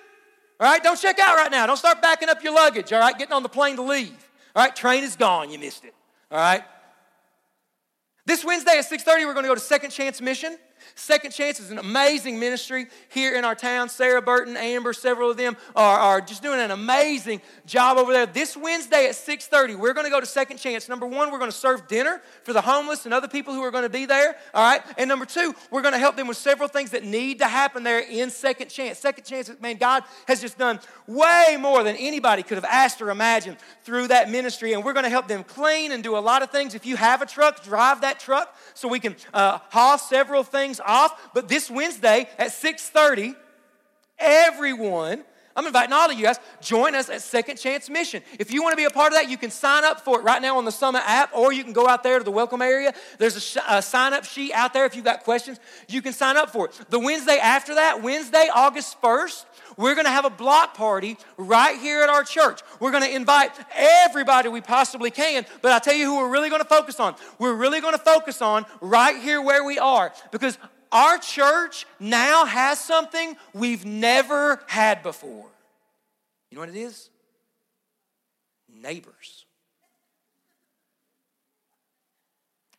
All 0.58 0.70
right, 0.70 0.82
don't 0.82 0.98
check 0.98 1.18
out 1.18 1.36
right 1.36 1.50
now. 1.50 1.66
Don't 1.66 1.76
start 1.76 2.00
backing 2.00 2.28
up 2.28 2.42
your 2.42 2.54
luggage. 2.54 2.92
All 2.92 3.00
right, 3.00 3.16
getting 3.16 3.34
on 3.34 3.42
the 3.42 3.48
plane 3.48 3.76
to 3.76 3.82
leave. 3.82 4.28
All 4.54 4.64
right, 4.64 4.74
train 4.74 5.04
is 5.04 5.16
gone. 5.16 5.50
You 5.50 5.58
missed 5.58 5.84
it. 5.84 5.94
All 6.30 6.38
right. 6.38 6.62
This 8.24 8.44
Wednesday 8.44 8.78
at 8.78 8.84
6:30, 8.84 9.26
we're 9.26 9.34
going 9.34 9.44
to 9.44 9.48
go 9.48 9.54
to 9.54 9.60
Second 9.60 9.90
Chance 9.90 10.20
Mission. 10.20 10.56
Second 10.94 11.32
Chance 11.32 11.60
is 11.60 11.70
an 11.70 11.78
amazing 11.78 12.38
ministry 12.38 12.86
here 13.08 13.34
in 13.34 13.44
our 13.44 13.54
town. 13.54 13.88
Sarah 13.88 14.22
Burton, 14.22 14.56
Amber, 14.56 14.92
several 14.92 15.30
of 15.30 15.36
them 15.36 15.56
are, 15.74 15.98
are 15.98 16.20
just 16.20 16.42
doing 16.42 16.60
an 16.60 16.70
amazing 16.70 17.40
job 17.66 17.98
over 17.98 18.12
there. 18.12 18.26
This 18.26 18.56
Wednesday 18.56 19.06
at 19.06 19.14
6:30, 19.14 19.76
we're 19.76 19.94
going 19.94 20.06
to 20.06 20.10
go 20.10 20.20
to 20.20 20.26
Second 20.26 20.58
Chance. 20.58 20.88
Number 20.88 21.06
one, 21.06 21.30
we're 21.30 21.38
going 21.38 21.50
to 21.50 21.56
serve 21.56 21.88
dinner 21.88 22.22
for 22.44 22.52
the 22.52 22.60
homeless 22.60 23.04
and 23.04 23.14
other 23.14 23.28
people 23.28 23.54
who 23.54 23.62
are 23.62 23.70
going 23.70 23.84
to 23.84 23.90
be 23.90 24.06
there. 24.06 24.36
All 24.54 24.64
right. 24.64 24.82
And 24.96 25.08
number 25.08 25.26
two, 25.26 25.54
we're 25.70 25.82
going 25.82 25.94
to 25.94 25.98
help 25.98 26.16
them 26.16 26.28
with 26.28 26.36
several 26.36 26.68
things 26.68 26.90
that 26.90 27.04
need 27.04 27.38
to 27.40 27.46
happen 27.46 27.82
there 27.82 28.00
in 28.00 28.30
Second 28.30 28.68
Chance. 28.68 28.98
Second 28.98 29.24
Chance, 29.24 29.50
man, 29.60 29.76
God 29.76 30.04
has 30.28 30.40
just 30.40 30.58
done 30.58 30.80
way 31.06 31.56
more 31.58 31.82
than 31.82 31.96
anybody 31.96 32.42
could 32.42 32.56
have 32.56 32.64
asked 32.64 33.00
or 33.00 33.10
imagined 33.10 33.56
through 33.82 34.08
that 34.08 34.30
ministry. 34.30 34.72
And 34.72 34.84
we're 34.84 34.92
going 34.92 35.04
to 35.04 35.10
help 35.10 35.28
them 35.28 35.44
clean 35.44 35.92
and 35.92 36.02
do 36.02 36.16
a 36.16 36.20
lot 36.20 36.42
of 36.42 36.50
things. 36.50 36.74
If 36.74 36.86
you 36.86 36.96
have 36.96 37.22
a 37.22 37.26
truck, 37.26 37.62
drive 37.62 38.00
that 38.02 38.20
truck 38.20 38.56
so 38.74 38.88
we 38.88 39.00
can 39.00 39.16
uh, 39.32 39.58
haul 39.70 39.98
several 39.98 40.42
things 40.42 40.75
off. 40.80 41.30
But 41.34 41.48
this 41.48 41.70
Wednesday 41.70 42.28
at 42.38 42.52
6:30, 42.52 43.34
everyone 44.18 45.24
I'm 45.56 45.66
inviting 45.66 45.94
all 45.94 46.10
of 46.10 46.18
you 46.18 46.24
guys, 46.24 46.38
join 46.60 46.94
us 46.94 47.08
at 47.08 47.22
Second 47.22 47.56
Chance 47.56 47.88
Mission. 47.88 48.22
If 48.38 48.52
you 48.52 48.62
want 48.62 48.74
to 48.74 48.76
be 48.76 48.84
a 48.84 48.90
part 48.90 49.12
of 49.12 49.18
that, 49.18 49.30
you 49.30 49.38
can 49.38 49.50
sign 49.50 49.84
up 49.84 50.02
for 50.02 50.20
it 50.20 50.22
right 50.22 50.42
now 50.42 50.58
on 50.58 50.66
the 50.66 50.70
Summit 50.70 51.02
app, 51.06 51.34
or 51.34 51.50
you 51.50 51.64
can 51.64 51.72
go 51.72 51.88
out 51.88 52.02
there 52.02 52.18
to 52.18 52.24
the 52.24 52.30
welcome 52.30 52.60
area. 52.60 52.92
There's 53.18 53.36
a, 53.36 53.40
sh- 53.40 53.56
a 53.66 53.80
sign 53.80 54.12
up 54.12 54.24
sheet 54.24 54.52
out 54.52 54.74
there 54.74 54.84
if 54.84 54.94
you've 54.94 55.04
got 55.04 55.24
questions. 55.24 55.58
You 55.88 56.02
can 56.02 56.12
sign 56.12 56.36
up 56.36 56.50
for 56.50 56.66
it. 56.66 56.78
The 56.90 56.98
Wednesday 56.98 57.38
after 57.38 57.74
that, 57.76 58.02
Wednesday, 58.02 58.48
August 58.54 59.00
1st, 59.00 59.46
we're 59.78 59.94
going 59.94 60.04
to 60.04 60.10
have 60.10 60.26
a 60.26 60.30
block 60.30 60.74
party 60.74 61.16
right 61.38 61.78
here 61.78 62.02
at 62.02 62.10
our 62.10 62.22
church. 62.22 62.60
We're 62.78 62.90
going 62.90 63.04
to 63.04 63.14
invite 63.14 63.50
everybody 63.74 64.50
we 64.50 64.60
possibly 64.60 65.10
can, 65.10 65.46
but 65.62 65.72
I'll 65.72 65.80
tell 65.80 65.94
you 65.94 66.04
who 66.04 66.18
we're 66.18 66.30
really 66.30 66.50
going 66.50 66.62
to 66.62 66.68
focus 66.68 67.00
on. 67.00 67.14
We're 67.38 67.54
really 67.54 67.80
going 67.80 67.94
to 67.94 67.98
focus 67.98 68.42
on 68.42 68.66
right 68.82 69.20
here 69.22 69.40
where 69.40 69.64
we 69.64 69.78
are 69.78 70.12
because 70.32 70.58
our 70.96 71.18
church 71.18 71.86
now 72.00 72.46
has 72.46 72.80
something 72.80 73.36
we've 73.52 73.84
never 73.84 74.62
had 74.66 75.02
before. 75.02 75.46
You 76.50 76.54
know 76.54 76.60
what 76.60 76.70
it 76.70 76.76
is? 76.76 77.10
Neighbors. 78.72 79.44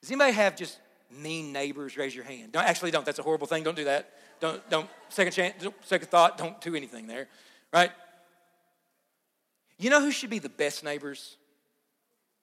Does 0.01 0.09
anybody 0.09 0.33
have 0.33 0.55
just 0.55 0.79
mean 1.11 1.53
neighbors? 1.53 1.95
Raise 1.95 2.15
your 2.15 2.25
hand. 2.25 2.53
Don't, 2.53 2.65
actually, 2.65 2.89
don't. 2.89 3.05
That's 3.05 3.19
a 3.19 3.23
horrible 3.23 3.45
thing. 3.45 3.61
Don't 3.61 3.75
do 3.75 3.83
that. 3.83 4.09
Don't, 4.39 4.67
don't, 4.67 4.89
second 5.09 5.33
chance, 5.33 5.63
second 5.83 6.09
thought, 6.09 6.39
don't 6.39 6.59
do 6.59 6.75
anything 6.75 7.05
there, 7.05 7.27
right? 7.71 7.91
You 9.77 9.91
know 9.91 10.01
who 10.01 10.11
should 10.11 10.31
be 10.31 10.39
the 10.39 10.49
best 10.49 10.83
neighbors? 10.83 11.37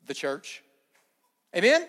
The 0.07 0.15
church. 0.15 0.63
Amen? 1.57 1.87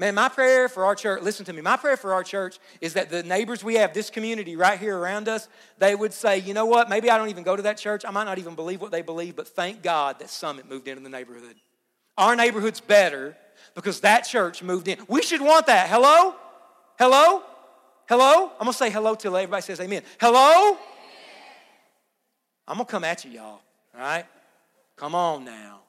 Man, 0.00 0.14
my 0.14 0.30
prayer 0.30 0.66
for 0.70 0.86
our 0.86 0.94
church, 0.94 1.22
listen 1.22 1.44
to 1.44 1.52
me, 1.52 1.60
my 1.60 1.76
prayer 1.76 1.94
for 1.94 2.14
our 2.14 2.24
church 2.24 2.58
is 2.80 2.94
that 2.94 3.10
the 3.10 3.22
neighbors 3.22 3.62
we 3.62 3.74
have, 3.74 3.92
this 3.92 4.08
community 4.08 4.56
right 4.56 4.80
here 4.80 4.96
around 4.96 5.28
us, 5.28 5.46
they 5.76 5.94
would 5.94 6.14
say, 6.14 6.38
you 6.38 6.54
know 6.54 6.64
what, 6.64 6.88
maybe 6.88 7.10
I 7.10 7.18
don't 7.18 7.28
even 7.28 7.42
go 7.44 7.54
to 7.54 7.60
that 7.64 7.76
church. 7.76 8.06
I 8.06 8.10
might 8.10 8.24
not 8.24 8.38
even 8.38 8.54
believe 8.54 8.80
what 8.80 8.92
they 8.92 9.02
believe, 9.02 9.36
but 9.36 9.46
thank 9.46 9.82
God 9.82 10.18
that 10.20 10.30
Summit 10.30 10.70
moved 10.70 10.88
into 10.88 11.02
the 11.02 11.10
neighborhood. 11.10 11.54
Our 12.16 12.34
neighborhood's 12.34 12.80
better 12.80 13.36
because 13.74 14.00
that 14.00 14.20
church 14.20 14.62
moved 14.62 14.88
in. 14.88 14.96
We 15.06 15.20
should 15.20 15.42
want 15.42 15.66
that. 15.66 15.90
Hello? 15.90 16.34
Hello? 16.98 17.42
Hello? 18.08 18.44
I'm 18.58 18.64
going 18.64 18.72
to 18.72 18.78
say 18.78 18.88
hello 18.88 19.14
till 19.14 19.36
everybody 19.36 19.60
says 19.60 19.80
amen. 19.80 20.00
Hello? 20.18 20.78
I'm 22.66 22.76
going 22.76 22.86
to 22.86 22.90
come 22.90 23.04
at 23.04 23.22
you, 23.26 23.32
y'all. 23.32 23.44
All 23.44 24.00
right? 24.00 24.24
Come 24.96 25.14
on 25.14 25.44
now. 25.44 25.80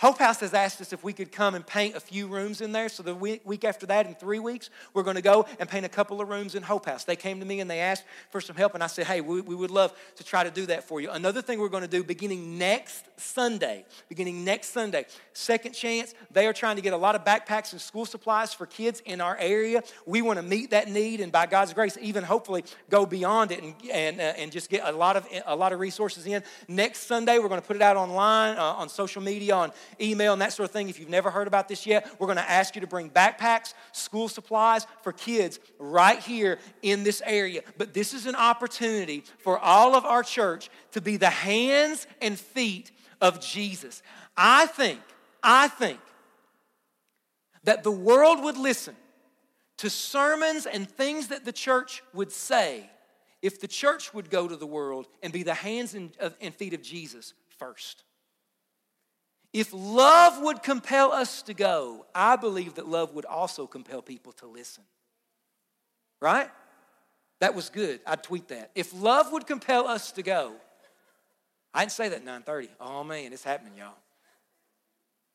Hope 0.00 0.18
House 0.18 0.40
has 0.40 0.54
asked 0.54 0.80
us 0.80 0.94
if 0.94 1.04
we 1.04 1.12
could 1.12 1.30
come 1.30 1.54
and 1.54 1.66
paint 1.66 1.94
a 1.94 2.00
few 2.00 2.26
rooms 2.26 2.62
in 2.62 2.72
there. 2.72 2.88
So 2.88 3.02
the 3.02 3.14
week, 3.14 3.42
week 3.44 3.64
after 3.64 3.84
that, 3.84 4.06
in 4.06 4.14
three 4.14 4.38
weeks, 4.38 4.70
we're 4.94 5.02
going 5.02 5.16
to 5.16 5.22
go 5.22 5.44
and 5.58 5.68
paint 5.68 5.84
a 5.84 5.90
couple 5.90 6.22
of 6.22 6.28
rooms 6.30 6.54
in 6.54 6.62
Hope 6.62 6.86
House. 6.86 7.04
They 7.04 7.16
came 7.16 7.38
to 7.40 7.44
me 7.44 7.60
and 7.60 7.70
they 7.70 7.80
asked 7.80 8.04
for 8.30 8.40
some 8.40 8.56
help, 8.56 8.72
and 8.72 8.82
I 8.82 8.86
said, 8.86 9.06
hey, 9.06 9.20
we, 9.20 9.42
we 9.42 9.54
would 9.54 9.70
love 9.70 9.92
to 10.16 10.24
try 10.24 10.42
to 10.42 10.50
do 10.50 10.64
that 10.66 10.84
for 10.84 11.02
you. 11.02 11.10
Another 11.10 11.42
thing 11.42 11.60
we're 11.60 11.68
going 11.68 11.82
to 11.82 11.88
do 11.88 12.02
beginning 12.02 12.56
next 12.56 13.10
Sunday, 13.18 13.84
beginning 14.08 14.42
next 14.42 14.70
Sunday, 14.70 15.04
Second 15.34 15.72
Chance, 15.72 16.14
they 16.30 16.46
are 16.46 16.54
trying 16.54 16.76
to 16.76 16.82
get 16.82 16.94
a 16.94 16.96
lot 16.96 17.14
of 17.14 17.22
backpacks 17.22 17.72
and 17.72 17.80
school 17.80 18.06
supplies 18.06 18.54
for 18.54 18.64
kids 18.64 19.02
in 19.04 19.20
our 19.20 19.36
area. 19.36 19.82
We 20.06 20.22
want 20.22 20.38
to 20.38 20.42
meet 20.42 20.70
that 20.70 20.88
need, 20.88 21.20
and 21.20 21.30
by 21.30 21.44
God's 21.44 21.74
grace, 21.74 21.98
even 22.00 22.24
hopefully 22.24 22.64
go 22.88 23.04
beyond 23.04 23.52
it 23.52 23.62
and, 23.62 23.74
and, 23.92 24.18
uh, 24.18 24.32
and 24.38 24.50
just 24.50 24.70
get 24.70 24.82
a 24.82 24.92
lot, 24.92 25.18
of, 25.18 25.26
a 25.44 25.54
lot 25.54 25.74
of 25.74 25.78
resources 25.78 26.24
in. 26.24 26.42
Next 26.68 27.00
Sunday, 27.00 27.38
we're 27.38 27.48
going 27.48 27.60
to 27.60 27.66
put 27.66 27.76
it 27.76 27.82
out 27.82 27.98
online, 27.98 28.56
uh, 28.56 28.62
on 28.62 28.88
social 28.88 29.20
media, 29.20 29.54
on 29.54 29.72
email 30.00 30.32
and 30.32 30.42
that 30.42 30.52
sort 30.52 30.68
of 30.68 30.72
thing. 30.72 30.88
If 30.88 31.00
you've 31.00 31.08
never 31.08 31.30
heard 31.30 31.46
about 31.46 31.68
this 31.68 31.86
yet, 31.86 32.08
we're 32.18 32.26
going 32.26 32.36
to 32.36 32.50
ask 32.50 32.74
you 32.74 32.80
to 32.80 32.86
bring 32.86 33.10
backpacks, 33.10 33.74
school 33.92 34.28
supplies 34.28 34.86
for 35.02 35.12
kids 35.12 35.58
right 35.78 36.18
here 36.18 36.58
in 36.82 37.02
this 37.02 37.22
area. 37.24 37.62
But 37.78 37.94
this 37.94 38.14
is 38.14 38.26
an 38.26 38.34
opportunity 38.34 39.24
for 39.38 39.58
all 39.58 39.94
of 39.94 40.04
our 40.04 40.22
church 40.22 40.70
to 40.92 41.00
be 41.00 41.16
the 41.16 41.30
hands 41.30 42.06
and 42.20 42.38
feet 42.38 42.90
of 43.20 43.40
Jesus. 43.40 44.02
I 44.36 44.66
think, 44.66 45.00
I 45.42 45.68
think 45.68 46.00
that 47.64 47.82
the 47.82 47.90
world 47.90 48.42
would 48.42 48.56
listen 48.56 48.96
to 49.78 49.90
sermons 49.90 50.66
and 50.66 50.88
things 50.88 51.28
that 51.28 51.44
the 51.44 51.52
church 51.52 52.02
would 52.12 52.32
say 52.32 52.90
if 53.42 53.60
the 53.60 53.68
church 53.68 54.12
would 54.12 54.30
go 54.30 54.46
to 54.46 54.56
the 54.56 54.66
world 54.66 55.06
and 55.22 55.32
be 55.32 55.42
the 55.42 55.54
hands 55.54 55.94
and, 55.94 56.14
feet 56.54 56.74
of 56.74 56.82
Jesus 56.82 57.34
first. 57.58 58.04
If 59.52 59.72
love 59.72 60.40
would 60.42 60.62
compel 60.62 61.12
us 61.12 61.42
to 61.42 61.54
go, 61.54 62.06
I 62.14 62.36
believe 62.36 62.74
that 62.74 62.86
love 62.86 63.14
would 63.14 63.24
also 63.24 63.66
compel 63.66 64.00
people 64.00 64.32
to 64.34 64.46
listen. 64.46 64.84
Right? 66.20 66.48
That 67.40 67.54
was 67.54 67.68
good. 67.68 68.00
I'd 68.06 68.22
tweet 68.22 68.48
that. 68.48 68.70
If 68.74 68.92
love 68.94 69.32
would 69.32 69.46
compel 69.46 69.88
us 69.88 70.12
to 70.12 70.22
go, 70.22 70.54
I 71.74 71.80
didn't 71.80 71.92
say 71.92 72.10
that 72.10 72.24
9:30. 72.24 72.68
Oh 72.80 73.02
man, 73.02 73.32
it's 73.32 73.44
happening, 73.44 73.76
y'all. 73.76 73.94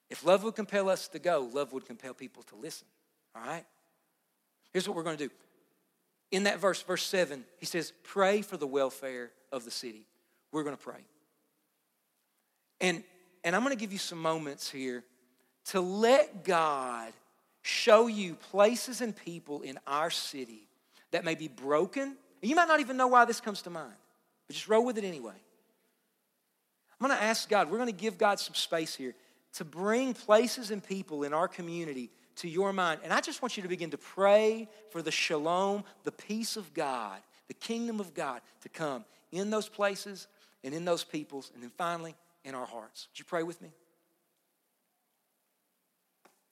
If 0.10 0.24
love 0.24 0.44
would 0.44 0.56
compel 0.56 0.90
us 0.90 1.08
to 1.10 1.20
go, 1.20 1.50
love 1.52 1.74
would 1.74 1.86
compel 1.86 2.14
people 2.14 2.44
to 2.44 2.56
listen. 2.56 2.88
All 3.36 3.42
right? 3.42 3.66
Here's 4.72 4.88
what 4.88 4.96
we're 4.96 5.04
going 5.04 5.18
to 5.18 5.28
do. 5.28 5.34
In 6.32 6.44
that 6.44 6.60
verse, 6.60 6.82
verse 6.82 7.04
7, 7.04 7.44
he 7.60 7.66
says, 7.66 7.94
Pray 8.04 8.42
for 8.42 8.58
the 8.58 8.68
welfare 8.68 9.32
of 9.52 9.66
the 9.66 9.72
city. 9.72 10.06
We're 10.52 10.64
going 10.64 10.76
to 10.78 10.82
pray. 10.82 11.04
And 12.82 13.04
and 13.46 13.56
I'm 13.56 13.64
going 13.64 13.76
to 13.76 13.80
give 13.80 13.94
you 13.94 14.00
some 14.00 14.22
moments 14.22 14.70
here 14.70 15.04
to 15.66 15.80
let 15.80 16.44
God 16.44 17.14
show 17.62 18.08
you 18.08 18.36
places 18.36 19.02
and 19.02 19.16
people 19.16 19.62
in 19.62 19.80
our 19.88 20.10
city 20.10 20.68
that 21.12 21.24
may 21.24 21.36
be 21.36 21.48
broken. 21.48 22.18
You 22.42 22.56
might 22.56 22.68
not 22.68 22.80
even 22.80 22.98
know 22.98 23.08
why 23.08 23.24
this 23.26 23.40
comes 23.40 23.62
to 23.62 23.70
mind, 23.70 23.94
but 24.48 24.56
just 24.56 24.68
roll 24.68 24.84
with 24.84 24.98
it 24.98 25.04
anyway. 25.04 25.34
I'm 27.00 27.08
going 27.08 27.18
to 27.18 27.24
ask 27.24 27.48
God, 27.48 27.70
we're 27.70 27.78
going 27.78 27.90
to 27.90 27.96
give 27.96 28.18
God 28.18 28.40
some 28.40 28.56
space 28.56 28.96
here 28.96 29.14
to 29.54 29.64
bring 29.64 30.14
places 30.14 30.72
and 30.72 30.84
people 30.84 31.24
in 31.24 31.34
our 31.34 31.48
community 31.48 32.10
to 32.38 32.50
your 32.50 32.74
mind. 32.74 33.02
And 33.04 33.14
I 33.14 33.22
just 33.22 33.42
want 33.42 33.58
you 33.58 33.64
to 33.64 33.70
begin 33.70 33.92
to 33.92 33.98
pray 33.98 34.68
for 34.90 35.02
the 35.02 35.12
shalom, 35.12 35.84
the 36.04 36.12
peace 36.12 36.58
of 36.58 36.74
God, 36.74 37.20
the 37.48 37.54
kingdom 37.54 38.00
of 38.00 38.14
God 38.14 38.42
to 38.62 38.70
come 38.70 39.06
in 39.32 39.52
those 39.52 39.70
places 39.70 40.28
and 40.64 40.74
in 40.74 40.84
those 40.84 41.04
peoples. 41.04 41.52
And 41.54 41.62
then 41.62 41.72
finally, 41.78 42.16
in 42.46 42.56
our 42.56 42.66
hearts. 42.66 43.08
Would 43.12 43.20
you 43.20 43.26
pray 43.26 43.44
with 43.44 43.62
me? 43.62 43.70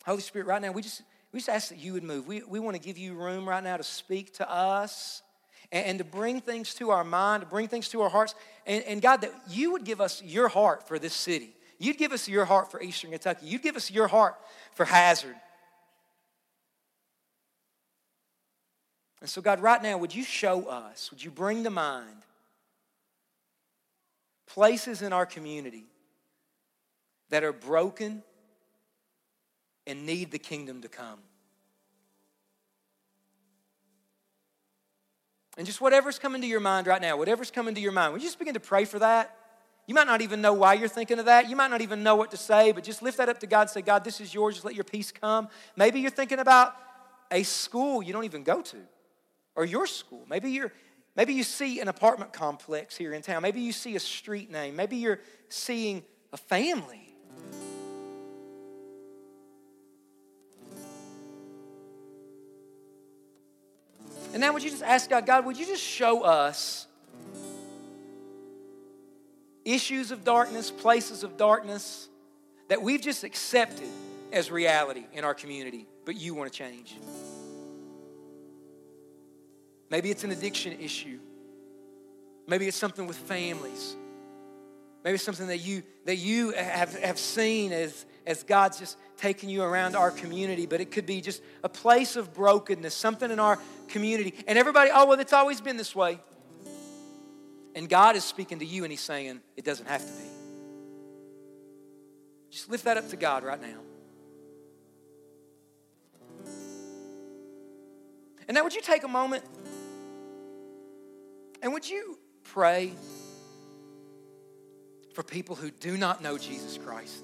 Holy 0.05 0.21
Spirit, 0.21 0.47
right 0.47 0.61
now, 0.61 0.71
we 0.71 0.81
just, 0.81 1.01
we 1.31 1.39
just 1.39 1.49
ask 1.49 1.69
that 1.69 1.77
you 1.77 1.93
would 1.93 2.03
move. 2.03 2.27
We, 2.27 2.41
we 2.43 2.59
want 2.59 2.75
to 2.75 2.81
give 2.81 2.97
you 2.97 3.13
room 3.13 3.47
right 3.47 3.63
now 3.63 3.77
to 3.77 3.83
speak 3.83 4.33
to 4.35 4.51
us 4.51 5.21
and, 5.71 5.85
and 5.85 5.97
to 5.99 6.03
bring 6.03 6.41
things 6.41 6.73
to 6.75 6.89
our 6.89 7.05
mind, 7.05 7.43
to 7.43 7.47
bring 7.47 7.69
things 7.69 7.87
to 7.89 8.01
our 8.01 8.09
hearts. 8.09 8.35
And, 8.65 8.83
and 8.83 9.01
God, 9.01 9.21
that 9.21 9.31
you 9.47 9.71
would 9.71 9.85
give 9.85 10.01
us 10.01 10.21
your 10.21 10.49
heart 10.49 10.87
for 10.87 10.99
this 10.99 11.13
city. 11.13 11.55
You'd 11.79 11.97
give 11.97 12.11
us 12.11 12.27
your 12.27 12.45
heart 12.45 12.69
for 12.69 12.81
Eastern 12.81 13.11
Kentucky. 13.11 13.45
You'd 13.45 13.61
give 13.61 13.75
us 13.77 13.89
your 13.89 14.07
heart 14.07 14.35
for 14.73 14.85
Hazard. 14.85 15.35
And 19.21 19.29
so, 19.29 19.41
God, 19.41 19.61
right 19.61 19.81
now, 19.81 19.97
would 19.97 20.13
you 20.13 20.23
show 20.23 20.65
us, 20.65 21.09
would 21.09 21.23
you 21.23 21.31
bring 21.31 21.63
to 21.63 21.69
mind 21.69 22.23
places 24.47 25.01
in 25.01 25.13
our 25.13 25.25
community 25.25 25.85
that 27.29 27.43
are 27.43 27.53
broken 27.53 28.23
and 29.87 30.05
need 30.05 30.31
the 30.31 30.39
kingdom 30.39 30.81
to 30.81 30.87
come. 30.87 31.19
And 35.57 35.67
just 35.67 35.81
whatever's 35.81 36.17
coming 36.17 36.41
to 36.41 36.47
your 36.47 36.59
mind 36.59 36.87
right 36.87 37.01
now, 37.01 37.17
whatever's 37.17 37.51
coming 37.51 37.75
to 37.75 37.81
your 37.81 37.91
mind, 37.91 38.13
would 38.13 38.21
you 38.21 38.27
just 38.27 38.39
begin 38.39 38.55
to 38.55 38.59
pray 38.59 38.85
for 38.85 38.99
that? 38.99 39.35
You 39.85 39.93
might 39.93 40.07
not 40.07 40.21
even 40.21 40.41
know 40.41 40.53
why 40.53 40.75
you're 40.75 40.87
thinking 40.87 41.19
of 41.19 41.25
that. 41.25 41.49
You 41.49 41.55
might 41.55 41.69
not 41.69 41.81
even 41.81 42.03
know 42.03 42.15
what 42.15 42.31
to 42.31 42.37
say, 42.37 42.71
but 42.71 42.83
just 42.83 43.01
lift 43.01 43.17
that 43.17 43.29
up 43.29 43.39
to 43.41 43.47
God 43.47 43.61
and 43.61 43.69
say, 43.69 43.81
God, 43.81 44.03
this 44.03 44.21
is 44.21 44.33
yours. 44.33 44.55
Just 44.55 44.65
let 44.65 44.75
your 44.75 44.85
peace 44.85 45.11
come. 45.11 45.49
Maybe 45.75 45.99
you're 45.99 46.09
thinking 46.09 46.39
about 46.39 46.75
a 47.31 47.43
school 47.43 48.01
you 48.01 48.13
don't 48.13 48.23
even 48.23 48.43
go 48.43 48.61
to, 48.61 48.77
or 49.55 49.65
your 49.65 49.85
school. 49.85 50.25
Maybe 50.29 50.51
you're 50.51 50.71
Maybe 51.15 51.33
you 51.33 51.43
see 51.43 51.79
an 51.79 51.87
apartment 51.87 52.33
complex 52.33 52.97
here 52.97 53.13
in 53.13 53.21
town. 53.21 53.43
Maybe 53.43 53.61
you 53.61 53.71
see 53.71 53.95
a 53.95 53.99
street 53.99 54.49
name. 54.49 54.75
Maybe 54.75 54.97
you're 54.97 55.19
seeing 55.49 56.03
a 56.31 56.37
family. 56.37 57.15
And 64.33 64.41
now, 64.41 64.51
would 64.51 64.63
you 64.63 64.71
just 64.71 64.81
ask 64.81 65.11
God, 65.11 65.27
God, 65.27 65.45
would 65.45 65.57
you 65.57 65.65
just 65.67 65.83
show 65.83 66.23
us 66.23 66.87
issues 69.63 70.09
of 70.09 70.23
darkness, 70.23 70.71
places 70.71 71.23
of 71.23 71.37
darkness 71.37 72.09
that 72.67 72.81
we've 72.81 73.01
just 73.01 73.23
accepted 73.23 73.87
as 74.31 74.49
reality 74.49 75.05
in 75.13 75.23
our 75.23 75.35
community, 75.35 75.85
but 76.05 76.15
you 76.15 76.33
want 76.33 76.51
to 76.51 76.57
change? 76.57 76.95
Maybe 79.93 80.09
it's 80.09 80.23
an 80.23 80.31
addiction 80.31 80.79
issue. 80.79 81.19
Maybe 82.47 82.67
it's 82.67 82.75
something 82.75 83.05
with 83.05 83.15
families. 83.15 83.95
Maybe 85.03 85.13
it's 85.13 85.23
something 85.23 85.45
that 85.45 85.59
you 85.59 85.83
that 86.05 86.15
you 86.15 86.49
have, 86.49 86.97
have 86.97 87.19
seen 87.19 87.71
as, 87.71 88.03
as 88.25 88.41
God's 88.41 88.79
just 88.79 88.97
taking 89.17 89.51
you 89.51 89.61
around 89.61 89.95
our 89.95 90.09
community, 90.09 90.65
but 90.65 90.81
it 90.81 90.89
could 90.89 91.05
be 91.05 91.21
just 91.21 91.43
a 91.63 91.69
place 91.69 92.15
of 92.15 92.33
brokenness, 92.33 92.95
something 92.95 93.29
in 93.29 93.37
our 93.39 93.59
community. 93.87 94.33
And 94.47 94.57
everybody, 94.57 94.89
oh 94.91 95.05
well, 95.05 95.19
it's 95.19 95.31
always 95.31 95.61
been 95.61 95.77
this 95.77 95.95
way. 95.95 96.19
And 97.75 97.87
God 97.87 98.15
is 98.15 98.23
speaking 98.23 98.57
to 98.59 98.65
you 98.65 98.85
and 98.85 98.91
He's 98.91 98.99
saying, 98.99 99.41
it 99.55 99.63
doesn't 99.63 99.87
have 99.87 100.01
to 100.01 100.11
be. 100.11 100.29
Just 102.49 102.67
lift 102.67 102.85
that 102.85 102.97
up 102.97 103.09
to 103.09 103.15
God 103.15 103.43
right 103.43 103.61
now. 103.61 103.77
And 108.47 108.55
now, 108.55 108.63
would 108.63 108.73
you 108.73 108.81
take 108.81 109.03
a 109.03 109.07
moment 109.07 109.43
and 111.63 111.71
would 111.71 111.89
you 111.89 112.19
pray 112.43 112.91
for 115.15 115.23
people 115.23 115.55
who 115.55 115.71
do 115.71 115.97
not 115.97 116.21
know 116.21 116.37
Jesus 116.37 116.77
Christ, 116.77 117.23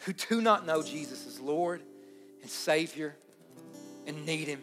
who 0.00 0.12
do 0.12 0.42
not 0.42 0.66
know 0.66 0.82
Jesus 0.82 1.26
as 1.26 1.40
Lord 1.40 1.82
and 2.42 2.50
Savior 2.50 3.16
and 4.06 4.26
need 4.26 4.46
Him? 4.46 4.60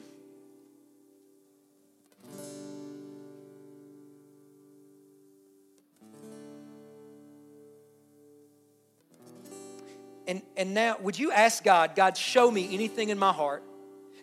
And, 10.27 10.43
and 10.55 10.75
now, 10.75 10.97
would 11.01 11.17
you 11.17 11.31
ask 11.31 11.63
God, 11.63 11.95
God, 11.95 12.15
show 12.15 12.51
me 12.51 12.73
anything 12.75 13.09
in 13.09 13.17
my 13.17 13.33
heart 13.33 13.63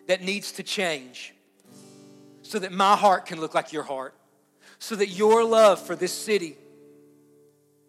that 0.07 0.21
needs 0.23 0.53
to 0.53 0.63
change 0.63 1.33
so 2.49 2.57
that 2.57 2.71
my 2.71 2.95
heart 2.95 3.27
can 3.27 3.39
look 3.39 3.53
like 3.53 3.71
your 3.71 3.83
heart, 3.83 4.15
so 4.79 4.95
that 4.95 5.09
your 5.09 5.43
love 5.43 5.79
for 5.79 5.95
this 5.95 6.11
city 6.11 6.57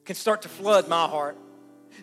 can 0.05 0.15
start 0.15 0.43
to 0.43 0.51
flood 0.51 0.87
my 0.87 1.07
heart. 1.07 1.39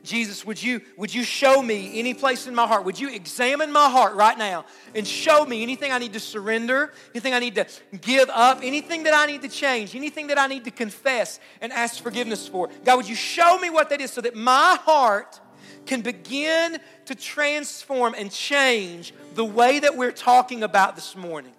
Jesus, 0.03 0.43
would 0.43 0.61
you, 0.61 0.81
would 0.97 1.13
you 1.13 1.23
show 1.23 1.61
me 1.61 1.99
any 1.99 2.15
place 2.15 2.47
in 2.47 2.55
my 2.55 2.65
heart? 2.65 2.83
Would 2.83 2.99
you 2.99 3.13
examine 3.13 3.71
my 3.71 3.91
heart 3.91 4.15
right 4.15 4.35
now 4.35 4.65
and 4.95 5.07
show 5.07 5.45
me 5.45 5.61
anything 5.61 5.91
I 5.91 5.99
need 5.99 6.13
to 6.13 6.19
surrender, 6.19 6.93
anything 7.13 7.35
I 7.35 7.39
need 7.39 7.53
to 7.55 7.67
give 8.01 8.27
up, 8.31 8.61
anything 8.63 9.03
that 9.03 9.13
I 9.13 9.27
need 9.27 9.43
to 9.43 9.49
change, 9.49 9.95
anything 9.95 10.27
that 10.27 10.39
I 10.39 10.47
need 10.47 10.63
to 10.63 10.71
confess 10.71 11.39
and 11.61 11.71
ask 11.71 12.01
forgiveness 12.01 12.47
for? 12.47 12.69
God, 12.83 12.97
would 12.97 13.07
you 13.07 13.15
show 13.15 13.59
me 13.59 13.69
what 13.69 13.91
that 13.91 14.01
is 14.01 14.09
so 14.09 14.21
that 14.21 14.35
my 14.35 14.79
heart 14.81 15.39
can 15.85 16.01
begin 16.01 16.79
to 17.05 17.13
transform 17.13 18.15
and 18.17 18.31
change 18.31 19.13
the 19.35 19.45
way 19.45 19.77
that 19.79 19.95
we're 19.95 20.11
talking 20.11 20.63
about 20.63 20.95
this 20.95 21.15
morning. 21.15 21.53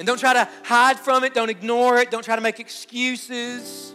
And 0.00 0.06
don't 0.06 0.18
try 0.18 0.32
to 0.32 0.48
hide 0.64 0.98
from 0.98 1.24
it, 1.24 1.34
don't 1.34 1.50
ignore 1.50 1.98
it, 1.98 2.10
don't 2.10 2.24
try 2.24 2.34
to 2.34 2.40
make 2.40 2.58
excuses. 2.58 3.94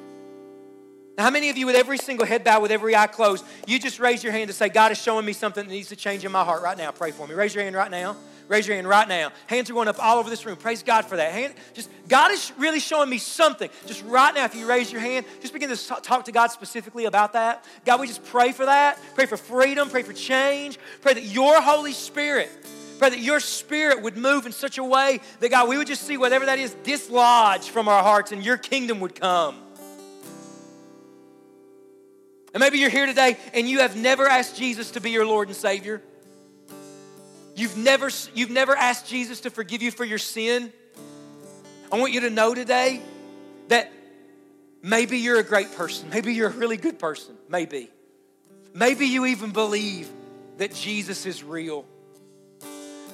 Now, 1.18 1.24
how 1.24 1.32
many 1.32 1.50
of 1.50 1.58
you, 1.58 1.66
with 1.66 1.76
every 1.76 1.98
single 1.98 2.28
head 2.28 2.44
bowed, 2.44 2.62
with 2.62 2.72
every 2.72 2.96
eye 2.96 3.08
closed, 3.08 3.44
you 3.66 3.80
just 3.80 4.00
raise 4.00 4.24
your 4.24 4.32
hand 4.32 4.50
to 4.50 4.54
say, 4.54 4.70
God 4.70 4.92
is 4.92 5.02
showing 5.02 5.26
me 5.26 5.34
something 5.34 5.66
that 5.66 5.74
needs 5.74 5.90
to 5.90 5.96
change 5.96 6.24
in 6.24 6.32
my 6.32 6.44
heart 6.44 6.62
right 6.62 6.78
now? 6.78 6.92
Pray 6.92 7.10
for 7.10 7.28
me. 7.28 7.34
Raise 7.34 7.56
your 7.56 7.64
hand 7.64 7.76
right 7.76 7.90
now. 7.90 8.16
Raise 8.48 8.68
your 8.68 8.76
hand 8.76 8.88
right 8.88 9.08
now. 9.08 9.32
Hands 9.48 9.68
are 9.68 9.74
going 9.74 9.88
up 9.88 9.96
all 9.98 10.20
over 10.20 10.30
this 10.30 10.46
room. 10.46 10.58
Praise 10.58 10.84
God 10.84 11.06
for 11.06 11.16
that. 11.16 11.32
Hand, 11.32 11.56
just 11.74 11.90
God 12.08 12.30
is 12.30 12.52
really 12.60 12.80
showing 12.80 13.10
me 13.10 13.18
something. 13.18 13.72
Just 13.88 14.04
right 14.04 14.36
now, 14.36 14.46
if 14.46 14.54
you 14.54 14.68
raise 14.68 14.92
your 14.92 15.02
hand, 15.02 15.26
just 15.42 15.54
begin 15.54 15.76
to 15.76 15.88
talk 16.04 16.26
to 16.26 16.32
God 16.32 16.52
specifically 16.52 17.06
about 17.06 17.34
that. 17.34 17.66
God, 17.84 18.00
we 18.00 18.06
just 18.06 18.24
pray 18.26 18.52
for 18.52 18.68
that. 18.68 19.00
Pray 19.16 19.26
for 19.26 19.38
freedom. 19.38 19.90
Pray 19.90 20.04
for 20.04 20.14
change. 20.14 20.78
Pray 21.02 21.16
that 21.16 21.24
your 21.24 21.60
Holy 21.64 21.94
Spirit, 21.94 22.52
pray 23.00 23.10
that 23.10 23.20
your 23.20 23.40
Spirit 23.40 24.02
would 24.02 24.18
move 24.18 24.46
in 24.46 24.52
such 24.52 24.78
a 24.78 24.84
way 24.84 25.20
that 25.40 25.50
God, 25.50 25.70
we 25.70 25.78
would 25.78 25.88
just 25.88 26.04
see 26.04 26.18
whatever 26.18 26.46
that 26.48 26.60
is 26.60 26.74
dislodged 26.84 27.70
from 27.70 27.88
our 27.88 28.04
hearts, 28.04 28.32
and 28.32 28.44
your 28.44 28.58
kingdom 28.58 29.00
would 29.02 29.16
come. 29.16 29.62
And 32.56 32.62
maybe 32.62 32.80
you're 32.80 32.90
here 32.90 33.06
today 33.06 33.36
and 33.54 33.68
you 33.68 33.80
have 33.80 33.98
never 33.98 34.26
asked 34.26 34.56
Jesus 34.56 34.92
to 34.92 35.02
be 35.02 35.12
your 35.12 35.26
Lord 35.26 35.50
and 35.50 35.58
Savior. 35.58 36.02
You've 37.54 37.76
never, 37.76 38.10
you've 38.34 38.50
never 38.50 38.74
asked 38.74 39.08
Jesus 39.08 39.42
to 39.42 39.50
forgive 39.50 39.82
you 39.82 39.92
for 39.92 40.06
your 40.06 40.18
sin. 40.18 40.72
I 41.92 42.00
want 42.00 42.14
you 42.14 42.22
to 42.22 42.30
know 42.30 42.56
today 42.56 43.02
that 43.68 43.92
maybe 44.82 45.18
you're 45.18 45.40
a 45.40 45.44
great 45.44 45.76
person. 45.76 46.10
Maybe 46.10 46.34
you're 46.34 46.48
a 46.48 46.54
really 46.54 46.78
good 46.78 46.98
person. 46.98 47.36
Maybe. 47.50 47.90
Maybe 48.74 49.08
you 49.08 49.26
even 49.26 49.52
believe 49.52 50.10
that 50.56 50.74
Jesus 50.74 51.26
is 51.26 51.44
real. 51.44 51.86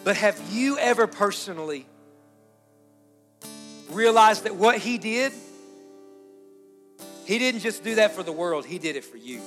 But 0.04 0.16
have 0.18 0.40
you 0.52 0.78
ever 0.78 1.08
personally 1.08 1.86
realized 3.90 4.46
that 4.46 4.56
what 4.56 4.78
he 4.78 4.98
did, 4.98 5.32
he 7.26 7.38
didn't 7.38 7.62
just 7.62 7.84
do 7.84 7.96
that 7.96 8.12
for 8.12 8.24
the 8.24 8.32
world, 8.32 8.66
he 8.66 8.80
did 8.80 8.96
it 8.96 9.06
for 9.06 9.18
you? 9.18 9.42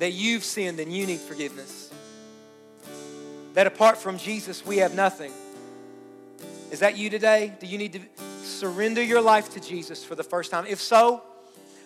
that 0.00 0.12
you've 0.12 0.44
sinned 0.44 0.80
and 0.80 0.92
you 0.92 1.06
need 1.06 1.20
forgiveness. 1.20 1.90
That 3.52 3.66
apart 3.66 3.98
from 3.98 4.18
Jesus, 4.18 4.64
we 4.64 4.78
have 4.78 4.94
nothing. 4.94 5.30
Is 6.70 6.80
that 6.80 6.96
you 6.96 7.10
today? 7.10 7.52
Do 7.60 7.66
you 7.66 7.78
need 7.78 7.92
to 7.92 8.00
surrender 8.42 9.02
your 9.02 9.20
life 9.20 9.52
to 9.54 9.60
Jesus 9.60 10.02
for 10.02 10.14
the 10.14 10.22
first 10.22 10.50
time? 10.50 10.64
If 10.66 10.80
so, 10.80 11.22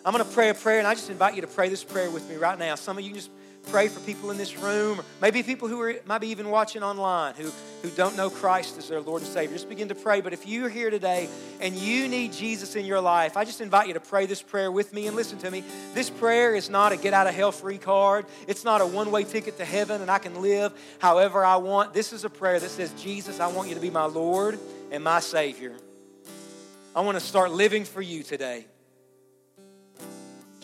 I'm 0.04 0.12
going 0.12 0.24
to 0.24 0.30
pray 0.30 0.50
a 0.50 0.54
prayer, 0.54 0.78
and 0.78 0.86
I 0.86 0.94
just 0.94 1.10
invite 1.10 1.34
you 1.34 1.40
to 1.40 1.48
pray 1.48 1.68
this 1.68 1.82
prayer 1.82 2.10
with 2.10 2.28
me 2.28 2.36
right 2.36 2.58
now. 2.58 2.76
Some 2.76 2.98
of 2.98 3.04
you 3.04 3.12
just 3.14 3.30
pray 3.66 3.88
for 3.88 4.00
people 4.00 4.30
in 4.30 4.36
this 4.36 4.56
room, 4.56 5.00
or 5.00 5.04
maybe 5.20 5.42
people 5.42 5.68
who 5.68 5.80
are 5.80 5.94
maybe 6.06 6.28
even 6.28 6.50
watching 6.50 6.82
online 6.82 7.34
who, 7.34 7.50
who 7.82 7.90
don't 7.90 8.16
know 8.16 8.30
Christ 8.30 8.78
as 8.78 8.88
their 8.88 9.00
Lord 9.00 9.22
and 9.22 9.30
Savior. 9.30 9.54
Just 9.54 9.68
begin 9.68 9.88
to 9.88 9.94
pray. 9.94 10.20
But 10.20 10.32
if 10.32 10.46
you're 10.46 10.68
here 10.68 10.90
today 10.90 11.28
and 11.60 11.74
you 11.74 12.08
need 12.08 12.32
Jesus 12.32 12.76
in 12.76 12.84
your 12.84 13.00
life, 13.00 13.36
I 13.36 13.44
just 13.44 13.60
invite 13.60 13.88
you 13.88 13.94
to 13.94 14.00
pray 14.00 14.26
this 14.26 14.42
prayer 14.42 14.70
with 14.70 14.92
me 14.92 15.06
and 15.06 15.16
listen 15.16 15.38
to 15.38 15.50
me. 15.50 15.64
This 15.94 16.10
prayer 16.10 16.54
is 16.54 16.70
not 16.70 16.92
a 16.92 16.96
get 16.96 17.14
out 17.14 17.26
of 17.26 17.34
hell 17.34 17.52
free 17.52 17.78
card, 17.78 18.26
it's 18.46 18.64
not 18.64 18.80
a 18.80 18.86
one 18.86 19.10
way 19.10 19.24
ticket 19.24 19.58
to 19.58 19.64
heaven 19.64 20.02
and 20.02 20.10
I 20.10 20.18
can 20.18 20.40
live 20.42 20.72
however 20.98 21.44
I 21.44 21.56
want. 21.56 21.94
This 21.94 22.12
is 22.12 22.24
a 22.24 22.30
prayer 22.30 22.60
that 22.60 22.70
says, 22.70 22.92
Jesus, 22.92 23.40
I 23.40 23.48
want 23.48 23.68
you 23.68 23.74
to 23.74 23.80
be 23.80 23.90
my 23.90 24.06
Lord 24.06 24.58
and 24.90 25.02
my 25.02 25.20
Savior. 25.20 25.74
I 26.94 27.00
want 27.00 27.18
to 27.18 27.24
start 27.24 27.50
living 27.50 27.84
for 27.84 28.00
you 28.00 28.22
today. 28.22 28.66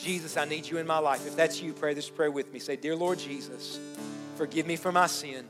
Jesus, 0.01 0.37
I 0.37 0.47
need 0.47 0.67
you 0.67 0.79
in 0.79 0.87
my 0.87 0.99
life. 0.99 1.27
If 1.27 1.37
that's 1.37 1.61
you, 1.61 1.73
pray 1.73 1.93
this 1.93 2.09
prayer 2.09 2.31
with 2.31 2.53
me. 2.53 2.59
Say, 2.59 2.77
Dear 2.77 2.97
Lord 2.97 3.19
Jesus, 3.19 3.79
forgive 4.37 4.67
me 4.67 4.77
for 4.77 4.91
my 4.91 5.07
sin. 5.07 5.47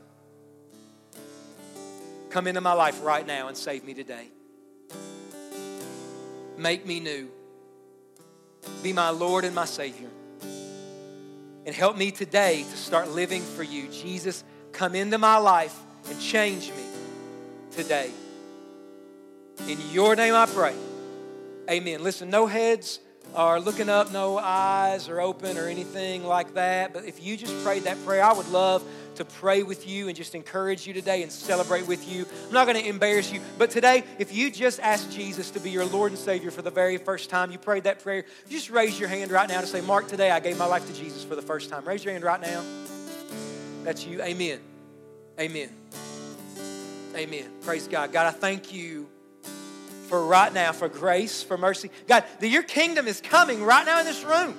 Come 2.29 2.47
into 2.47 2.61
my 2.61 2.73
life 2.73 3.01
right 3.03 3.25
now 3.25 3.47
and 3.47 3.55
save 3.55 3.83
me 3.83 3.93
today. 3.93 4.27
Make 6.57 6.85
me 6.85 6.99
new. 6.99 7.29
Be 8.83 8.93
my 8.93 9.09
Lord 9.09 9.45
and 9.45 9.55
my 9.55 9.65
Savior. 9.65 10.09
And 11.65 11.73
help 11.73 11.95
me 11.95 12.11
today 12.11 12.63
to 12.63 12.77
start 12.77 13.09
living 13.09 13.41
for 13.41 13.63
you. 13.63 13.87
Jesus, 13.89 14.43
come 14.71 14.95
into 14.95 15.17
my 15.17 15.37
life 15.37 15.77
and 16.09 16.19
change 16.19 16.69
me 16.69 16.83
today. 17.71 18.11
In 19.67 19.77
your 19.91 20.15
name 20.15 20.33
I 20.33 20.45
pray. 20.45 20.75
Amen. 21.69 22.03
Listen, 22.03 22.29
no 22.29 22.47
heads 22.47 22.99
are 23.35 23.59
looking 23.59 23.89
up, 23.89 24.11
no 24.11 24.37
eyes 24.37 25.09
are 25.09 25.21
open 25.21 25.57
or 25.57 25.67
anything 25.67 26.23
like 26.25 26.53
that. 26.55 26.93
But 26.93 27.05
if 27.05 27.23
you 27.23 27.37
just 27.37 27.63
prayed 27.63 27.83
that 27.83 28.03
prayer, 28.05 28.23
I 28.23 28.33
would 28.33 28.49
love 28.49 28.83
to 29.15 29.25
pray 29.25 29.63
with 29.63 29.87
you 29.87 30.07
and 30.07 30.15
just 30.15 30.35
encourage 30.35 30.87
you 30.87 30.93
today 30.93 31.21
and 31.23 31.31
celebrate 31.31 31.87
with 31.87 32.11
you. 32.11 32.25
I'm 32.47 32.53
not 32.53 32.65
going 32.65 32.81
to 32.81 32.87
embarrass 32.87 33.31
you, 33.31 33.41
but 33.57 33.69
today, 33.69 34.03
if 34.19 34.33
you 34.33 34.49
just 34.51 34.79
asked 34.79 35.11
Jesus 35.11 35.51
to 35.51 35.59
be 35.59 35.69
your 35.69 35.85
Lord 35.85 36.11
and 36.11 36.19
Savior 36.19 36.51
for 36.51 36.61
the 36.61 36.71
very 36.71 36.97
first 36.97 37.29
time, 37.29 37.51
you 37.51 37.57
prayed 37.57 37.83
that 37.83 37.99
prayer, 37.99 38.25
just 38.49 38.69
raise 38.69 38.99
your 38.99 39.09
hand 39.09 39.31
right 39.31 39.47
now 39.47 39.61
to 39.61 39.67
say, 39.67 39.81
Mark, 39.81 40.07
today 40.07 40.31
I 40.31 40.39
gave 40.39 40.57
my 40.57 40.65
life 40.65 40.85
to 40.87 40.93
Jesus 40.93 41.23
for 41.23 41.35
the 41.35 41.41
first 41.41 41.69
time. 41.69 41.85
Raise 41.85 42.03
your 42.03 42.13
hand 42.13 42.23
right 42.23 42.41
now. 42.41 42.63
That's 43.83 44.05
you. 44.05 44.21
Amen. 44.21 44.59
Amen. 45.39 45.69
Amen. 47.15 47.51
Praise 47.61 47.87
God. 47.87 48.11
God, 48.11 48.27
I 48.27 48.31
thank 48.31 48.73
you 48.73 49.07
for 50.11 50.25
right 50.25 50.51
now, 50.51 50.73
for 50.73 50.89
grace, 50.89 51.41
for 51.41 51.57
mercy. 51.57 51.89
God, 52.05 52.25
that 52.41 52.49
your 52.49 52.63
kingdom 52.63 53.07
is 53.07 53.21
coming 53.21 53.63
right 53.63 53.85
now 53.85 54.01
in 54.01 54.05
this 54.05 54.25
room. 54.25 54.57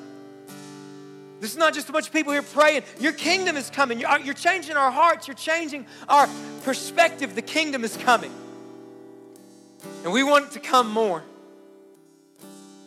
This 1.41 1.51
is 1.51 1.59
not 1.59 1.75
just 1.75 1.91
a 1.91 1.93
bunch 1.93 2.07
of 2.07 2.13
people 2.15 2.33
here 2.33 2.41
praying. 2.41 2.85
Your 2.99 3.13
kingdom 3.13 3.59
is 3.59 3.69
coming. 3.69 4.01
You're, 4.01 4.19
you're 4.21 4.33
changing 4.33 4.79
our 4.79 4.91
hearts. 4.91 5.29
You're 5.29 5.35
changing 5.35 5.85
our 6.09 6.27
perspective. 6.65 7.35
The 7.35 7.43
kingdom 7.43 7.85
is 7.85 7.99
coming. 7.99 8.33
And 10.05 10.13
we 10.15 10.23
want 10.23 10.47
it 10.47 10.51
to 10.53 10.61
come 10.61 10.91
more. 10.91 11.23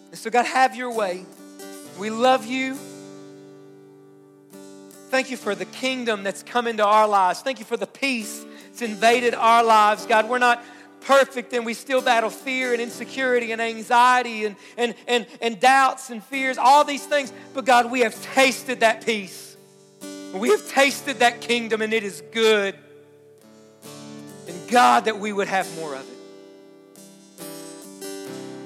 And 0.10 0.18
so, 0.18 0.32
God, 0.32 0.48
have 0.48 0.76
your 0.76 0.92
way. 0.92 1.24
We 2.00 2.10
love 2.10 2.48
you. 2.48 2.80
Thank 5.12 5.30
you 5.30 5.38
for 5.38 5.54
the 5.54 5.66
kingdom 5.66 6.24
that's 6.24 6.42
come 6.42 6.66
into 6.66 6.84
our 6.84 7.08
lives. 7.08 7.42
Thank 7.42 7.60
you 7.60 7.66
for 7.66 7.78
the 7.78 7.86
peace 7.86 8.44
that's 8.70 8.82
invaded 8.82 9.36
our 9.36 9.64
lives. 9.64 10.08
God, 10.08 10.28
we're 10.28 10.40
not 10.40 10.64
perfect 11.06 11.54
and 11.54 11.66
we 11.66 11.74
still 11.74 12.02
battle 12.02 12.30
fear 12.30 12.74
and 12.74 12.82
insecurity 12.82 13.52
and 13.52 13.62
anxiety 13.62 14.46
and, 14.46 14.56
and, 14.78 14.96
and, 15.08 15.26
and 15.42 15.60
doubts 15.60 16.10
and 16.10 16.24
fears, 16.24 16.58
all 16.58 16.84
these 16.84 17.06
things. 17.06 17.32
But 17.54 17.66
God, 17.66 17.90
we 17.90 18.02
have 18.02 18.20
tasted 18.34 18.82
that 18.82 19.06
peace. 19.06 19.56
We 20.34 20.50
have 20.50 20.68
tasted 20.70 21.20
that 21.20 21.40
kingdom 21.42 21.82
and 21.82 21.94
it 21.94 22.04
is 22.04 22.22
good. 22.32 22.76
And 24.48 24.70
God, 24.70 25.06
that 25.06 25.18
we 25.18 25.32
would 25.32 25.48
have 25.48 25.74
more 25.78 25.96
of 25.96 26.02
it. 26.02 26.16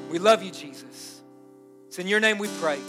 We 0.09 0.17
love 0.17 0.41
you, 0.41 0.51
Jesus. 0.51 1.21
It's 1.87 1.99
in 1.99 2.07
your 2.07 2.19
name 2.19 2.39
we 2.39 2.47
pray. 2.59 2.79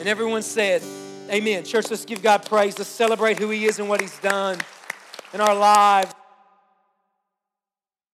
And 0.00 0.08
everyone 0.08 0.42
said, 0.42 0.82
Amen. 1.30 1.62
Church, 1.64 1.90
let's 1.90 2.06
give 2.06 2.22
God 2.22 2.46
praise. 2.46 2.78
Let's 2.78 2.88
celebrate 2.88 3.38
who 3.38 3.50
He 3.50 3.66
is 3.66 3.78
and 3.78 3.88
what 3.88 4.00
He's 4.00 4.18
done 4.18 4.58
in 5.34 5.40
our 5.40 5.54
lives. 5.54 6.12